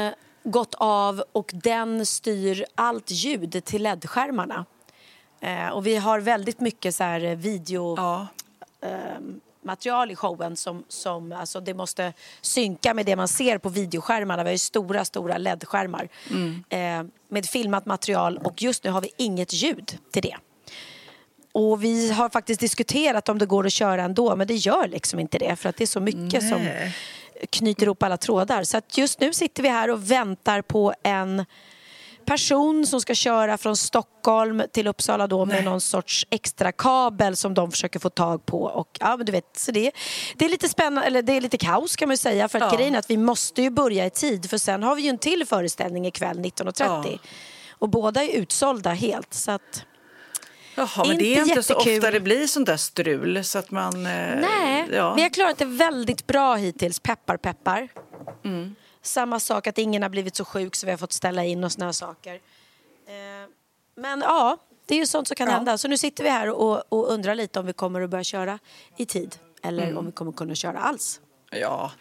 eh, 0.07 0.13
gått 0.43 0.75
av 0.75 1.23
och 1.31 1.51
den 1.53 2.05
styr 2.05 2.65
allt 2.75 3.11
ljud 3.11 3.65
till 3.65 3.83
LED-skärmarna. 3.83 4.65
Eh, 5.41 5.67
och 5.69 5.87
vi 5.87 5.95
har 5.97 6.19
väldigt 6.19 6.59
mycket 6.59 6.95
så 6.95 7.03
här 7.03 7.35
video 7.35 7.95
Ja. 7.97 8.27
Material 9.67 10.11
i 10.11 10.15
showen 10.15 10.55
som, 10.55 10.83
som 10.87 11.31
alltså 11.31 11.59
det 11.59 11.73
måste 11.73 12.13
synka 12.41 12.93
med 12.93 13.05
det 13.05 13.15
man 13.15 13.27
ser 13.27 13.57
på 13.57 13.69
videoskärmarna. 13.69 14.43
Vi 14.43 14.47
har 14.47 14.53
ju 14.53 14.57
stora, 14.57 15.05
stora 15.05 15.37
LED-skärmar 15.37 16.09
eh, 16.69 17.03
med 17.29 17.45
filmat 17.45 17.85
material 17.85 18.37
och 18.37 18.61
just 18.61 18.83
nu 18.83 18.91
har 18.91 19.01
vi 19.01 19.09
inget 19.17 19.53
ljud 19.53 19.97
till 20.11 20.21
det. 20.21 20.37
Och 21.51 21.83
vi 21.83 22.11
har 22.11 22.29
faktiskt 22.29 22.59
diskuterat 22.59 23.29
om 23.29 23.37
det 23.37 23.45
går 23.45 23.65
att 23.65 23.73
köra 23.73 24.03
ändå 24.03 24.35
men 24.35 24.47
det 24.47 24.55
gör 24.55 24.87
liksom 24.87 25.19
inte 25.19 25.37
det 25.37 25.55
för 25.55 25.69
att 25.69 25.77
det 25.77 25.83
är 25.83 25.87
så 25.87 25.99
mycket 25.99 26.49
som 26.49 26.69
knyter 27.49 27.85
ihop 27.85 28.03
alla 28.03 28.17
trådar. 28.17 28.63
Så 28.63 28.77
att 28.77 28.97
just 28.97 29.19
nu 29.19 29.33
sitter 29.33 29.63
vi 29.63 29.69
här 29.69 29.89
och 29.89 30.11
väntar 30.11 30.61
på 30.61 30.93
en 31.03 31.45
person 32.27 32.85
som 32.87 33.01
ska 33.01 33.15
köra 33.15 33.57
från 33.57 33.77
Stockholm 33.77 34.63
till 34.73 34.87
Uppsala 34.87 35.27
då 35.27 35.45
med 35.45 35.63
någon 35.63 35.81
sorts 35.81 36.27
extra 36.29 36.71
kabel 36.71 37.35
som 37.35 37.53
de 37.53 37.71
försöker 37.71 37.99
få 37.99 38.09
tag 38.09 38.45
på. 38.45 38.61
Och, 38.63 38.97
ja, 38.99 39.17
men 39.17 39.25
du 39.25 39.31
vet, 39.31 39.57
så 39.57 39.71
det, 39.71 39.91
det 40.35 40.45
är 40.45 40.49
lite 40.49 40.69
spännande, 40.69 41.07
eller 41.07 41.21
det 41.21 41.33
är 41.37 41.41
lite 41.41 41.57
kaos 41.57 41.95
kan 41.95 42.07
man 42.07 42.17
säga 42.17 42.47
för 42.49 42.59
att 42.59 42.71
Ja. 42.71 42.77
grejen 42.77 42.95
är 42.95 42.99
att 42.99 43.09
vi 43.09 43.17
måste 43.17 43.61
ju 43.61 43.69
börja 43.69 44.05
i 44.05 44.09
tid 44.09 44.49
för 44.49 44.57
sen 44.57 44.83
har 44.83 44.95
vi 44.95 45.01
ju 45.01 45.09
en 45.09 45.17
till 45.17 45.45
föreställning 45.47 46.05
ikväll 46.07 46.37
19.30. 46.39 46.81
Ja. 47.11 47.17
Och 47.79 47.89
båda 47.89 48.23
är 48.23 48.29
utsålda 48.29 48.89
helt 48.93 49.33
så 49.33 49.51
att 49.51 49.83
Jaha, 50.75 51.05
men 51.07 51.17
det 51.17 51.25
är 51.25 51.37
Inte 51.39 51.49
inte 51.49 51.63
så 51.63 51.73
jättekul. 51.73 51.97
ofta 51.97 52.11
det 52.11 52.19
blir 52.19 52.47
sånt 52.47 52.65
där 52.67 52.77
strul 52.77 53.43
så 53.43 53.59
att 53.59 53.71
man... 53.71 53.95
eh, 54.05 54.11
Nej, 54.39 54.85
ja. 54.91 55.13
vi 55.13 55.21
har 55.21 55.29
klarat 55.29 55.57
det 55.57 55.65
väldigt 55.65 56.27
bra 56.27 56.55
hittills. 56.55 56.99
Peppar, 56.99 57.37
peppar. 57.37 57.87
Mm. 58.45 58.75
Samma 59.01 59.39
sak 59.39 59.67
att 59.67 59.77
ingen 59.77 60.01
har 60.01 60.09
blivit 60.09 60.35
så 60.35 60.45
sjuk 60.45 60.75
så 60.75 60.85
vi 60.85 60.91
har 60.91 60.97
fått 60.97 61.13
ställa 61.13 61.43
in 61.45 61.63
och 61.63 61.71
såna 61.71 61.85
här 61.85 61.91
saker. 61.91 62.33
Eh, 62.35 63.49
men 63.95 64.19
ja, 64.21 64.57
det 64.85 64.95
är 64.95 64.99
ju 64.99 65.05
sånt 65.05 65.27
som 65.27 65.35
kan 65.35 65.47
Ja. 65.47 65.53
hända. 65.53 65.77
Så 65.77 65.87
nu 65.87 65.97
sitter 65.97 66.23
vi 66.23 66.29
här 66.29 66.49
och, 66.49 66.83
och 66.93 67.11
undrar 67.11 67.35
lite 67.35 67.59
om 67.59 67.65
vi 67.65 67.73
kommer 67.73 68.01
att 68.01 68.09
börja 68.09 68.23
köra 68.23 68.59
i 68.97 69.05
tid. 69.05 69.37
Eller 69.61 69.83
Mm. 69.83 69.97
om 69.97 70.05
vi 70.05 70.11
kommer 70.11 70.31
kunna 70.31 70.55
köra 70.55 70.79
alls. 70.79 71.21
Ja, 71.51 71.91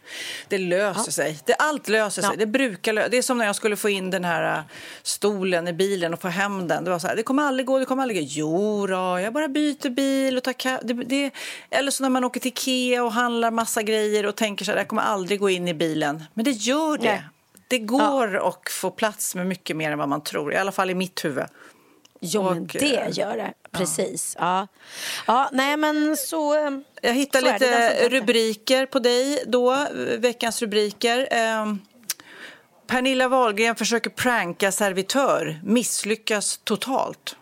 det 0.48 0.58
löser 0.58 1.12
sig. 1.12 1.38
Det, 1.44 1.54
allt 1.54 1.88
löser 1.88 2.22
sig. 2.22 2.30
Ja. 2.32 2.36
Det 2.36 2.46
brukar 2.46 2.92
lö- 2.92 3.08
Det 3.08 3.16
är 3.16 3.22
som 3.22 3.38
när 3.38 3.46
jag 3.46 3.56
skulle 3.56 3.76
få 3.76 3.88
in 3.88 4.10
den 4.10 4.24
här 4.24 4.58
äh, 4.58 4.64
stolen 5.02 5.68
i 5.68 5.72
bilen 5.72 6.12
och 6.14 6.20
få 6.22 6.28
hem 6.28 6.68
den. 6.68 6.84
Det 6.84 6.90
var 6.90 6.98
så 6.98 7.06
här, 7.06 7.16
det 7.16 7.22
kommer 7.22 7.42
aldrig 7.42 7.66
gå, 7.66 7.78
det 7.78 7.84
kommer 7.84 8.02
aldrig 8.02 8.20
gå. 8.20 8.26
Jo 8.30 8.86
då, 8.86 9.20
jag 9.20 9.32
bara 9.32 9.48
byter 9.48 9.90
bil 9.90 10.36
och 10.36 10.42
tar 10.42 10.84
det, 10.86 10.94
det, 10.94 11.30
Eller 11.70 11.90
så 11.90 12.02
när 12.02 12.10
man 12.10 12.24
åker 12.24 12.40
till 12.40 12.48
Ikea 12.48 13.04
och 13.04 13.12
handlar 13.12 13.50
massa 13.50 13.82
grejer 13.82 14.26
och 14.26 14.36
tänker 14.36 14.64
så 14.64 14.70
här, 14.70 14.78
det 14.78 14.84
kommer 14.84 15.02
aldrig 15.02 15.40
gå 15.40 15.50
in 15.50 15.68
i 15.68 15.74
bilen. 15.74 16.24
Men 16.34 16.44
det 16.44 16.50
gör 16.50 16.98
det. 16.98 17.04
Nej. 17.04 17.22
Det 17.68 17.78
går 17.78 18.48
att 18.48 18.68
få 18.70 18.90
plats 18.90 19.34
med 19.34 19.46
mycket 19.46 19.76
mer 19.76 19.92
än 19.92 19.98
vad 19.98 20.08
man 20.08 20.22
tror. 20.24 20.52
I 20.52 20.56
alla 20.56 20.72
fall 20.72 20.90
i 20.90 20.94
mitt 20.94 21.24
huvud. 21.24 21.44
Jo, 22.20 22.42
men 22.42 22.62
Och, 22.62 22.68
det 22.68 22.96
eh, 22.96 23.08
gör 23.18 23.36
det. 23.36 23.52
Precis. 23.72 24.36
Ja. 24.38 24.66
ja, 25.26 25.48
nej 25.52 25.76
men 25.76 26.16
så... 26.16 26.54
eh, 26.66 26.70
Jag 27.02 27.14
hittar 27.14 27.40
Så 27.40 27.52
lite 27.52 28.08
rubriker 28.08 28.86
på 28.86 28.98
dig 28.98 29.42
då, 29.46 29.86
veckans 30.18 30.62
rubriker. 30.62 31.28
Ehm, 31.30 31.80
Pernilla 32.86 33.28
Wahlgren 33.28 33.76
försöker 33.76 34.10
pranka 34.10 34.72
servitör, 34.72 35.60
misslyckas 35.64 36.60
totalt. 36.64 37.36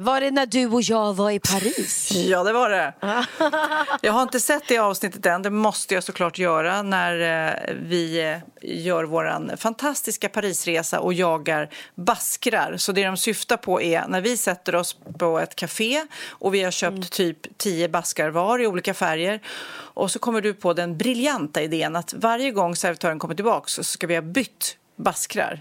Var 0.00 0.20
det 0.20 0.30
när 0.30 0.46
du 0.46 0.66
och 0.66 0.82
jag 0.82 1.14
var 1.14 1.30
i 1.30 1.38
Paris? 1.38 2.10
Ja, 2.14 2.42
det 2.42 2.52
var 2.52 2.70
det. 2.70 2.92
Jag 4.02 4.12
har 4.12 4.22
inte 4.22 4.40
sett 4.40 4.62
det 4.68 4.78
avsnittet 4.78 5.26
än. 5.26 5.42
Det 5.42 5.50
måste 5.50 5.94
jag 5.94 6.04
såklart 6.04 6.38
göra 6.38 6.82
när 6.82 7.46
eh, 7.48 7.74
vi 7.82 8.30
eh, 8.30 8.38
gör 8.62 9.04
vår 9.04 9.56
fantastiska 9.56 10.28
Parisresa 10.28 11.00
och 11.00 11.12
jagar 11.12 11.70
baskrar. 11.94 12.76
Så 12.76 12.92
det 12.92 13.04
de 13.04 13.16
syftar 13.16 13.56
på 13.56 13.82
är 13.82 14.08
när 14.08 14.20
vi 14.20 14.36
sätter 14.36 14.74
oss 14.74 14.96
på 15.18 15.38
ett 15.38 15.54
café 15.54 16.06
och 16.28 16.54
vi 16.54 16.62
har 16.62 16.70
köpt 16.70 16.92
mm. 16.92 17.02
typ 17.02 17.58
tio 17.58 17.88
baskar 17.88 18.30
var 18.30 18.58
i 18.58 18.66
olika 18.66 18.94
färger 18.94 19.40
och 19.74 20.10
så 20.10 20.18
kommer 20.18 20.40
du 20.40 20.54
på 20.54 20.72
den 20.72 20.98
briljanta 20.98 21.62
idén 21.62 21.96
att 21.96 22.14
varje 22.16 22.50
gång 22.50 22.76
servitören 22.76 23.18
kommer 23.18 23.34
tillbaka 23.34 23.68
så 23.68 23.84
ska 23.84 24.06
vi 24.06 24.14
ha 24.14 24.22
bytt 24.22 24.76
baskrar. 24.96 25.60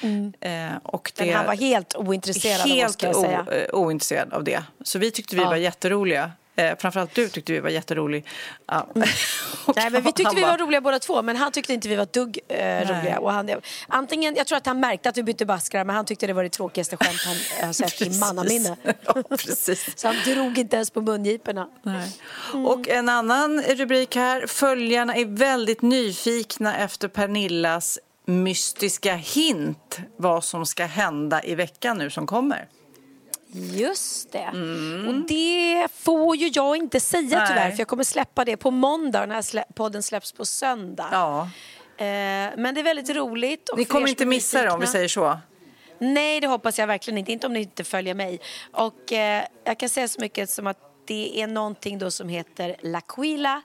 Mm. 0.00 0.32
Eh, 0.40 0.78
och 0.82 1.12
det, 1.16 1.24
Men 1.24 1.34
han 1.34 1.46
var 1.46 1.54
helt 1.54 1.96
ointresserad 1.96 2.68
helt 2.68 3.04
av 3.04 3.10
oss. 3.10 3.16
O, 3.16 3.52
eh, 3.52 3.66
ointresserad 3.72 4.32
av 4.32 4.44
det. 4.44 4.62
Så 4.84 4.98
vi 4.98 5.10
tyckte 5.10 5.36
vi 5.36 5.42
ja. 5.42 5.48
var 5.48 5.56
jätteroliga. 5.56 6.32
Eh, 6.60 6.76
framförallt 6.78 7.14
du 7.14 7.28
tyckte 7.28 7.52
vi 7.52 7.60
var 7.60 7.70
jätterolig. 7.70 8.26
Ja. 8.66 8.86
Mm. 8.94 9.08
Nej, 9.76 9.90
men 9.90 10.02
vi 10.02 10.12
tyckte 10.12 10.36
vi 10.36 10.42
var 10.42 10.58
roliga 10.58 10.80
båda 10.80 10.98
två, 10.98 11.22
men 11.22 11.36
han 11.36 11.52
tyckte 11.52 11.74
inte 11.74 11.88
vi 11.88 11.96
var 11.96 12.08
dugg 12.12 12.38
eh, 12.48 12.88
roliga. 12.88 13.18
Och 13.20 13.32
han, 13.32 13.50
antingen, 13.88 14.36
jag 14.36 14.46
tror 14.46 14.58
att 14.58 14.66
han 14.66 14.80
märkte 14.80 15.08
att 15.08 15.16
vi 15.16 15.22
bytte 15.22 15.46
baskrar, 15.46 15.84
men 15.84 15.96
han 15.96 16.04
tyckte 16.04 16.26
det 16.26 16.32
var 16.32 16.42
det 16.42 16.48
tråkigaste 16.48 16.96
skämt 16.96 17.20
han 17.58 17.66
har 17.66 17.72
sett 17.72 18.02
i 18.02 18.18
mannaminne. 18.18 18.76
Ja, 19.06 19.22
precis. 19.28 19.98
Så 19.98 20.06
han 20.06 20.16
drog 20.24 20.58
inte 20.58 20.76
ens 20.76 20.90
på 20.90 21.00
mungiporna. 21.00 21.68
Mm. 21.86 22.66
Och 22.66 22.88
en 22.88 23.08
annan 23.08 23.62
rubrik 23.62 24.16
här. 24.16 24.46
Följarna 24.46 25.14
är 25.14 25.24
väldigt 25.24 25.82
nyfikna 25.82 26.76
efter 26.76 27.08
Pernillas 27.08 27.98
mystiska 28.30 29.14
hint 29.14 30.00
vad 30.16 30.44
som 30.44 30.66
ska 30.66 30.84
hända 30.84 31.44
i 31.44 31.54
veckan 31.54 31.98
nu 31.98 32.10
som 32.10 32.26
kommer. 32.26 32.68
Just 33.52 34.32
det. 34.32 34.38
Mm. 34.38 35.08
Och 35.08 35.28
det 35.28 35.88
får 35.94 36.36
ju 36.36 36.50
jag 36.54 36.76
inte 36.76 37.00
säga 37.00 37.38
Nej. 37.38 37.48
tyvärr 37.48 37.70
för 37.70 37.78
jag 37.78 37.88
kommer 37.88 38.04
släppa 38.04 38.44
det 38.44 38.56
på 38.56 38.70
måndag 38.70 39.26
när 39.26 39.42
slä 39.42 39.64
podden 39.74 40.02
släpps 40.02 40.32
på 40.32 40.44
söndag. 40.44 41.08
Ja. 41.12 41.42
Eh, 41.96 42.50
men 42.56 42.74
det 42.74 42.80
är 42.80 42.84
väldigt 42.84 43.10
roligt. 43.10 43.70
Ni 43.76 43.84
kommer 43.84 44.08
inte 44.08 44.26
missa 44.26 44.62
det 44.62 44.70
om 44.70 44.80
vi 44.80 44.86
säger 44.86 45.08
så? 45.08 45.38
Nej, 45.98 46.40
det 46.40 46.46
hoppas 46.46 46.78
jag 46.78 46.86
verkligen 46.86 47.18
inte. 47.18 47.32
Inte 47.32 47.46
om 47.46 47.52
ni 47.52 47.60
inte 47.60 47.84
följer 47.84 48.14
mig. 48.14 48.40
Och 48.72 49.12
eh, 49.12 49.44
jag 49.64 49.78
kan 49.78 49.88
säga 49.88 50.08
så 50.08 50.20
mycket 50.20 50.50
som 50.50 50.66
att 50.66 50.89
det 51.04 51.42
är 51.42 51.46
någonting 51.46 51.98
då 51.98 52.10
som 52.10 52.28
heter 52.28 52.76
L'Aquila 52.82 53.60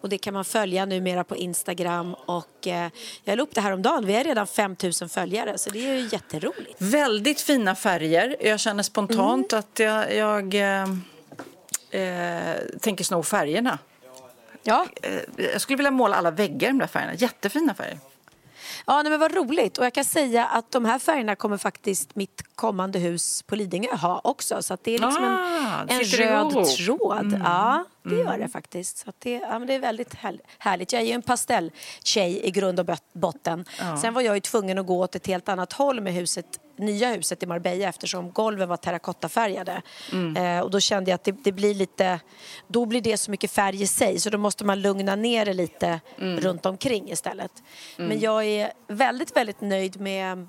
och 0.00 0.08
det 0.08 0.18
kan 0.18 0.34
man 0.34 0.44
följa 0.44 0.86
numera 0.86 1.24
på 1.24 1.36
Instagram 1.36 2.14
och 2.14 2.66
eh, 2.66 2.90
jag 3.24 3.36
la 3.36 3.42
upp 3.42 3.54
det 3.54 3.60
här 3.60 3.72
om 3.72 3.82
dagen. 3.82 4.06
Vi 4.06 4.14
har 4.14 4.24
redan 4.24 4.46
5000 4.46 5.08
följare 5.08 5.58
så 5.58 5.70
det 5.70 5.90
är 5.90 5.94
ju 5.94 6.08
jätteroligt. 6.12 6.76
Väldigt 6.78 7.40
fina 7.40 7.74
färger. 7.74 8.36
Jag 8.40 8.60
känner 8.60 8.82
spontant 8.82 9.52
mm. 9.52 9.60
att 9.60 9.78
jag, 9.78 10.14
jag 10.14 10.54
eh, 10.54 10.82
eh, 12.02 12.56
tänker 12.80 13.04
sno 13.04 13.22
färgerna. 13.22 13.78
Ja. 14.62 14.86
Eh, 15.02 15.20
jag 15.52 15.60
skulle 15.60 15.76
vilja 15.76 15.90
måla 15.90 16.16
alla 16.16 16.30
väggar 16.30 16.68
i 16.68 16.70
de 16.70 16.78
där 16.78 16.86
färgerna. 16.86 17.14
Jättefina 17.14 17.74
färger. 17.74 17.98
Ja, 18.86 19.02
nej, 19.02 19.10
men 19.10 19.20
vad 19.20 19.34
roligt. 19.34 19.78
Och 19.78 19.84
jag 19.84 19.94
kan 19.94 20.04
säga 20.04 20.46
att 20.46 20.70
de 20.70 20.84
här 20.84 20.98
färgerna 20.98 21.36
kommer 21.36 21.56
faktiskt 21.56 22.16
mitt 22.16 22.42
kommande 22.54 22.98
hus 22.98 23.42
på 23.42 23.56
Lidingö 23.56 23.96
ha 23.96 24.20
också. 24.24 24.62
Så 24.62 24.76
det 24.82 24.94
är 24.94 24.98
liksom 24.98 25.24
ah, 25.24 25.80
en, 25.88 26.00
en 26.00 26.04
röd 26.04 26.52
ihop. 26.52 26.68
tråd. 26.76 27.26
Mm. 27.26 27.42
Ja, 27.44 27.84
det 28.02 28.14
mm. 28.14 28.26
gör 28.26 28.38
det 28.38 28.48
faktiskt. 28.48 28.98
Så 28.98 29.12
det, 29.18 29.32
ja, 29.32 29.58
men 29.58 29.68
det 29.68 29.74
är 29.74 29.78
väldigt 29.78 30.14
härligt. 30.58 30.92
Jag 30.92 31.02
är 31.02 31.06
ju 31.06 31.12
en 31.12 31.22
pastelltjej 31.22 32.46
i 32.46 32.50
grund 32.50 32.80
och 32.80 32.86
botten. 33.12 33.64
Ja. 33.78 33.96
Sen 33.96 34.14
var 34.14 34.22
jag 34.22 34.34
ju 34.34 34.40
tvungen 34.40 34.78
att 34.78 34.86
gå 34.86 35.00
åt 35.00 35.14
ett 35.14 35.26
helt 35.26 35.48
annat 35.48 35.72
håll 35.72 36.00
med 36.00 36.12
huset 36.12 36.60
nya 36.78 37.12
huset 37.12 37.42
i 37.42 37.46
Marbella 37.46 37.88
eftersom 37.88 38.32
golven 38.32 38.68
var 38.68 38.76
terrakottafärgade. 38.76 39.82
Mm. 40.12 40.36
Eh, 40.36 40.64
och 40.64 40.70
då 40.70 40.80
kände 40.80 41.10
jag 41.10 41.14
att 41.14 41.24
det, 41.24 41.32
det, 41.44 41.52
blir 41.52 41.74
lite, 41.74 42.20
då 42.68 42.86
blir 42.86 43.00
det 43.00 43.16
så 43.16 43.30
mycket 43.30 43.50
färg 43.50 43.82
i 43.82 43.86
sig 43.86 44.20
så 44.20 44.30
då 44.30 44.38
måste 44.38 44.64
man 44.64 44.82
lugna 44.82 45.16
ner 45.16 45.44
det 45.44 45.52
lite 45.52 46.00
mm. 46.18 46.40
runt 46.40 46.66
omkring 46.66 47.10
istället. 47.10 47.52
Mm. 47.96 48.08
Men 48.08 48.20
jag 48.20 48.44
är 48.44 48.72
väldigt, 48.88 49.36
väldigt 49.36 49.60
nöjd 49.60 50.00
med 50.00 50.48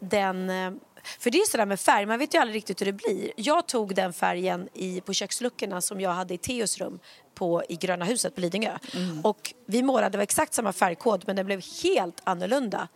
den 0.00 0.50
eh, 0.50 0.72
för 1.18 1.30
det 1.30 1.38
är 1.38 1.50
sådär 1.50 1.66
med 1.66 1.80
färg, 1.80 2.06
man 2.06 2.18
vet 2.18 2.34
ju 2.34 2.38
aldrig 2.38 2.56
riktigt 2.56 2.80
hur 2.80 2.86
det 2.86 2.92
blir. 2.92 3.32
Jag 3.36 3.66
tog 3.66 3.94
den 3.94 4.12
färgen 4.12 4.68
i, 4.74 5.00
på 5.00 5.12
köksluckorna 5.12 5.80
som 5.80 6.00
jag 6.00 6.10
hade 6.10 6.34
i 6.34 6.38
Teos 6.38 6.78
rum 6.78 6.98
på, 7.34 7.62
i 7.68 7.76
Gröna 7.76 8.04
huset 8.04 8.34
på 8.34 8.40
Lidingö. 8.40 8.78
Mm. 8.94 9.20
Och 9.20 9.54
vi 9.66 9.82
målade, 9.82 10.18
var 10.18 10.22
exakt 10.22 10.54
samma 10.54 10.72
färgkod 10.72 11.24
men 11.26 11.36
den 11.36 11.46
blev 11.46 11.62
helt 11.82 12.20
annorlunda 12.24 12.88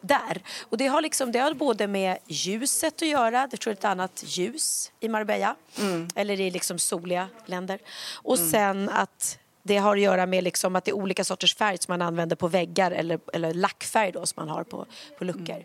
där. 0.00 0.42
Och 0.62 0.78
det 0.78 0.86
har, 0.86 1.02
liksom, 1.02 1.32
det 1.32 1.38
har 1.38 1.54
både 1.54 1.86
med 1.86 2.18
ljuset 2.26 3.02
att 3.02 3.08
göra, 3.08 3.46
det 3.46 3.56
tror 3.56 3.70
jag 3.70 3.76
är 3.76 3.78
ett 3.78 3.84
annat 3.84 4.24
ljus 4.26 4.92
i 5.00 5.08
Marbella, 5.08 5.56
mm. 5.78 6.08
eller 6.14 6.40
i 6.40 6.50
liksom 6.50 6.78
soliga 6.78 7.28
länder. 7.46 7.78
Och 8.12 8.36
mm. 8.36 8.50
sen 8.50 8.88
att 8.88 9.38
det 9.66 9.76
har 9.76 9.96
att 9.96 10.02
göra 10.02 10.26
med 10.26 10.44
liksom 10.44 10.76
att 10.76 10.84
det 10.84 10.90
är 10.90 10.92
olika 10.92 11.24
sorters 11.24 11.54
färg 11.54 11.78
som 11.78 11.92
man 11.92 12.02
använder 12.02 12.36
på 12.36 12.48
väggar 12.48 12.90
eller, 12.90 13.18
eller 13.32 13.54
lackfärg 13.54 14.12
då 14.12 14.26
som 14.26 14.46
man 14.46 14.48
har 14.48 14.64
på, 14.64 14.86
på 15.18 15.24
luckor. 15.24 15.54
Mm. 15.54 15.64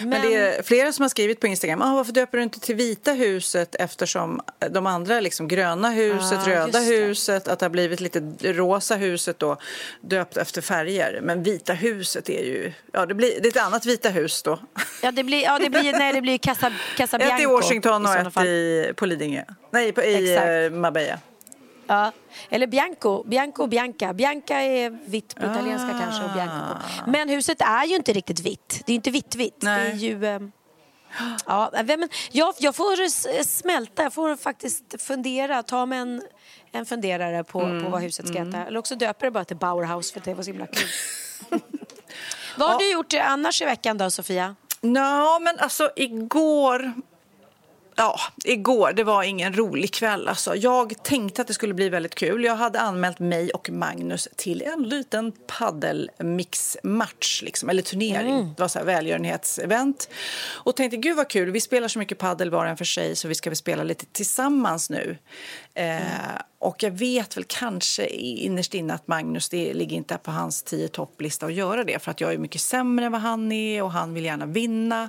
Men... 0.00 0.08
Men... 0.08 0.22
det 0.22 0.36
är 0.36 0.62
flera 0.62 0.92
som 0.92 1.02
har 1.02 1.08
skrivit 1.08 1.40
på 1.40 1.46
Instagram, 1.46 1.82
ah, 1.82 1.94
varför 1.94 2.12
döper 2.12 2.38
du 2.38 2.44
inte 2.44 2.60
till 2.60 2.74
vita 2.74 3.12
huset 3.12 3.74
eftersom 3.74 4.40
de 4.70 4.86
andra, 4.86 5.20
liksom 5.20 5.48
gröna 5.48 5.90
huset, 5.90 6.38
ah, 6.38 6.50
röda 6.50 6.78
huset, 6.78 7.48
att 7.48 7.58
det 7.58 7.64
har 7.64 7.70
blivit 7.70 8.00
lite 8.00 8.20
rosa 8.42 8.96
huset 8.96 9.38
då 9.38 9.56
döpt 10.00 10.36
efter 10.36 10.62
färger. 10.62 11.20
Men 11.22 11.42
vita 11.42 11.72
huset 11.72 12.28
är 12.28 12.44
ju, 12.44 12.72
ja 12.92 13.06
det 13.06 13.14
blir 13.14 13.40
det 13.40 13.48
är 13.48 13.50
ett 13.50 13.66
annat 13.66 13.86
vita 13.86 14.08
hus 14.08 14.42
då. 14.42 14.58
Ja 15.02 15.12
det 15.12 15.24
blir, 15.24 15.42
ja, 15.42 15.58
det 15.58 15.70
blir, 15.70 15.92
nej, 15.92 16.12
det 16.12 16.20
blir 16.20 16.38
Casa, 16.38 16.72
Casabianco. 16.96 17.34
Ett 17.34 17.42
i 17.42 17.46
Washington 17.46 18.06
och 18.06 18.14
ett 18.14 18.44
i, 18.44 18.92
på 18.96 19.06
Lidingö. 19.06 19.42
Nej, 19.70 19.92
på, 19.92 20.02
i 20.02 20.32
Exakt. 20.32 20.48
Eh, 20.48 20.78
Marbella. 20.78 21.18
Ja. 21.88 22.12
Eller 22.50 22.66
Bianco, 22.66 23.22
Bianco 23.24 23.62
och 23.62 23.68
Bianca. 23.68 24.12
Bianca 24.12 24.60
är 24.60 24.90
vitt 24.90 25.34
på 25.34 25.46
italienska 25.46 25.88
ah. 25.96 25.98
kanske 26.00 26.24
och 26.24 26.32
Bianco 26.32 26.74
på. 26.74 27.10
Men 27.10 27.28
huset 27.28 27.60
är 27.60 27.84
ju 27.84 27.96
inte 27.96 28.12
riktigt 28.12 28.40
vitt. 28.40 28.82
Det 28.86 28.92
är 28.92 28.94
inte 28.94 29.10
vitt-vitt. 29.10 29.60
Det 29.60 29.68
är 29.68 29.94
ju... 29.94 30.26
Eh, 30.26 30.40
ja, 31.46 31.70
men 31.84 32.08
jag, 32.30 32.54
jag 32.58 32.74
får 32.74 33.08
smälta, 33.44 34.02
jag 34.02 34.12
får 34.12 34.36
faktiskt 34.36 35.02
fundera, 35.02 35.62
ta 35.62 35.86
mig 35.86 35.98
en, 35.98 36.22
en 36.72 36.86
funderare 36.86 37.44
på, 37.44 37.60
mm. 37.60 37.84
på 37.84 37.90
vad 37.90 38.02
huset 38.02 38.28
ska 38.28 38.38
mm. 38.38 38.48
heta. 38.48 38.66
Eller 38.66 38.78
också 38.78 38.96
döper 38.96 39.26
det 39.26 39.30
bara 39.30 39.44
till 39.44 39.56
Bauerhaus 39.56 40.12
för 40.12 40.20
det 40.20 40.34
var 40.34 40.42
så 40.42 40.50
himla 40.50 40.66
kul. 40.66 40.88
vad 42.56 42.68
har 42.68 42.74
ja. 42.74 42.78
du 42.78 42.92
gjort 42.92 43.14
annars 43.14 43.62
i 43.62 43.64
veckan 43.64 43.98
då, 43.98 44.10
Sofia? 44.10 44.56
Ja, 44.80 45.38
men 45.42 45.58
alltså 45.58 45.90
igår 45.96 46.92
Ja, 48.00 48.20
igår, 48.44 48.92
det 48.92 49.04
var 49.04 49.22
ingen 49.22 49.52
rolig 49.56 49.92
kväll. 49.92 50.28
Alltså. 50.28 50.54
Jag 50.54 51.02
tänkte 51.02 51.42
att 51.42 51.48
det 51.48 51.54
skulle 51.54 51.74
bli 51.74 51.88
väldigt 51.88 52.14
kul. 52.14 52.44
Jag 52.44 52.56
hade 52.56 52.80
anmält 52.80 53.18
mig 53.18 53.50
och 53.50 53.70
Magnus 53.70 54.28
till 54.36 54.62
en 54.62 54.82
liten 54.82 55.32
paddelmixmatch, 55.46 57.42
liksom, 57.42 57.68
eller 57.68 57.82
turnering. 57.82 58.34
Mm. 58.34 58.54
Det 58.56 58.62
var 58.62 58.68
så 58.68 58.78
här 58.78 58.86
välgörenhetsevent. 58.86 60.08
Och 60.46 60.76
tänkte, 60.76 60.96
gud 60.96 61.16
vad 61.16 61.28
kul, 61.28 61.50
vi 61.50 61.60
spelar 61.60 61.88
så 61.88 61.98
mycket 61.98 62.18
paddel 62.18 62.50
var 62.50 62.64
och 62.64 62.70
en 62.70 62.76
för 62.76 62.84
sig 62.84 63.16
så 63.16 63.28
vi 63.28 63.34
ska 63.34 63.50
väl 63.50 63.56
spela 63.56 63.82
lite 63.82 64.06
tillsammans 64.06 64.90
nu. 64.90 65.18
Mm. 65.74 66.02
Eh, 66.02 66.40
och 66.58 66.82
jag 66.82 66.90
vet 66.90 67.36
väl 67.36 67.44
kanske 67.44 68.06
innerst 68.06 68.74
inne 68.74 68.94
att 68.94 69.08
Magnus, 69.08 69.48
det 69.48 69.74
ligger 69.74 69.96
inte 69.96 70.18
på 70.18 70.30
hans 70.30 70.62
tio 70.62 70.88
topplista 70.88 71.46
att 71.46 71.54
göra 71.54 71.84
det. 71.84 71.98
För 71.98 72.10
att 72.10 72.20
jag 72.20 72.32
är 72.32 72.38
mycket 72.38 72.60
sämre 72.60 73.06
än 73.06 73.12
vad 73.12 73.20
han 73.20 73.52
är 73.52 73.82
och 73.82 73.92
han 73.92 74.14
vill 74.14 74.24
gärna 74.24 74.46
vinna. 74.46 75.08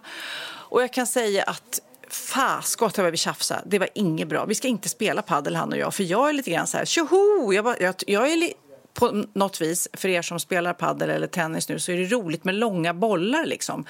Och 0.69 0.81
jag 0.81 0.93
kan 0.93 1.07
säga 1.07 1.43
att 1.43 1.81
faskott 2.13 2.97
vad 2.97 3.11
vi 3.11 3.17
tjafsade. 3.17 3.61
Det 3.65 3.79
var 3.79 3.89
inget 3.95 4.27
bra. 4.27 4.45
Vi 4.45 4.55
ska 4.55 4.67
inte 4.67 4.89
spela 4.89 5.21
paddel 5.21 5.55
han 5.55 5.71
och 5.71 5.77
jag. 5.77 5.93
För 5.93 6.03
jag 6.03 6.29
är 6.29 6.33
lite 6.33 6.51
grann 6.51 6.67
så 6.67 6.77
här, 6.77 6.85
tjoho! 6.85 7.53
Jag, 7.53 7.75
jag, 7.81 7.95
jag 8.07 8.31
är 8.31 8.53
på 8.93 9.23
något 9.33 9.61
vis, 9.61 9.87
för 9.93 10.09
er 10.09 10.21
som 10.21 10.39
spelar 10.39 10.73
paddel 10.73 11.09
eller 11.09 11.27
tennis 11.27 11.69
nu, 11.69 11.79
så 11.79 11.91
är 11.91 11.97
det 11.97 12.05
roligt 12.05 12.43
med 12.43 12.55
långa 12.55 12.93
bollar. 12.93 13.45
Liksom. 13.45 13.85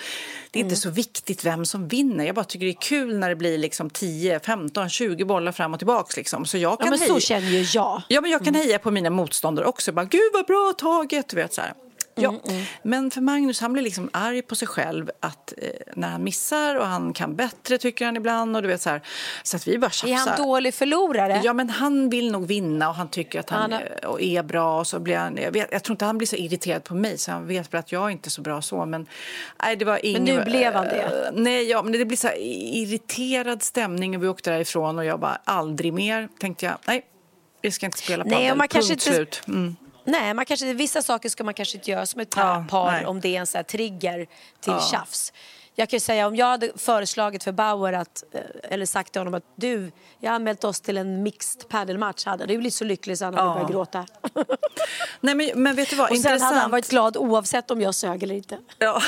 Det 0.52 0.60
är 0.60 0.62
mm. 0.62 0.72
inte 0.72 0.82
så 0.82 0.90
viktigt 0.90 1.46
vem 1.46 1.66
som 1.66 1.88
vinner. 1.88 2.26
Jag 2.26 2.36
bara 2.36 2.46
tycker 2.46 2.66
det 2.66 2.72
är 2.72 2.82
kul 2.82 3.18
när 3.18 3.30
det 3.30 3.36
blir 3.36 3.58
liksom 3.58 3.90
10, 3.90 4.40
15, 4.40 4.90
20 4.90 5.26
bollar 5.26 5.52
fram 5.52 5.74
och 5.74 5.80
tillbaka. 5.80 6.14
Liksom. 6.18 6.46
Så, 6.46 6.58
jag 6.58 6.80
kan 6.80 6.86
ja, 6.86 6.92
men 6.92 7.00
heja. 7.00 7.14
så 7.14 7.20
känner 7.20 7.48
ju 7.48 7.66
jag. 7.74 8.02
Ja, 8.08 8.22
men 8.22 8.32
jag 8.32 8.40
kan 8.40 8.56
mm. 8.56 8.62
heja 8.62 8.80
på 8.80 8.92
mina 8.92 9.10
motståndare 9.10 9.66
också. 9.66 9.92
Bara, 9.92 10.06
Gud 10.06 10.32
vad 10.34 10.46
bra 10.46 10.74
taget! 10.78 11.34
Vet, 11.34 11.54
så 11.54 11.62
här. 11.62 11.74
Ja, 12.22 12.30
mm, 12.30 12.42
mm. 12.50 12.66
men 12.84 13.12
för 13.12 13.22
Magnus 13.22 13.62
han 13.62 13.74
blir 13.74 13.84
liksom 13.84 14.10
arg 14.14 14.42
på 14.42 14.56
sig 14.56 14.68
själv 14.68 15.12
att 15.20 15.54
eh, 15.58 15.70
när 15.96 16.08
han 16.08 16.24
missar 16.24 16.76
och 16.76 16.86
han 16.86 17.14
kan 17.14 17.36
bättre 17.36 17.78
tycker 17.78 18.06
han 18.06 18.18
ibland 18.18 18.56
och 18.56 18.62
du 18.62 18.68
vet 18.68 18.82
så 18.82 18.90
här, 18.90 19.02
så 19.44 19.58
att 19.58 19.68
vi 19.68 19.78
bara 19.78 19.92
tjafsar. 19.92 20.14
Är 20.14 20.38
han 20.38 20.48
dålig 20.48 20.74
förlorare? 20.74 21.42
Ja, 21.44 21.54
men 21.54 21.70
han 21.70 22.10
vill 22.10 22.32
nog 22.32 22.48
vinna 22.48 22.90
och 22.90 22.96
han 22.96 23.10
tycker 23.10 23.40
att 23.40 23.50
han, 23.50 23.72
han 23.72 23.74
är, 23.74 24.22
är 24.22 24.44
bra 24.44 24.80
och 24.80 24.88
så 24.88 25.00
blir 25.00 25.18
han, 25.18 25.38
jag, 25.38 25.52
vet, 25.52 25.68
jag 25.72 25.84
tror 25.84 25.94
inte 25.94 26.06
han 26.06 26.18
blir 26.18 26.28
så 26.28 26.36
irriterad 26.36 26.84
på 26.84 26.96
mig 26.96 27.18
så 27.18 27.32
han 27.32 27.48
vet 27.48 27.74
att 27.74 27.92
jag 27.92 28.06
är 28.06 28.10
inte 28.10 28.28
är 28.28 28.32
så 28.32 28.42
bra 28.42 28.62
så 28.62 28.86
men 28.86 29.08
nej, 29.64 29.76
det 29.76 29.86
var 29.86 30.06
ingen, 30.06 30.24
Men 30.24 30.36
nu 30.36 30.44
blev 30.44 30.74
han 30.74 30.86
det? 30.86 31.06
Uh, 31.06 31.42
nej, 31.42 31.70
ja, 31.70 31.84
men 31.84 31.92
det 31.92 32.06
blir 32.06 32.18
så 32.18 32.30
irriterad 32.38 33.64
stämning 33.64 34.16
och 34.16 34.24
vi 34.24 34.28
åkte 34.28 34.52
därifrån 34.52 35.00
och 35.00 35.06
jag 35.06 35.20
bara 35.20 35.40
aldrig 35.44 35.94
mer 35.94 36.30
tänkte 36.40 36.66
jag, 36.66 36.76
nej, 36.88 37.06
vi 37.62 37.72
ska 37.72 37.86
inte 37.86 37.98
spela 37.98 38.24
padel, 38.24 38.40
nej, 38.40 38.56
man 38.56 38.68
kanske 38.68 38.94
inte... 38.94 39.14
slut. 39.14 39.42
Mm. 39.48 39.76
Nej, 40.12 40.34
man 40.34 40.46
kanske, 40.46 40.74
vissa 40.74 41.02
saker 41.02 41.30
ska 41.30 41.44
man 41.44 41.54
kanske 41.54 41.78
inte 41.78 41.92
göra 41.92 42.06
som 42.06 42.22
ett 42.22 42.34
ja, 42.38 42.66
par 42.70 42.92
nej. 42.92 43.06
om 43.06 43.22
det 43.22 43.36
är 43.36 43.40
en 43.40 43.48
så 43.48 43.64
trigger 43.64 44.18
till 44.62 44.74
ja. 44.74 44.82
tjafs. 44.92 45.34
Jag 45.76 45.90
kan 45.90 45.98
ju 45.98 46.02
säga 46.02 46.28
om 46.28 46.36
jag 46.36 46.46
hade 46.46 46.72
föreslagit 46.76 47.44
för 47.44 47.52
Bauer 47.52 47.94
att, 47.94 48.24
eh, 48.34 48.42
eller 48.64 48.86
sagt 48.86 49.12
till 49.12 49.20
honom 49.20 49.34
att 49.34 49.44
du, 49.56 49.92
jag 50.20 50.30
har 50.32 50.36
anmält 50.36 50.64
oss 50.64 50.82
till 50.82 50.98
en 50.98 51.24
mixed 51.24 51.70
padelmatch 51.70 52.26
hade 52.26 52.46
du 52.46 52.58
blivit 52.58 52.74
så 52.74 52.84
lycklig 52.84 53.18
så 53.18 53.26
han 53.26 53.34
hade 53.34 53.48
Ja. 53.48 53.54
börjat 53.54 53.72
gråta. 53.72 54.06
Nej, 55.22 55.36
men, 55.36 55.50
men 55.56 55.76
vet 55.76 55.90
du 55.90 55.96
vad? 55.96 56.12
Och 56.12 56.18
sen 56.18 56.32
hade 56.32 56.44
han 56.44 56.52
Intressant. 56.54 56.72
varit 56.72 56.90
glad 56.90 57.18
oavsett 57.18 57.72
om 57.72 57.82
jag 57.82 57.96
sög 57.96 58.24
eller 58.24 58.36
inte. 58.36 58.58
Ja, 58.78 59.02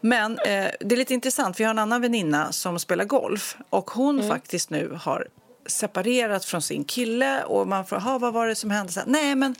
men 0.00 0.38
eh, 0.38 0.66
det 0.80 0.94
är 0.94 0.96
lite 0.96 1.14
intressant 1.14 1.56
för 1.56 1.64
jag 1.64 1.68
har 1.68 1.74
en 1.74 1.78
annan 1.78 2.00
väninna 2.02 2.52
som 2.52 2.78
spelar 2.78 3.04
golf 3.04 3.56
och 3.70 3.90
hon 3.90 4.16
Mm. 4.18 4.28
faktiskt 4.30 4.70
nu 4.70 4.98
har 5.02 5.28
separerat 5.66 6.44
från 6.44 6.62
sin 6.62 6.84
kille 6.84 7.42
och 7.44 7.68
man 7.68 7.86
får, 7.86 7.96
ha 7.96 8.18
vad 8.18 8.32
var 8.32 8.46
det 8.46 8.54
som 8.54 8.70
hände? 8.70 8.92
Så 8.92 9.00
Nej, 9.06 9.34
men 9.34 9.54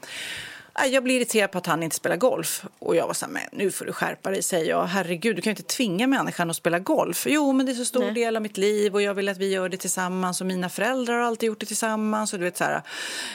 jag 0.92 1.04
blir 1.04 1.16
irriterad 1.16 1.50
på 1.50 1.58
att 1.58 1.66
han 1.66 1.82
inte 1.82 1.96
spelar 1.96 2.16
golf. 2.16 2.64
Och 2.78 2.96
jag 2.96 3.06
var 3.06 3.14
så 3.14 3.26
här, 3.26 3.32
men 3.32 3.42
nu 3.52 3.70
får 3.70 3.84
du 3.84 3.92
skärpa 3.92 4.30
dig, 4.30 4.42
säger 4.42 4.70
jag. 4.70 4.84
Herregud, 4.84 5.36
du 5.36 5.42
kan 5.42 5.50
ju 5.50 5.56
inte 5.58 5.74
tvinga 5.76 6.06
människan 6.06 6.50
att 6.50 6.56
spela 6.56 6.78
golf. 6.78 7.26
Jo, 7.28 7.52
men 7.52 7.66
det 7.66 7.72
är 7.72 7.74
så 7.74 7.84
stor 7.84 8.00
Nej. 8.00 8.14
del 8.14 8.36
av 8.36 8.42
mitt 8.42 8.56
liv 8.56 8.94
och 8.94 9.02
jag 9.02 9.14
vill 9.14 9.28
att 9.28 9.38
vi 9.38 9.48
gör 9.52 9.68
det 9.68 9.76
tillsammans 9.76 10.40
och 10.40 10.46
mina 10.46 10.68
föräldrar 10.68 11.14
har 11.14 11.22
alltid 11.22 11.46
gjort 11.46 11.60
det 11.60 11.66
tillsammans. 11.66 12.32
Och 12.32 12.38
du 12.38 12.44
vet, 12.44 12.56
så 12.56 12.64
här, 12.64 12.82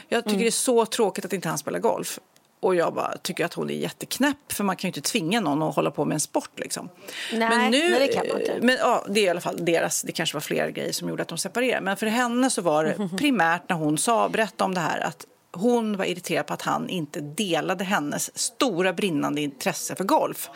jag 0.10 0.24
tycker 0.24 0.30
Mm. 0.36 0.42
det 0.42 0.48
är 0.48 0.52
så 0.52 0.86
tråkigt 0.86 1.26
att 1.26 1.34
inte 1.34 1.50
han 1.50 1.58
spelar 1.58 1.80
golf. 1.80 2.20
Och 2.60 2.76
jag 2.76 2.94
bara 2.94 3.18
tycker 3.18 3.46
att 3.46 3.54
hon 3.54 3.70
är 3.70 3.74
jätteknäpp 3.74 4.52
för 4.54 4.64
man 4.64 4.76
kan 4.76 4.88
ju 4.88 4.90
inte 4.90 5.10
tvinga 5.10 5.40
någon 5.40 5.64
att 5.64 5.76
hålla 5.76 5.92
på 5.92 6.06
med 6.06 6.14
en 6.16 6.20
sport 6.20 6.52
liksom. 6.56 6.90
Nej, 7.34 7.70
nej, 7.72 8.00
det 8.00 8.08
kan 8.08 8.28
man 8.28 8.40
inte. 8.42 8.58
Men 8.62 8.76
ja, 8.80 9.06
det 9.10 9.20
är 9.20 9.24
i 9.24 9.30
alla 9.30 9.42
fall 9.42 9.66
deras, 9.66 10.02
det 10.02 10.12
kanske 10.12 10.36
var 10.36 10.42
fler 10.42 10.70
grejer 10.70 10.92
som 10.92 11.10
gjorde 11.10 11.22
att 11.22 11.28
de 11.28 11.38
separerade. 11.38 11.82
Men 11.82 11.98
för 11.98 12.06
henne 12.06 12.50
så 12.50 12.62
var 12.62 12.84
det 12.84 13.10
primärt 13.18 13.70
när 13.70 13.76
hon 13.76 13.98
sa, 13.98 14.30
berättade 14.30 14.64
om 14.64 14.74
det 14.74 14.80
här 14.82 15.00
att 15.00 15.26
hon 15.58 15.98
var 15.98 16.06
irriterad 16.06 16.48
på 16.48 16.54
att 16.54 16.62
han 16.62 16.90
inte 16.90 17.20
delade 17.22 17.84
hennes 17.84 18.38
stora 18.38 18.94
brinnande 18.94 19.42
intresse 19.42 19.96
för 19.96 20.04
golf. 20.04 20.50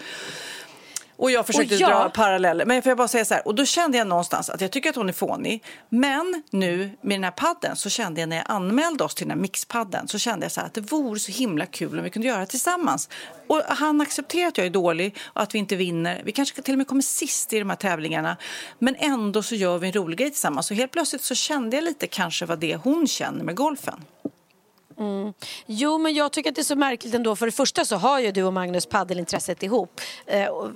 Och 1.16 1.32
jag 1.32 1.46
försökte 1.48 1.76
Och 1.76 1.82
jag- 1.82 1.90
dra 1.90 2.10
paralleller. 2.10 2.66
Men 2.66 2.82
får 2.82 2.90
jag 2.90 2.98
bara 2.98 3.08
säga 3.08 3.26
så 3.26 3.34
här, 3.34 3.48
och 3.48 3.56
då 3.56 3.66
kände 3.66 3.98
jag 3.98 4.08
någonstans 4.08 4.50
att 4.50 4.62
jag 4.62 4.72
tycker 4.72 4.90
att 4.90 4.96
hon 4.96 5.10
är 5.10 5.14
fånig. 5.14 5.64
Men 5.90 6.44
nu 6.50 6.92
med 7.02 7.16
den 7.16 7.24
här 7.24 7.32
padden 7.32 7.76
så 7.76 7.90
kände 7.90 8.20
jag 8.22 8.30
när 8.30 8.36
jag 8.36 8.46
anmälde 8.50 9.04
oss 9.04 9.16
till 9.16 9.28
den 9.28 9.38
här 9.38 9.42
mixpadden 9.42 10.08
så 10.08 10.20
kände 10.20 10.46
jag 10.46 10.52
så 10.52 10.62
att 10.62 10.74
det 10.74 10.82
vore 10.82 11.20
så 11.20 11.32
himla 11.32 11.66
kul 11.66 11.98
om 11.98 12.04
vi 12.04 12.10
kunde 12.10 12.28
göra 12.28 12.40
det 12.40 12.46
tillsammans. 12.46 13.10
Och 13.48 13.62
han 13.68 14.02
accepterar 14.02 14.48
att 14.48 14.58
jag 14.58 14.68
är 14.68 14.72
dålig 14.72 15.18
och 15.24 15.42
att 15.42 15.56
vi 15.56 15.60
inte 15.60 15.76
vinner. 15.76 16.22
Vi 16.26 16.32
kanske 16.32 16.62
till 16.62 16.74
och 16.74 16.78
med 16.78 16.88
kommer 16.88 17.02
sist 17.02 17.54
i 17.54 17.60
de 17.60 17.70
här 17.70 17.78
tävlingarna. 17.78 18.38
Men 18.80 18.96
ändå 18.96 19.44
så 19.44 19.56
gör 19.56 19.78
vi 19.78 19.88
en 19.88 19.94
rolig 19.94 20.18
grej 20.20 20.30
tillsammans. 20.30 20.72
Och 20.72 20.78
helt 20.78 20.92
plötsligt 20.92 21.22
så 21.24 21.36
kände 21.36 21.76
jag 21.78 21.84
lite 21.84 22.08
kanske 22.08 22.46
vad 22.46 22.60
det 22.60 22.76
hon 22.76 23.08
känner 23.08 23.44
med 23.44 23.56
golfen. 23.56 24.02
Jo, 25.66 25.98
men 25.98 26.14
jag 26.14 26.32
tycker 26.32 26.50
att 26.50 26.56
det 26.56 26.62
är 26.62 26.64
så 26.64 26.76
märkligt 26.76 27.14
ändå. 27.14 27.36
För 27.36 27.46
det 27.46 27.52
första 27.52 27.86
så 27.86 27.96
har 27.96 28.20
ju 28.20 28.32
du 28.32 28.44
och 28.44 28.54
Magnus 28.54 28.86
paddelintresset 28.86 29.64
ihop. 29.64 30.02
Eh, 30.26 30.46
och- 30.48 30.70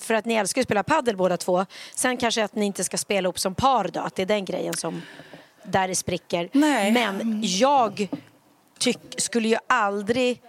för 0.00 0.14
att 0.14 0.24
ni 0.24 0.34
älskar 0.34 0.60
att 0.60 0.66
spela 0.66 0.82
paddel 0.82 1.16
båda 1.16 1.36
två. 1.36 1.66
Sen 1.94 2.16
kanske 2.16 2.44
att 2.44 2.54
ni 2.54 2.66
inte 2.66 2.84
ska 2.84 2.96
spela 2.98 3.26
ihop 3.26 3.38
som 3.38 3.54
par 3.54 3.88
då, 3.88 4.00
att 4.00 4.14
det 4.14 4.22
är 4.22 4.26
den 4.26 4.44
grejen 4.44 4.74
som 4.74 5.02
där 5.64 5.88
det 5.88 5.94
spricker. 5.94 6.48
Nej. 6.52 6.92
Men 6.92 7.40
jag 7.44 8.08
tyck, 8.78 8.98
skulle 9.16 9.48
ju 9.48 9.56
aldrig 9.66 10.42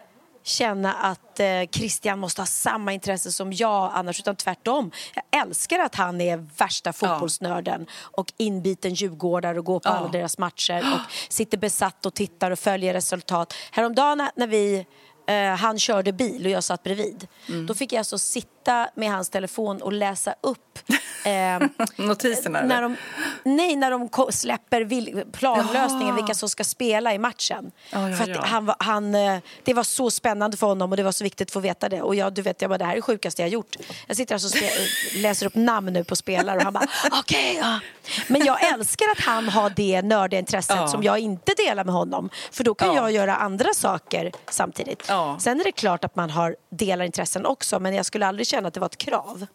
känna 0.44 0.94
att 0.94 1.40
eh, 1.40 1.46
Christian 1.72 2.20
måste 2.20 2.42
ha 2.42 2.46
samma 2.46 2.94
intresse 2.94 3.32
som 3.32 3.54
jag 3.54 3.92
annars, 3.94 4.20
utan 4.20 4.36
tvärtom. 4.36 4.92
Jag 5.16 5.42
älskar 5.42 5.80
att 5.80 5.96
han 5.96 6.22
är 6.22 6.38
värsta 6.58 6.94
fotbollsnörden 6.94 7.86
och 8.02 8.34
inbiten 8.38 8.94
djurgårdare 8.94 9.60
och 9.60 9.66
går 9.66 9.80
på 9.80 9.90
Ja. 9.90 9.94
alla 9.94 10.08
deras 10.08 10.38
matcher 10.38 10.80
och 10.94 11.12
sitter 11.34 11.58
besatt 11.58 12.06
och 12.06 12.14
tittar 12.14 12.52
och 12.52 12.60
följer 12.60 12.94
resultat. 12.94 13.54
Häromdagen 13.72 14.18
när- 14.18 14.32
när 14.36 14.48
vi 14.48 14.86
eh, 15.28 15.56
han 15.56 15.80
körde 15.80 16.14
bil 16.14 16.46
och 16.46 16.52
jag 16.52 16.64
satt 16.64 16.84
bredvid. 16.84 17.28
Mm. 17.50 17.66
Då 17.68 17.74
fick 17.74 17.94
jag 17.94 17.98
alltså 18.00 18.18
sitta 18.18 18.61
med 18.96 19.12
hans 19.12 19.30
telefon 19.30 19.82
och 19.82 19.94
läsa 19.94 20.36
upp 20.42 20.80
eh, 21.26 21.68
Notiserna? 22.06 22.62
när 22.62 22.82
de, 22.82 22.96
nej, 23.44 23.76
när 23.76 23.92
de 23.92 24.10
släpper 24.32 24.82
vil- 24.82 25.32
planlösningen, 25.32 26.08
Ja. 26.08 26.14
vilka 26.16 26.34
som 26.34 26.50
ska 26.50 26.64
spela 26.64 27.14
i 27.14 27.18
matchen. 27.20 27.72
Ja, 27.92 28.10
ja, 28.10 28.16
för. 28.16 28.34
Han, 28.34 28.74
han, 28.80 29.16
eh, 29.16 29.38
det 29.64 29.74
var 29.74 29.84
så 29.84 30.12
spännande 30.12 30.58
för 30.58 30.68
honom 30.68 30.92
och 30.92 30.98
det 30.98 31.04
var 31.04 31.12
så 31.12 31.24
viktigt 31.24 31.48
att 31.48 31.52
få 31.54 31.60
veta 31.60 31.90
det. 31.90 32.02
Och 32.02 32.16
jag, 32.16 32.34
du 32.34 32.42
vet, 32.42 32.62
jag 32.62 32.70
bara, 32.72 32.78
det 32.78 32.86
här 32.86 32.92
är 32.92 32.96
det 32.96 33.02
sjukaste 33.02 33.42
jag 33.42 33.50
gjort. 33.50 33.76
Jag 34.08 34.18
sitter 34.18 34.36
alltså 34.36 34.48
och 34.48 34.64
spe- 34.64 35.22
läser 35.22 35.46
upp 35.46 35.56
namn 35.56 35.94
nu 35.94 36.04
på 36.04 36.16
spelare 36.16 36.58
och 36.58 36.64
han 36.64 36.74
bara, 36.74 36.88
okej. 37.12 37.58
ja. 37.62 37.80
Men 38.28 38.46
jag 38.46 38.74
älskar 38.74 39.06
att 39.12 39.20
han 39.26 39.50
har 39.50 39.70
det 39.70 40.02
nördiga 40.02 40.40
intresset 40.40 40.90
som 40.90 41.04
jag 41.04 41.20
inte 41.20 41.54
delar 41.54 41.84
med 41.84 41.94
honom. 41.94 42.30
För 42.52 42.64
då 42.64 42.74
kan 42.76 42.88
Ja. 42.88 42.96
jag 42.96 43.12
göra 43.12 43.36
andra 43.36 43.74
saker 43.74 44.32
samtidigt. 44.50 45.12
Sen 45.40 45.60
är 45.60 45.64
det 45.64 45.72
klart 45.72 46.04
att 46.04 46.16
man 46.16 46.30
har 46.30 46.56
delar 46.72 47.06
intressen 47.06 47.46
också 47.46 47.80
men 47.80 47.96
jag 47.96 48.06
skulle 48.06 48.28
aldrig 48.28 48.48
känna 48.52 48.68
att 48.68 48.74
det 48.74 48.80
var 48.80 48.86
ett 48.88 48.98
krav. 48.98 49.46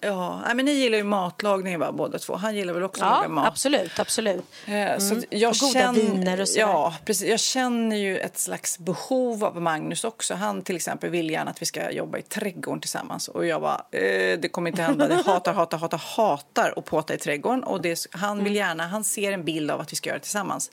Ja, 0.00 0.42
men 0.54 0.64
ni 0.64 0.72
gillar 0.72 0.98
ju 0.98 1.04
matlagning 1.04 1.78
va, 1.78 1.92
båda 1.92 2.18
två. 2.18 2.36
Han 2.36 2.56
gillar 2.56 2.72
väl 2.74 2.82
också 2.82 3.04
att 3.04 3.10
Ja, 3.10 3.16
laga 3.16 3.28
mat? 3.28 3.46
absolut, 3.48 3.98
absolut. 4.00 4.44
Eh, 4.66 4.98
Så 4.98 5.18
att 5.18 5.24
jag 5.30 5.50
Och 5.50 5.56
goda 5.56 5.72
känner, 5.72 5.92
viner 6.00 6.40
och 6.40 6.48
sådär. 6.48 6.60
ja, 6.66 6.94
precis. 7.04 7.28
Jag 7.28 7.40
känner 7.40 7.96
ju 7.96 8.18
ett 8.18 8.38
slags 8.38 8.78
behov 8.78 9.44
av 9.44 9.62
Magnus 9.62 10.04
också. 10.04 10.34
Han 10.34 10.62
till 10.62 10.76
exempel 10.76 11.10
vill 11.10 11.30
gärna 11.30 11.50
att 11.50 11.62
vi 11.62 11.66
ska 11.66 11.90
jobba 11.90 12.18
i 12.18 12.22
trädgården 12.22 12.80
tillsammans. 12.80 13.28
Och 13.28 13.46
jag 13.46 13.60
bara, 13.60 13.84
eh, 13.90 14.38
det 14.38 14.48
kommer 14.52 14.70
inte 14.70 14.82
hända. 14.82 15.08
Jag 15.10 15.16
hatar, 15.22 15.52
hatar, 15.52 15.78
hatar, 15.78 15.98
hatar 16.16 16.74
att 16.76 16.84
påta 16.84 17.14
i 17.14 17.18
trädgården. 17.18 17.64
Och 17.64 17.82
det, 17.82 18.06
han 18.10 18.44
vill 18.44 18.54
gärna, 18.56 18.86
han 18.86 19.04
ser 19.04 19.32
en 19.32 19.44
bild 19.44 19.70
av 19.70 19.80
att 19.80 19.92
vi 19.92 19.96
ska 19.96 20.08
göra 20.10 20.18
det 20.18 20.22
tillsammans. 20.22 20.70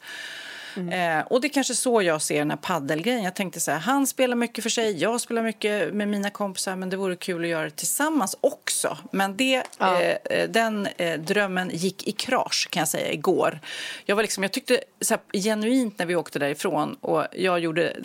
Eh, 0.77 1.19
och 1.27 1.41
det 1.41 1.47
är 1.47 1.49
kanske 1.49 1.75
så 1.75 2.01
jag 2.01 2.21
ser 2.21 2.39
den 2.39 2.49
här 2.49 2.57
paddelgrejen. 2.57 3.23
Jag 3.23 3.35
tänkte 3.35 3.59
så 3.59 3.71
här, 3.71 3.79
han 3.79 4.07
spelar 4.07 4.35
mycket 4.35 4.63
för 4.63 4.69
sig, 4.69 4.97
jag 4.97 5.21
spelar 5.21 5.43
mycket 5.43 5.93
med 5.93 6.07
mina 6.07 6.29
kompisar, 6.29 6.75
men 6.75 6.89
det 6.89 6.97
vore 6.97 7.15
kul 7.15 7.41
att 7.43 7.47
göra 7.49 7.63
det 7.63 7.69
tillsammans 7.75 8.35
också. 8.41 8.97
Men 9.11 9.37
det, 9.37 9.63
Ja. 9.77 10.01
eh, 10.01 10.17
eh, 10.25 10.49
den 10.49 10.87
eh, 10.97 11.19
drömmen 11.19 11.69
gick 11.73 12.07
i 12.07 12.11
krasch 12.11 12.67
kan 12.71 12.81
jag 12.81 12.87
säga 12.87 13.11
igår. 13.13 13.59
Jag, 14.05 14.15
var 14.15 14.23
liksom, 14.23 14.43
jag 14.43 14.51
tyckte 14.51 14.79
så 15.01 15.13
här, 15.13 15.39
genuint 15.41 15.99
när 15.99 16.05
vi 16.05 16.15
åkte 16.15 16.39
därifrån 16.39 16.93
och 17.01 17.25
jag 17.33 17.59
gjorde 17.59 17.95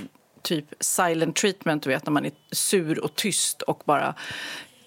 typ 0.42 0.64
silent 0.80 1.36
treatment, 1.36 1.82
du 1.82 1.90
vet 1.90 2.06
när 2.06 2.12
man 2.12 2.24
är 2.24 2.32
sur 2.52 2.98
och 3.04 3.14
tyst 3.14 3.62
och 3.62 3.82
bara 3.84 4.14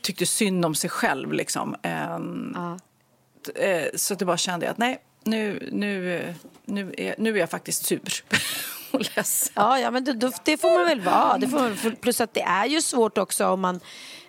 tyckte 0.01 0.25
synd 0.25 0.65
om 0.65 0.75
sig 0.75 0.89
själv. 0.89 1.33
Liksom. 1.33 1.75
Ehm, 1.81 2.57
eh, 3.55 3.83
så 3.95 4.15
det 4.15 4.25
bara 4.25 4.37
kände 4.37 4.65
jag 4.65 4.71
att 4.71 4.77
nej, 4.77 5.01
nu, 5.23 5.69
nu, 5.71 6.33
nu, 6.65 6.93
är, 6.97 7.15
nu 7.17 7.35
är 7.35 7.39
jag 7.39 7.49
faktiskt 7.49 7.85
sur 7.85 8.23
och 8.91 9.01
ledsen. 9.15 9.53
Ja, 9.55 9.79
ja 9.79 9.91
men 9.91 10.03
det, 10.03 10.31
det 10.45 10.57
får 10.57 10.77
man 10.77 10.85
väl 10.85 11.01
vara. 11.01 11.37
Det 11.37 11.47
får, 11.47 11.59
man- 11.59 11.95
plus 12.01 12.21
att 12.21 12.33
det 12.33 12.41
är 12.41 12.65
ju 12.65 12.81
svårt 12.81 13.17
också 13.17 13.47
om 13.47 13.59
man... 13.61 13.79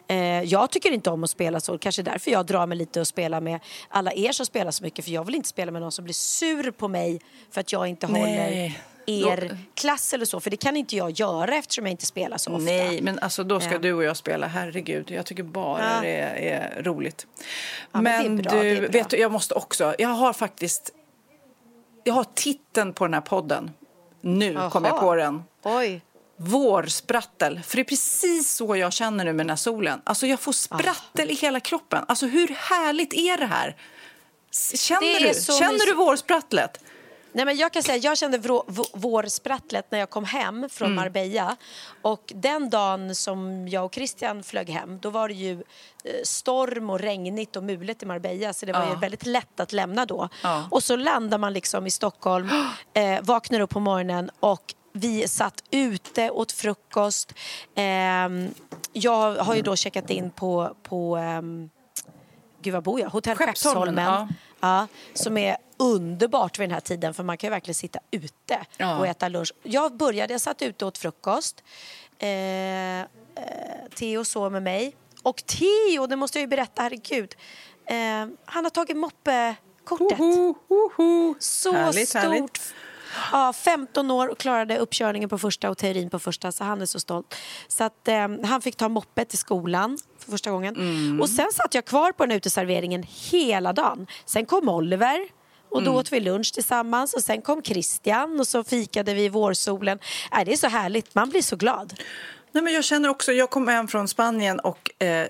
Eh, 0.09 0.43
jag 0.43 0.71
tycker 0.71 0.91
inte 0.91 1.11
om 1.11 1.25
att 1.25 1.31
spela 1.31 1.61
så. 1.61 1.79
Kanske 1.79 2.03
därför 2.03 2.31
jag 2.31 2.47
drar 2.47 2.67
mig 2.67 2.79
lite 2.79 3.01
att 3.01 3.09
spela 3.09 3.41
med 3.41 3.61
alla 3.89 4.13
er 4.13 4.33
som 4.33 4.47
spelar 4.47 4.71
så 4.71 4.85
mycket. 4.85 5.05
För 5.05 5.13
jag 5.13 5.25
vill 5.25 5.35
inte 5.35 5.49
spela 5.49 5.73
med 5.73 5.83
någon 5.83 5.93
som 5.93 6.05
blir 6.05 6.15
sur 6.15 6.71
på 6.71 6.89
mig 6.89 7.21
för 7.51 7.61
att 7.61 7.73
jag 7.73 7.87
inte 7.87 8.07
Nej. 8.07 8.21
håller 8.23 8.73
er 9.07 9.59
klass 9.75 10.15
eller 10.15 10.25
så. 10.27 10.41
För 10.41 10.51
det 10.51 10.57
kan 10.57 10.77
inte 10.77 10.97
jag 10.97 11.11
göra 11.11 11.57
eftersom 11.57 11.87
jag 11.87 11.91
inte 11.91 12.07
spelar 12.07 12.37
så 12.39 12.51
ofta. 12.51 12.65
Nej, 12.65 13.03
men 13.03 13.19
alltså 13.19 13.45
då 13.45 13.61
ska 13.61 13.73
Ja. 13.73 13.79
du 13.79 13.93
och 13.93 14.05
jag 14.05 14.17
spela. 14.17 14.47
Herregud, 14.47 15.11
jag 15.11 15.27
tycker 15.27 15.43
bara 15.43 15.95
Ja. 15.95 16.01
det 16.01 16.09
är, 16.09 16.35
är 16.77 16.83
roligt. 16.83 17.27
Ja, 17.93 18.01
men 18.01 18.39
är 18.39 18.43
bra, 18.43 18.63
du, 18.63 18.75
vet 18.89 19.11
du, 19.11 19.17
jag 19.17 19.33
måste 19.33 19.55
också... 19.55 19.95
Jag 19.99 20.09
har 20.09 20.33
faktiskt... 20.33 20.91
Jag 22.05 22.15
har 22.15 22.25
titeln 22.35 22.93
på 22.93 23.05
den 23.05 23.15
här 23.15 23.21
podden. 23.21 23.71
Nu 24.21 24.53
Jaha. 24.53 24.71
kom 24.71 24.85
jag 24.85 25.01
på 25.01 25.15
den. 25.15 25.43
Oj. 25.63 26.01
Vårsprattel. 26.37 27.61
För 27.67 27.77
det 27.77 27.83
är 27.83 27.85
precis 27.85 28.55
så 28.55 28.77
jag 28.77 28.93
känner 28.93 29.25
nu 29.25 29.33
med 29.33 29.47
den 29.47 29.51
här 29.51 29.57
solen. 29.57 30.01
Alltså 30.05 30.27
jag 30.27 30.41
får 30.41 30.53
sprattel 30.53 31.31
i 31.31 31.35
hela 31.35 31.61
kroppen. 31.61 32.05
Alltså 32.09 32.27
hur 32.27 32.49
härligt 32.49 33.15
är 33.15 33.37
det 33.39 33.47
här? 33.47 33.77
Känner, 34.75 35.01
Det 35.01 35.29
du, 35.29 35.35
känner 35.35 35.73
mysigt. 35.73 35.89
du 35.91 35.95
vårsprattlet? 35.95 36.84
Nej, 37.35 37.45
men 37.45 37.57
jag 37.57 37.73
kan 37.73 37.83
säga, 37.83 37.97
jag 37.99 38.19
kände 38.19 38.39
vrå, 38.39 38.65
vårsprattlet 38.93 39.91
när 39.91 39.99
jag 39.99 40.11
kom 40.11 40.25
hem 40.25 40.69
från 40.71 40.87
Mm. 40.87 40.97
Marbella. 40.97 41.57
Och 42.03 42.33
den 42.35 42.71
dagen 42.71 43.15
som 43.15 43.69
jag 43.69 43.85
och 43.85 43.95
Christian 43.95 44.43
flög 44.43 44.69
hem, 44.71 44.99
då 44.99 45.11
var 45.11 45.29
det 45.29 45.35
ju 45.35 45.53
eh, 45.53 46.13
storm 46.25 46.91
och 46.91 46.99
regnigt 47.01 47.57
och 47.57 47.63
mulet 47.65 48.03
i 48.03 48.07
Marbella. 48.07 48.53
Så 48.53 48.67
det 48.67 48.73
var 48.73 48.85
ju 48.85 48.91
Ja. 48.93 48.99
väldigt 48.99 49.27
lätt 49.27 49.61
att 49.61 49.73
lämna 49.73 50.07
då. 50.07 50.29
Ja. 50.43 50.69
Och 50.71 50.83
så 50.83 50.97
landar 50.97 51.39
man 51.39 51.53
liksom 51.53 51.87
i 51.87 51.91
Stockholm, 51.91 52.49
eh, 52.95 53.21
vaknar 53.23 53.61
upp 53.61 53.71
på 53.71 53.81
morgonen 53.81 54.31
och 54.41 54.75
vi 54.93 55.29
satt 55.29 55.63
ute, 55.71 56.31
åt 56.31 56.53
frukost. 56.53 57.33
Ehm, 57.75 58.49
jag 58.93 59.35
har 59.37 59.55
ju 59.55 59.63
då 59.63 59.77
checkat 59.77 60.11
in 60.11 60.31
på, 60.31 60.77
på 60.83 61.17
ehm, 61.17 61.71
gud 62.63 62.75
vad 62.75 62.83
bor 62.83 63.01
jag? 63.01 63.09
Hotell 63.11 63.37
Skeppsholmen, 63.37 63.95
Skeppsholmen. 63.97 64.05
ja. 64.05 64.29
Ja, 64.65 64.87
som 65.15 65.37
är 65.39 65.57
underbart 65.77 66.59
vid 66.59 66.69
den 66.69 66.75
här 66.75 66.81
tiden 66.81 67.15
för 67.15 67.23
man 67.23 67.37
kan 67.37 67.49
ju 67.49 67.51
verkligen 67.51 67.75
sitta 67.75 67.99
ute 68.11 68.61
Ja. 68.77 68.99
och 68.99 69.07
äta 69.07 69.29
lunch. 69.29 69.53
Jag 69.63 69.97
började, 69.97 70.35
jag 70.35 70.41
satt 70.41 70.63
ute 70.63 70.85
och 70.85 70.89
åt 70.89 70.99
frukost. 70.99 71.63
Eh, 72.19 73.01
eh, 73.01 73.05
Theo 73.95 74.25
sov 74.25 74.53
med 74.53 74.63
mig. 74.63 74.97
Och 75.23 75.37
Theo, 75.47 76.07
det 76.07 76.17
måste 76.17 76.39
jag 76.39 76.41
ju 76.43 76.47
berätta, 76.47 76.83
herregud. 76.83 77.35
Eh, 77.87 77.97
han 78.45 78.65
har 78.65 78.71
tagit 78.71 78.97
moppekortet. 78.97 80.19
Hoho, 80.19 80.55
hoho. 80.69 81.35
Så 81.39 81.73
Härligt, 81.73 82.09
stort. 82.09 82.23
härligt. 82.23 82.75
Ja, 83.33 83.53
15 83.53 84.11
år 84.11 84.29
och 84.29 84.39
klarade 84.39 84.79
uppkörningen 84.79 85.29
på 85.29 85.39
första 85.39 85.71
och 85.71 85.79
teorin 85.79 86.11
på 86.11 86.19
första, 86.19 86.53
så 86.53 86.65
han 86.65 86.83
är 86.83 86.87
så 86.87 87.01
stolt. 87.01 87.35
Så 87.69 87.85
att, 87.85 88.09
eh, 88.09 88.29
han 88.45 88.63
fick 88.63 88.77
ta 88.77 88.89
moppet 88.89 89.29
till 89.29 89.39
skolan 89.39 89.99
för 90.19 90.31
första 90.31 90.51
gången. 90.51 90.77
Mm. 90.77 91.21
Och 91.21 91.29
sen 91.29 91.53
satt 91.53 91.75
jag 91.75 91.85
kvar 91.85 92.13
på 92.13 92.27
den 92.27 92.37
uteserveringen 92.37 93.05
hela 93.31 93.73
dagen. 93.73 94.07
Sen 94.25 94.47
kom 94.47 94.69
Oliver 94.69 95.19
och 95.71 95.83
då 95.83 95.91
Mm. 95.91 96.01
åt 96.01 96.13
vi 96.13 96.21
lunch 96.21 96.55
tillsammans 96.55 97.15
och 97.15 97.23
sen 97.23 97.43
kom 97.43 97.63
Christian 97.63 98.41
och 98.41 98.47
så 98.47 98.65
fikade 98.65 99.15
vi 99.15 99.25
i 99.25 99.29
vårsolen. 99.29 99.99
Äh, 100.39 100.45
det 100.45 100.53
är 100.53 100.57
så 100.57 100.69
härligt, 100.69 101.15
man 101.15 101.31
blir 101.31 101.43
så 101.43 101.57
glad. 101.57 101.95
Nej, 102.55 102.65
men 102.65 102.73
jag 102.73 102.85
känner 102.85 103.09
också, 103.09 103.33
jag 103.33 103.51
kom 103.51 103.69
hem 103.69 103.89
från 103.89 104.09
Spanien 104.09 104.59
och 104.61 105.03
eh, 105.03 105.27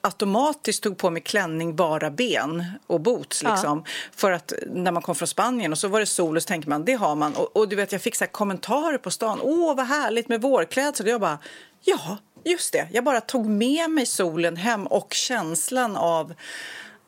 automatiskt 0.00 0.82
tog 0.82 0.98
på 0.98 1.10
mig 1.10 1.22
klänning, 1.22 1.76
bara 1.76 2.10
ben 2.10 2.64
och 2.86 3.00
boots. 3.00 3.42
Ja. 3.42 3.52
Liksom, 3.52 3.84
För 4.12 4.32
att 4.32 4.52
när 4.66 4.92
man 4.92 5.02
kom 5.02 5.14
från 5.14 5.28
Spanien 5.28 5.72
och 5.72 5.78
så 5.78 5.88
var 5.88 6.00
det 6.00 6.06
sol 6.06 6.36
och 6.36 6.42
så 6.42 6.46
tänker 6.46 6.68
man 6.68 6.84
det 6.84 6.92
har 6.92 7.14
man. 7.14 7.34
Och, 7.34 7.56
och 7.56 7.68
du 7.68 7.76
vet, 7.76 7.92
jag 7.92 8.02
fick 8.02 8.16
så 8.16 8.26
kommentarer 8.26 8.98
på 8.98 9.10
stan. 9.10 9.38
Åh, 9.42 9.76
vad 9.76 9.86
härligt 9.86 10.28
med 10.28 10.42
vårklädsel. 10.42 11.06
Jag 11.06 11.20
bara, 11.20 11.38
ja, 11.84 12.18
just 12.44 12.72
det. 12.72 12.88
Jag 12.92 13.04
bara 13.04 13.20
tog 13.20 13.46
med 13.46 13.90
mig 13.90 14.06
solen 14.06 14.56
hem 14.56 14.86
och 14.86 15.14
känslan 15.14 15.96
av 15.96 16.34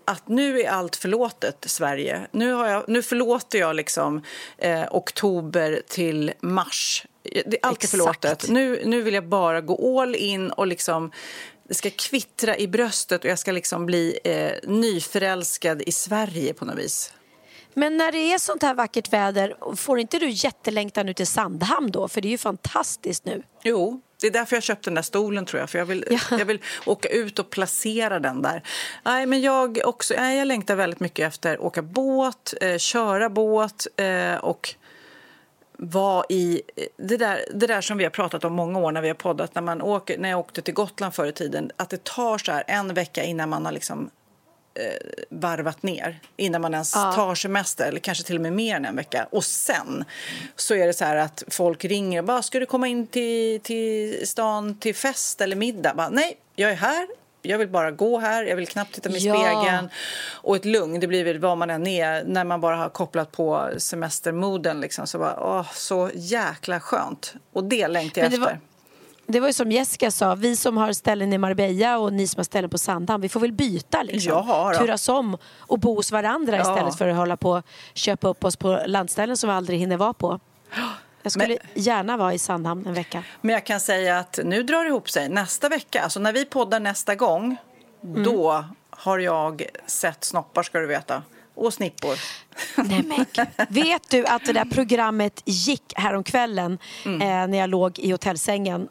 att 0.04 0.28
nu 0.28 0.60
är 0.60 0.70
allt 0.70 0.96
förlåtet, 0.96 1.64
Sverige. 1.66 2.26
Nu, 2.30 2.52
har 2.52 2.66
jag, 2.66 2.84
nu 2.88 3.02
förlåter 3.02 3.58
jag 3.58 3.76
liksom 3.76 4.22
eh, 4.58 4.84
oktober 4.90 5.82
till 5.88 6.32
mars. 6.40 7.06
Det 7.32 7.38
är 7.38 7.58
alltid 7.62 7.84
Exakt. 7.84 7.90
förlåtet. 7.90 8.48
Nu, 8.48 8.82
nu 8.84 9.02
vill 9.02 9.14
jag 9.14 9.28
bara 9.28 9.60
gå 9.60 10.00
all 10.00 10.14
in 10.14 10.50
och 10.50 10.66
liksom 10.66 11.10
det 11.68 11.74
ska 11.74 11.90
kvittra 11.90 12.56
i 12.58 12.68
bröstet 12.68 13.24
och 13.24 13.30
jag 13.30 13.38
ska 13.38 13.52
liksom 13.52 13.86
bli 13.86 14.18
eh, 14.24 14.52
nyförälskad 14.70 15.82
i 15.82 15.92
Sverige 15.92 16.54
på 16.54 16.64
något 16.64 16.78
vis. 16.78 17.12
Men 17.74 17.96
när 17.96 18.12
det 18.12 18.18
är 18.32 18.38
sånt 18.38 18.62
här 18.62 18.74
vackert 18.74 19.12
väder, 19.12 19.74
får 19.76 19.98
inte 19.98 20.18
du 20.18 20.28
jättelängtan 20.30 21.08
ut 21.08 21.16
till 21.16 21.26
Sandhamn 21.26 21.90
då? 21.90 22.08
För 22.08 22.20
det 22.20 22.28
är 22.28 22.30
ju 22.30 22.38
fantastiskt 22.38 23.24
nu. 23.24 23.42
Jo, 23.62 24.00
det 24.20 24.26
är 24.26 24.30
därför 24.30 24.56
jag 24.56 24.62
köpte 24.62 24.90
den 24.90 24.94
där 24.94 25.02
stolen 25.02 25.46
tror 25.46 25.60
jag. 25.60 25.70
För 25.70 25.78
jag 25.78 25.86
vill, 25.86 26.04
Ja. 26.10 26.38
jag 26.38 26.44
vill 26.44 26.60
åka 26.86 27.08
ut 27.08 27.38
och 27.38 27.50
placera 27.50 28.18
den 28.20 28.42
där. 28.42 28.62
Nej, 29.04 29.26
men 29.26 29.40
jag, 29.40 29.78
också, 29.84 30.14
nej, 30.16 30.38
jag 30.38 30.48
längtar 30.48 30.74
väldigt 30.76 31.00
mycket 31.00 31.28
efter 31.28 31.60
åka 31.62 31.82
båt, 31.82 32.54
eh, 32.60 32.78
köra 32.78 33.30
båt 33.30 33.86
eh, 33.96 34.34
och 34.34 34.74
vara 35.80 36.24
i 36.28 36.62
det 36.96 37.16
där, 37.16 37.44
det 37.54 37.66
där 37.66 37.80
som 37.80 37.98
vi 37.98 38.04
har 38.04 38.10
pratat 38.10 38.44
om 38.44 38.52
många 38.52 38.78
år 38.78 38.92
när 38.92 39.00
vi 39.02 39.08
har 39.08 39.14
poddat. 39.14 39.54
När, 39.54 39.62
man 39.62 39.82
åker, 39.82 40.18
när 40.18 40.28
jag 40.28 40.38
åkte 40.38 40.62
till 40.62 40.74
Gotland 40.74 41.14
förr 41.14 41.26
i 41.26 41.32
tiden. 41.32 41.70
Att 41.76 41.90
det 41.90 42.04
tar 42.04 42.38
så 42.38 42.52
här 42.52 42.64
en 42.66 42.94
vecka 42.94 43.24
innan 43.24 43.48
man 43.48 43.64
har 43.64 43.72
liksom 43.72 44.10
eh, 44.74 44.84
varvat 45.30 45.82
ner 45.82 46.20
innan 46.36 46.60
man 46.60 46.74
ens 46.74 46.94
Ja. 46.94 47.12
tar 47.12 47.34
semester, 47.34 47.88
eller 47.88 48.00
kanske 48.00 48.24
till 48.24 48.36
och 48.36 48.42
med 48.42 48.52
mer 48.52 48.76
än 48.76 48.84
en 48.84 48.96
vecka. 48.96 49.28
Och 49.30 49.44
sen 49.44 50.04
så 50.56 50.74
är 50.74 50.86
det 50.86 50.92
så 50.92 51.04
här 51.04 51.16
att 51.16 51.42
folk 51.48 51.84
ringer 51.84 52.18
och 52.18 52.24
bara, 52.24 52.42
ska 52.42 52.58
du 52.60 52.66
komma 52.66 52.88
in 52.88 53.06
till, 53.06 53.60
till 53.60 54.28
stan 54.28 54.78
till 54.78 54.94
fest 54.94 55.40
eller 55.40 55.56
middag? 55.56 55.94
Bara, 55.94 56.08
Nej, 56.08 56.36
jag 56.56 56.70
är 56.70 56.74
här. 56.76 57.08
Jag 57.48 57.58
vill 57.58 57.68
bara 57.68 57.90
gå 57.90 58.18
här, 58.18 58.44
jag 58.44 58.56
vill 58.56 58.66
knappt 58.68 58.94
titta 58.94 59.08
mig 59.08 59.24
i 59.24 59.26
Ja. 59.28 59.34
spegeln. 59.34 59.88
Och 60.34 60.56
ett 60.56 60.64
lugn, 60.64 61.00
det 61.00 61.06
blir 61.06 61.24
väl 61.24 61.38
vad 61.38 61.58
man 61.58 61.70
än 61.70 61.86
är 61.86 62.24
när 62.24 62.44
man 62.44 62.60
bara 62.60 62.76
har 62.76 62.88
kopplat 62.88 63.32
på 63.32 63.68
semestermoden. 63.78 64.80
Liksom. 64.80 65.06
Så, 65.06 65.18
bara, 65.18 65.40
åh, 65.40 65.66
så 65.72 66.10
jäkla 66.14 66.80
skönt. 66.80 67.34
Och 67.52 67.64
det 67.64 67.88
längtar 67.88 68.22
jag 68.22 68.30
det 68.30 68.34
efter. 68.36 68.46
var- 68.50 68.60
Det 69.26 69.40
var 69.40 69.46
ju 69.46 69.52
som 69.52 69.72
Jessica 69.72 70.10
sa, 70.10 70.34
vi 70.34 70.56
som 70.56 70.76
har 70.76 70.92
ställen 70.92 71.32
i 71.32 71.38
Marbella 71.38 71.98
och 71.98 72.12
ni 72.12 72.26
som 72.28 72.38
har 72.38 72.44
ställen 72.44 72.70
på 72.70 72.78
Sandhamn, 72.78 73.22
vi 73.22 73.28
får 73.28 73.40
väl 73.40 73.52
byta 73.52 74.02
liksom. 74.02 74.32
Ja. 74.32 74.72
Turas 74.78 75.08
om 75.08 75.36
och 75.58 75.78
bo 75.78 75.94
hos 75.94 76.12
varandra 76.12 76.56
Ja. 76.56 76.60
istället 76.62 76.98
för 76.98 77.08
att 77.08 77.16
hålla 77.16 77.36
på 77.36 77.62
köpa 77.94 78.28
upp 78.28 78.44
oss 78.44 78.56
på 78.56 78.80
landställen 78.86 79.36
som 79.36 79.50
vi 79.50 79.54
aldrig 79.56 79.78
hinner 79.78 79.96
vara 79.96 80.12
på. 80.12 80.40
Jag 81.22 81.32
skulle 81.32 81.46
Men- 81.48 81.58
gärna 81.74 82.16
vara 82.16 82.34
i 82.34 82.38
Sandhamn 82.38 82.86
en 82.86 82.94
vecka. 82.94 83.22
Men 83.40 83.52
jag 83.52 83.66
kan 83.66 83.80
säga 83.80 84.18
att 84.18 84.38
nu 84.44 84.62
drar 84.62 84.84
det 84.84 84.88
ihop 84.88 85.10
sig. 85.10 85.28
Nästa 85.28 85.68
vecka, 85.68 86.02
alltså 86.02 86.20
när 86.20 86.32
vi 86.32 86.44
poddar 86.44 86.80
nästa 86.80 87.14
gång, 87.14 87.56
då 88.00 88.64
har 88.90 89.18
jag 89.18 89.62
sett 89.86 90.24
snoppar 90.24 90.62
ska 90.62 90.78
du 90.78 90.86
veta. 90.86 91.22
Och 91.54 91.74
snippor. 91.74 92.14
Nej, 92.76 93.02
men, 93.02 93.26
vet 93.68 94.10
du 94.10 94.26
att 94.26 94.44
det 94.46 94.52
där 94.52 94.64
programmet 94.64 95.42
gick 95.44 95.92
häromkvällen 95.96 96.78
Mm. 97.04 97.22
eh, 97.22 97.46
när 97.50 97.58
jag 97.58 97.70
låg 97.70 97.98
i 97.98 98.10
hotellsängen 98.10 98.88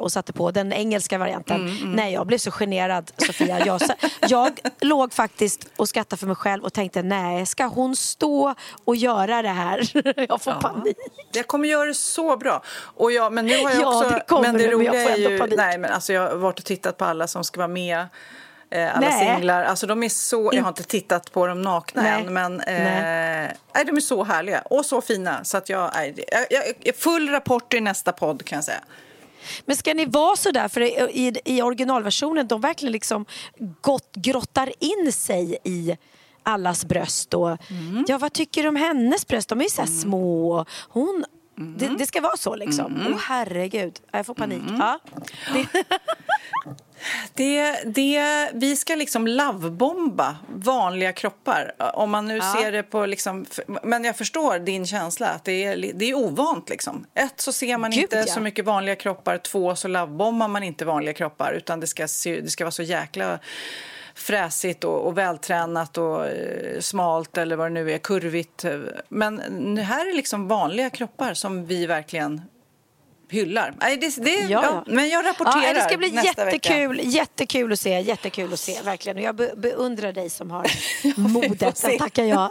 och 0.00 0.12
satte 0.12 0.32
på 0.32 0.50
den 0.50 0.72
engelska 0.72 1.18
varianten. 1.18 1.68
Mm, 1.68 1.92
Nej, 1.92 2.12
jag 2.12 2.26
blev 2.26 2.38
så 2.38 2.50
generad, 2.50 3.10
Sofia. 3.16 3.66
Jag, 3.66 3.80
jag 4.28 4.58
låg 4.80 5.12
faktiskt 5.12 5.66
och 5.76 5.88
skrattade 5.88 6.20
för 6.20 6.26
mig 6.26 6.36
själv 6.36 6.64
och 6.64 6.72
tänkte, 6.72 7.02
nej, 7.02 7.46
ska 7.46 7.64
hon 7.64 7.96
stå 7.96 8.54
och 8.84 8.96
göra 8.96 9.42
det 9.42 9.48
här? 9.48 9.90
jag 10.28 10.42
får 10.42 10.52
panik. 10.60 10.96
Jag 11.32 11.46
kommer 11.46 11.68
göra 11.68 11.86
det 11.86 11.94
så 11.94 12.36
bra. 12.36 12.62
Och 12.80 13.12
jag, 13.12 13.32
men 13.32 13.46
nu 13.46 13.62
har 13.62 13.70
jag 13.70 13.82
Ja, 13.82 13.96
också... 13.98 14.10
det 14.10 14.24
kommer 14.28 14.42
men 14.42 14.52
det 14.54 14.66
du, 14.66 14.76
men 14.76 14.86
jag 14.86 14.92
roliga 14.94 15.04
får 15.04 15.10
är 15.10 15.16
ändå 15.16 15.30
ju... 15.30 15.38
panik. 15.38 15.56
Nej, 15.56 15.78
men 15.78 15.92
alltså 15.92 16.12
jag 16.12 16.28
har 16.28 16.36
varit 16.36 16.58
och 16.58 16.64
tittat 16.64 16.96
på 16.96 17.04
alla 17.04 17.26
som 17.26 17.44
ska 17.44 17.58
vara 17.58 17.68
med. 17.68 18.06
Eh, 18.70 18.96
alla 18.96 19.08
Nej. 19.08 19.36
singlar. 19.36 19.64
Alltså 19.64 19.86
de 19.86 20.02
är 20.02 20.08
så... 20.08 20.50
Jag 20.52 20.62
har 20.62 20.68
inte 20.68 20.82
tittat 20.82 21.32
på 21.32 21.46
dem 21.46 21.62
nakna 21.62 22.02
Nej. 22.02 22.12
än, 22.12 22.32
men 22.32 22.60
eh, 22.60 22.82
Nej. 22.82 23.56
nej. 23.74 23.84
de 23.84 23.96
är 23.96 24.00
så 24.00 24.24
härliga 24.24 24.60
och 24.60 24.86
så 24.86 25.00
fina. 25.00 25.44
Så 25.44 25.56
att 25.56 25.68
jag, 25.68 25.90
jag, 26.32 26.46
jag, 26.50 26.64
jag 26.80 26.96
full 26.96 27.30
rapport 27.30 27.74
i 27.74 27.80
nästa 27.80 28.12
podd 28.12 28.44
kan 28.44 28.56
jag 28.56 28.64
säga. 28.64 28.80
Men 29.64 29.76
ska 29.76 29.94
ni 29.94 30.04
vara 30.04 30.36
så 30.36 30.50
där, 30.50 30.68
för 30.68 30.80
i, 30.80 31.32
i, 31.44 31.62
originalversionen, 31.62 32.46
de 32.48 32.60
verkligen 32.60 32.92
liksom 32.92 33.24
gott, 33.80 34.14
grottar 34.16 34.72
in 34.78 35.12
sig 35.12 35.58
i 35.64 35.96
allas 36.42 36.84
bröst. 36.84 37.34
Och, 37.34 37.50
Mm. 37.70 38.04
Ja, 38.08 38.18
vad 38.18 38.32
tycker 38.32 38.62
du 38.62 38.68
om 38.68 38.76
hennes 38.76 39.26
bröst? 39.26 39.48
De 39.48 39.58
är 39.60 39.64
ju 39.64 39.70
så 39.70 39.82
här 39.82 39.88
små. 39.88 40.64
Hon, 40.88 41.24
Mm. 41.58 41.74
det, 41.78 41.88
det 41.98 42.06
ska 42.06 42.20
vara 42.20 42.36
så 42.36 42.54
liksom. 42.56 43.06
Åh 43.10 43.18
herregud, 43.18 44.00
jag 44.12 44.26
får 44.26 44.34
panik. 44.34 44.62
Mm. 44.68 44.76
Ja. 44.80 44.98
Det, 47.34 47.82
Det, 47.86 48.50
vi 48.54 48.76
ska 48.76 48.94
liksom 48.94 49.26
lovebomba 49.26 50.36
vanliga 50.54 51.12
kroppar. 51.12 51.72
Om 51.94 52.10
man 52.10 52.26
nu 52.26 52.36
Ja. 52.36 52.56
ser 52.60 52.72
det 52.72 52.82
på... 52.82 53.06
Liksom, 53.06 53.46
men 53.82 54.04
jag 54.04 54.16
förstår 54.16 54.58
din 54.58 54.86
känsla. 54.86 55.26
att 55.26 55.44
Det 55.44 55.64
är, 55.64 55.92
det 55.94 56.10
är 56.10 56.14
ovant. 56.14 56.68
Liksom. 56.68 57.06
Ett, 57.14 57.40
så 57.40 57.52
ser 57.52 57.78
man 57.78 57.90
Gud, 57.90 58.02
inte 58.02 58.16
ja. 58.16 58.26
så 58.26 58.40
mycket 58.40 58.64
vanliga 58.64 58.96
kroppar. 58.96 59.38
Två, 59.38 59.76
så 59.76 59.88
lovebombar 59.88 60.48
man 60.48 60.62
inte 60.62 60.84
vanliga 60.84 61.14
kroppar. 61.14 61.52
Utan 61.52 61.80
det 61.80 61.86
ska, 61.86 62.08
se, 62.08 62.40
det 62.40 62.48
ska 62.50 62.64
vara 62.64 62.70
så 62.72 62.82
jäkla 62.82 63.38
fräsigt 64.14 64.84
och, 64.84 65.06
och 65.06 65.18
vältränat 65.18 65.98
och 65.98 66.26
eh, 66.26 66.80
smalt 66.80 67.38
eller 67.38 67.56
vad 67.56 67.66
det 67.66 67.74
nu 67.74 67.92
är, 67.92 67.98
kurvigt. 67.98 68.64
Men 69.08 69.76
här 69.78 70.10
är 70.10 70.16
liksom 70.16 70.48
vanliga 70.48 70.90
kroppar 70.90 71.34
som 71.34 71.66
vi 71.66 71.86
verkligen 71.86 72.42
hyllar. 73.30 73.74
Nej, 73.80 73.96
det, 73.96 74.16
det, 74.24 74.30
ja, 74.30 74.48
Ja. 74.62 74.84
men 74.86 75.08
jag 75.08 75.24
rapporterar 75.26 75.62
ja, 75.66 75.72
det 75.74 75.82
ska 75.82 75.96
bli 75.96 76.10
nästa 76.10 76.44
vecka. 76.44 76.56
jättekul, 76.68 77.00
jättekul 77.04 77.72
att 77.72 77.80
se. 77.80 78.00
Jättekul 78.00 78.52
att 78.52 78.60
se, 78.60 78.82
verkligen. 78.82 79.16
Och 79.18 79.22
jag 79.22 79.34
be, 79.34 79.52
beundrar 79.56 80.12
dig 80.12 80.30
som 80.30 80.50
har 80.50 80.66
modet. 81.16 81.78
se. 81.78 81.88
Den 81.88 81.98
tackar 81.98 82.24
jag. 82.24 82.50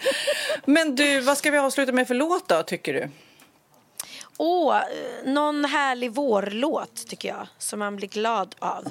Men 0.64 0.94
du, 0.96 1.20
vad 1.20 1.38
ska 1.38 1.50
vi 1.50 1.58
avsluta 1.58 1.92
med 1.92 2.06
för 2.08 2.14
låt 2.14 2.48
då, 2.48 2.62
tycker 2.62 2.94
du? 2.94 3.08
Åh, 4.36 4.76
eh, 4.76 4.82
någon 5.32 5.64
härlig 5.64 6.12
vårlåt 6.12 7.06
tycker 7.08 7.28
jag, 7.28 7.46
som 7.58 7.78
man 7.78 7.96
blir 7.96 8.08
glad 8.08 8.54
av. 8.58 8.88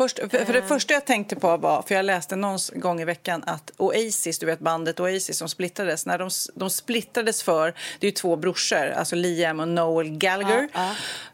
Först, 0.00 0.18
för, 0.18 0.44
för 0.44 0.52
det 0.52 0.62
första 0.62 0.94
jag 0.94 1.04
tänkte 1.04 1.36
på 1.36 1.56
var, 1.56 1.82
för 1.82 1.94
jag 1.94 2.04
läste 2.04 2.36
någon 2.36 2.58
gång 2.74 3.00
i 3.00 3.04
veckan 3.04 3.42
att 3.46 3.72
Oasis, 3.76 4.38
du 4.38 4.46
vet 4.46 4.58
bandet 4.58 5.00
Oasis 5.00 5.38
som 5.38 5.48
splittrades, 5.48 6.06
när 6.06 6.18
de, 6.18 6.30
de 6.54 6.70
splittrades 6.70 7.42
för, 7.42 7.74
det 7.98 8.06
är 8.06 8.10
två 8.10 8.36
brorsor, 8.36 8.90
alltså 8.90 9.16
Liam 9.16 9.60
och 9.60 9.68
Noel 9.68 10.10
Gallagher. 10.10 10.68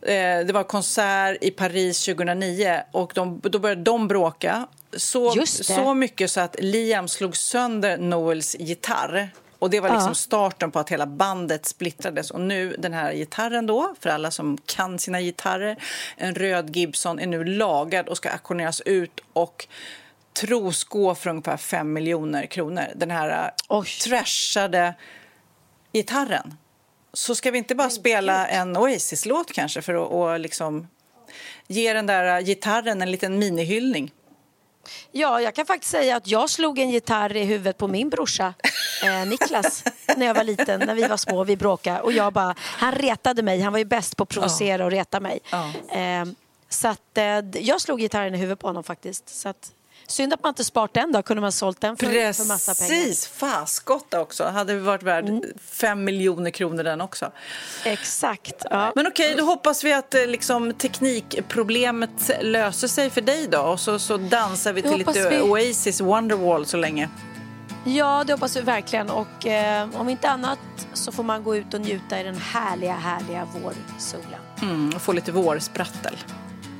Eh, 0.02 0.46
det 0.46 0.52
var 0.52 0.62
konsert 0.62 1.38
i 1.40 1.50
Paris 1.50 2.04
2009 2.04 2.82
och 2.92 3.12
de, 3.14 3.40
då 3.42 3.58
började 3.58 3.82
de 3.82 4.08
bråka. 4.08 4.66
Så, 4.96 5.46
så 5.46 5.94
mycket 5.94 6.30
så 6.30 6.40
att 6.40 6.56
Liam 6.58 7.08
slog 7.08 7.36
sönder 7.36 7.96
Noels 7.98 8.56
gitarr. 8.58 9.30
Och 9.58 9.70
det 9.70 9.80
var 9.80 9.90
liksom 9.90 10.14
starten 10.14 10.70
på 10.70 10.78
att 10.78 10.90
hela 10.90 11.06
bandet 11.06 11.66
splittrades. 11.66 12.30
Och 12.30 12.40
nu 12.40 12.76
den 12.78 12.92
här 12.92 13.12
gitarren 13.12 13.66
då, 13.66 13.94
för 14.00 14.10
alla 14.10 14.30
som 14.30 14.58
kan 14.66 14.98
sina 14.98 15.20
gitarrer, 15.20 15.82
en 16.16 16.34
röd 16.34 16.76
Gibson 16.76 17.18
är 17.18 17.26
nu 17.26 17.44
lagad 17.44 18.08
och 18.08 18.16
ska 18.16 18.30
auktioneras 18.30 18.80
ut 18.80 19.20
och 19.32 19.66
tros 20.40 20.84
gå 20.84 21.14
för 21.14 21.30
ungefär 21.30 21.56
5 21.56 21.92
miljoner 21.92 22.46
kronor. 22.46 22.84
Den 22.94 23.10
här 23.10 23.50
Oj. 23.68 23.78
uh, 23.78 23.84
trashade 23.84 24.94
gitarren. 25.92 26.54
Så 27.12 27.34
ska 27.34 27.50
vi 27.50 27.58
inte 27.58 27.74
bara 27.74 27.90
spela 27.90 28.46
en 28.46 28.76
Oasis-låt 28.76 29.52
kanske 29.52 29.82
för 29.82 30.34
att 30.34 30.40
liksom 30.40 30.88
ge 31.66 31.92
den 31.92 32.06
där 32.06 32.38
uh, 32.38 32.46
gitarren 32.46 33.02
en 33.02 33.10
liten 33.10 33.38
minihyllning? 33.38 34.12
Ja, 35.12 35.40
jag 35.40 35.54
kan 35.54 35.66
faktiskt 35.66 35.90
säga 35.90 36.16
att 36.16 36.26
jag 36.26 36.50
slog 36.50 36.78
en 36.78 36.90
gitarr 36.90 37.36
i 37.36 37.44
huvudet 37.44 37.78
på 37.78 37.88
min 37.88 38.10
brorsa 38.10 38.54
eh, 39.04 39.26
Niklas 39.28 39.84
när 40.16 40.26
jag 40.26 40.34
var 40.34 40.44
liten, 40.44 40.80
när 40.80 40.94
vi 40.94 41.06
var 41.06 41.16
små, 41.16 41.44
vi 41.44 41.56
bråkade 41.56 42.00
och 42.00 42.12
jag 42.12 42.32
bara, 42.32 42.54
han 42.58 42.92
retade 42.92 43.42
mig, 43.42 43.60
han 43.60 43.72
var 43.72 43.78
ju 43.78 43.84
bäst 43.84 44.16
på 44.16 44.22
att 44.22 44.28
provocera 44.28 44.84
och 44.84 44.90
reta 44.90 45.20
mig. 45.20 45.40
Ja. 45.50 45.72
Eh, 45.98 46.24
så 46.68 46.88
att 46.88 47.18
eh, 47.18 47.62
jag 47.62 47.80
slog 47.80 48.00
gitarren 48.00 48.34
i 48.34 48.38
huvudet 48.38 48.58
på 48.58 48.66
honom 48.66 48.84
faktiskt. 48.84 49.28
Så 49.28 49.48
att 49.48 49.72
Synd 50.08 50.32
att 50.34 50.42
man 50.42 50.50
inte 50.50 50.64
sparat 50.64 50.94
den 50.94 51.12
då, 51.12 51.22
kunde 51.22 51.40
man 51.40 51.52
sålt 51.52 51.80
den 51.80 51.96
för, 51.96 52.06
Precis, 52.06 52.36
för 52.36 52.44
massa 52.54 52.74
pengar. 52.74 52.90
Precis, 53.04 53.26
faskotta 53.26 54.20
också. 54.20 54.44
Hade 54.44 54.74
vi 54.74 54.80
varit 54.80 55.02
värd 55.02 55.28
Mm. 55.28 55.42
fem 55.70 56.04
miljoner 56.04 56.50
kronor 56.50 56.82
den 56.84 57.00
också. 57.00 57.32
Exakt. 57.84 58.64
Ja. 58.70 58.92
Men 58.94 59.06
okej, 59.06 59.34
då 59.38 59.44
hoppas 59.44 59.84
vi 59.84 59.92
att 59.92 60.14
eh, 60.14 60.26
liksom, 60.26 60.72
teknikproblemet 60.74 62.30
löser 62.40 62.88
sig 62.88 63.10
för 63.10 63.20
dig 63.20 63.48
då. 63.50 63.58
Och 63.60 63.80
så, 63.80 63.98
så 63.98 64.16
dansar 64.16 64.72
vi 64.72 64.82
till 64.82 64.98
lite 64.98 65.28
vi. 65.28 65.40
Oasis 65.40 66.00
Wonderwall 66.00 66.66
så 66.66 66.76
länge. 66.76 67.08
ja, 67.84 68.24
det 68.26 68.32
hoppas 68.32 68.56
vi 68.56 68.60
verkligen. 68.60 69.10
Och 69.10 69.46
eh, 69.46 69.88
om 69.94 70.08
inte 70.08 70.28
annat 70.30 70.58
så 70.94 71.12
får 71.12 71.22
man 71.22 71.42
gå 71.42 71.56
ut 71.56 71.74
och 71.74 71.80
njuta 71.80 72.20
i 72.20 72.22
den 72.22 72.36
härliga, 72.36 72.92
härliga 72.94 73.44
vårsolen. 73.54 74.40
Mm, 74.62 74.92
och 74.94 75.02
få 75.02 75.12
lite 75.12 75.32
vårsprattel. 75.32 76.16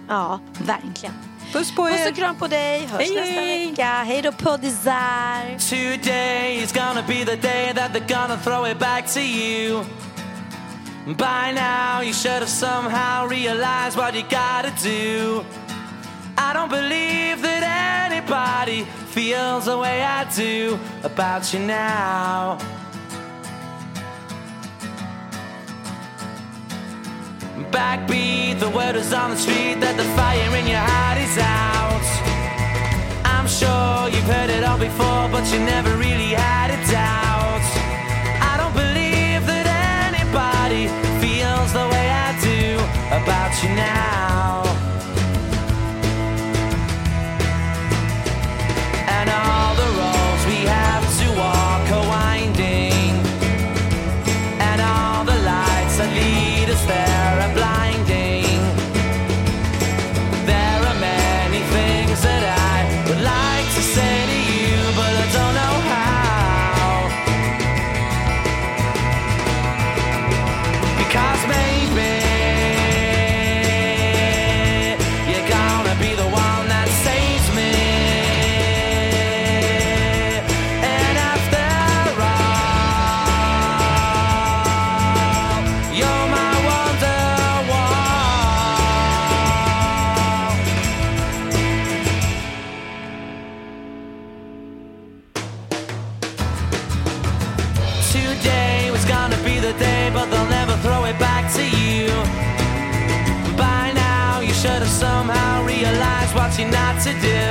Ja, 0.09 0.41
verkligen. 0.66 1.14
Puss 1.57 1.75
på 1.75 1.83
Puss 1.83 2.01
er! 2.01 2.11
och 2.11 2.17
kram 2.17 2.37
på 2.37 2.47
dig. 2.47 2.87
Hörs 2.87 3.01
Hej, 3.01 3.15
nästa 3.15 3.41
hej. 3.41 3.71
vecka. 3.71 4.03
Hej 4.07 4.23
då 4.23 4.33
poddisar. 4.33 5.59
Today 5.71 6.63
is 6.63 6.73
gonna 6.73 7.03
be 7.09 7.25
the 7.25 7.37
day 7.37 7.73
that 7.75 7.93
they're 7.93 8.09
gonna 8.09 8.37
throw 8.37 8.71
it 8.71 8.79
back 8.79 9.07
to 9.07 9.21
you. 9.21 9.85
By 11.07 11.53
now, 11.55 12.03
you 12.03 12.13
should 12.13 12.41
have 12.41 12.49
somehow 12.49 13.29
realized 13.29 13.97
what 13.97 14.15
you 14.15 14.23
gotta 14.23 14.73
do. 14.83 15.45
I 16.37 16.53
don't 16.55 16.71
believe 16.71 17.43
that 17.43 17.63
anybody 18.11 18.85
feels 19.15 19.65
the 19.65 19.79
way 19.79 20.03
I 20.03 20.25
do 20.37 20.79
about 21.05 21.55
you 21.55 21.61
now. 21.67 22.59
Backbeat, 27.57 28.61
the 28.61 28.69
word 28.69 28.97
is 28.97 29.15
on 29.15 29.31
the 29.31 29.37
street 29.37 29.81
that 29.81 29.97
the 29.97 30.05
fire 30.15 30.57
in 30.61 30.67
your 30.67 30.79
heart 30.79 31.17
is 31.17 31.39
out. 31.39 32.05
I'm 33.25 33.49
sure 33.49 34.11
you've 34.15 34.29
heard 34.29 34.51
it 34.51 34.63
all 34.63 34.79
before, 34.79 35.29
but 35.33 35.51
you 35.51 35.61
never 35.61 35.97
really 35.97 36.35
had 36.35 36.71
a 36.71 36.93
doubt. 36.93 37.26
You're 106.59 106.71
not 106.71 106.99
to 107.03 107.13
do. 107.21 107.43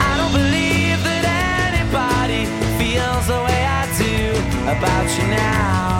I 0.00 0.16
don't 0.18 0.32
believe 0.32 1.02
that 1.02 1.24
anybody 1.72 2.44
feels 2.76 3.26
the 3.26 3.40
way 3.46 3.64
I 3.64 3.86
do 3.96 4.32
about 4.68 5.08
you 5.18 5.26
now. 5.28 5.99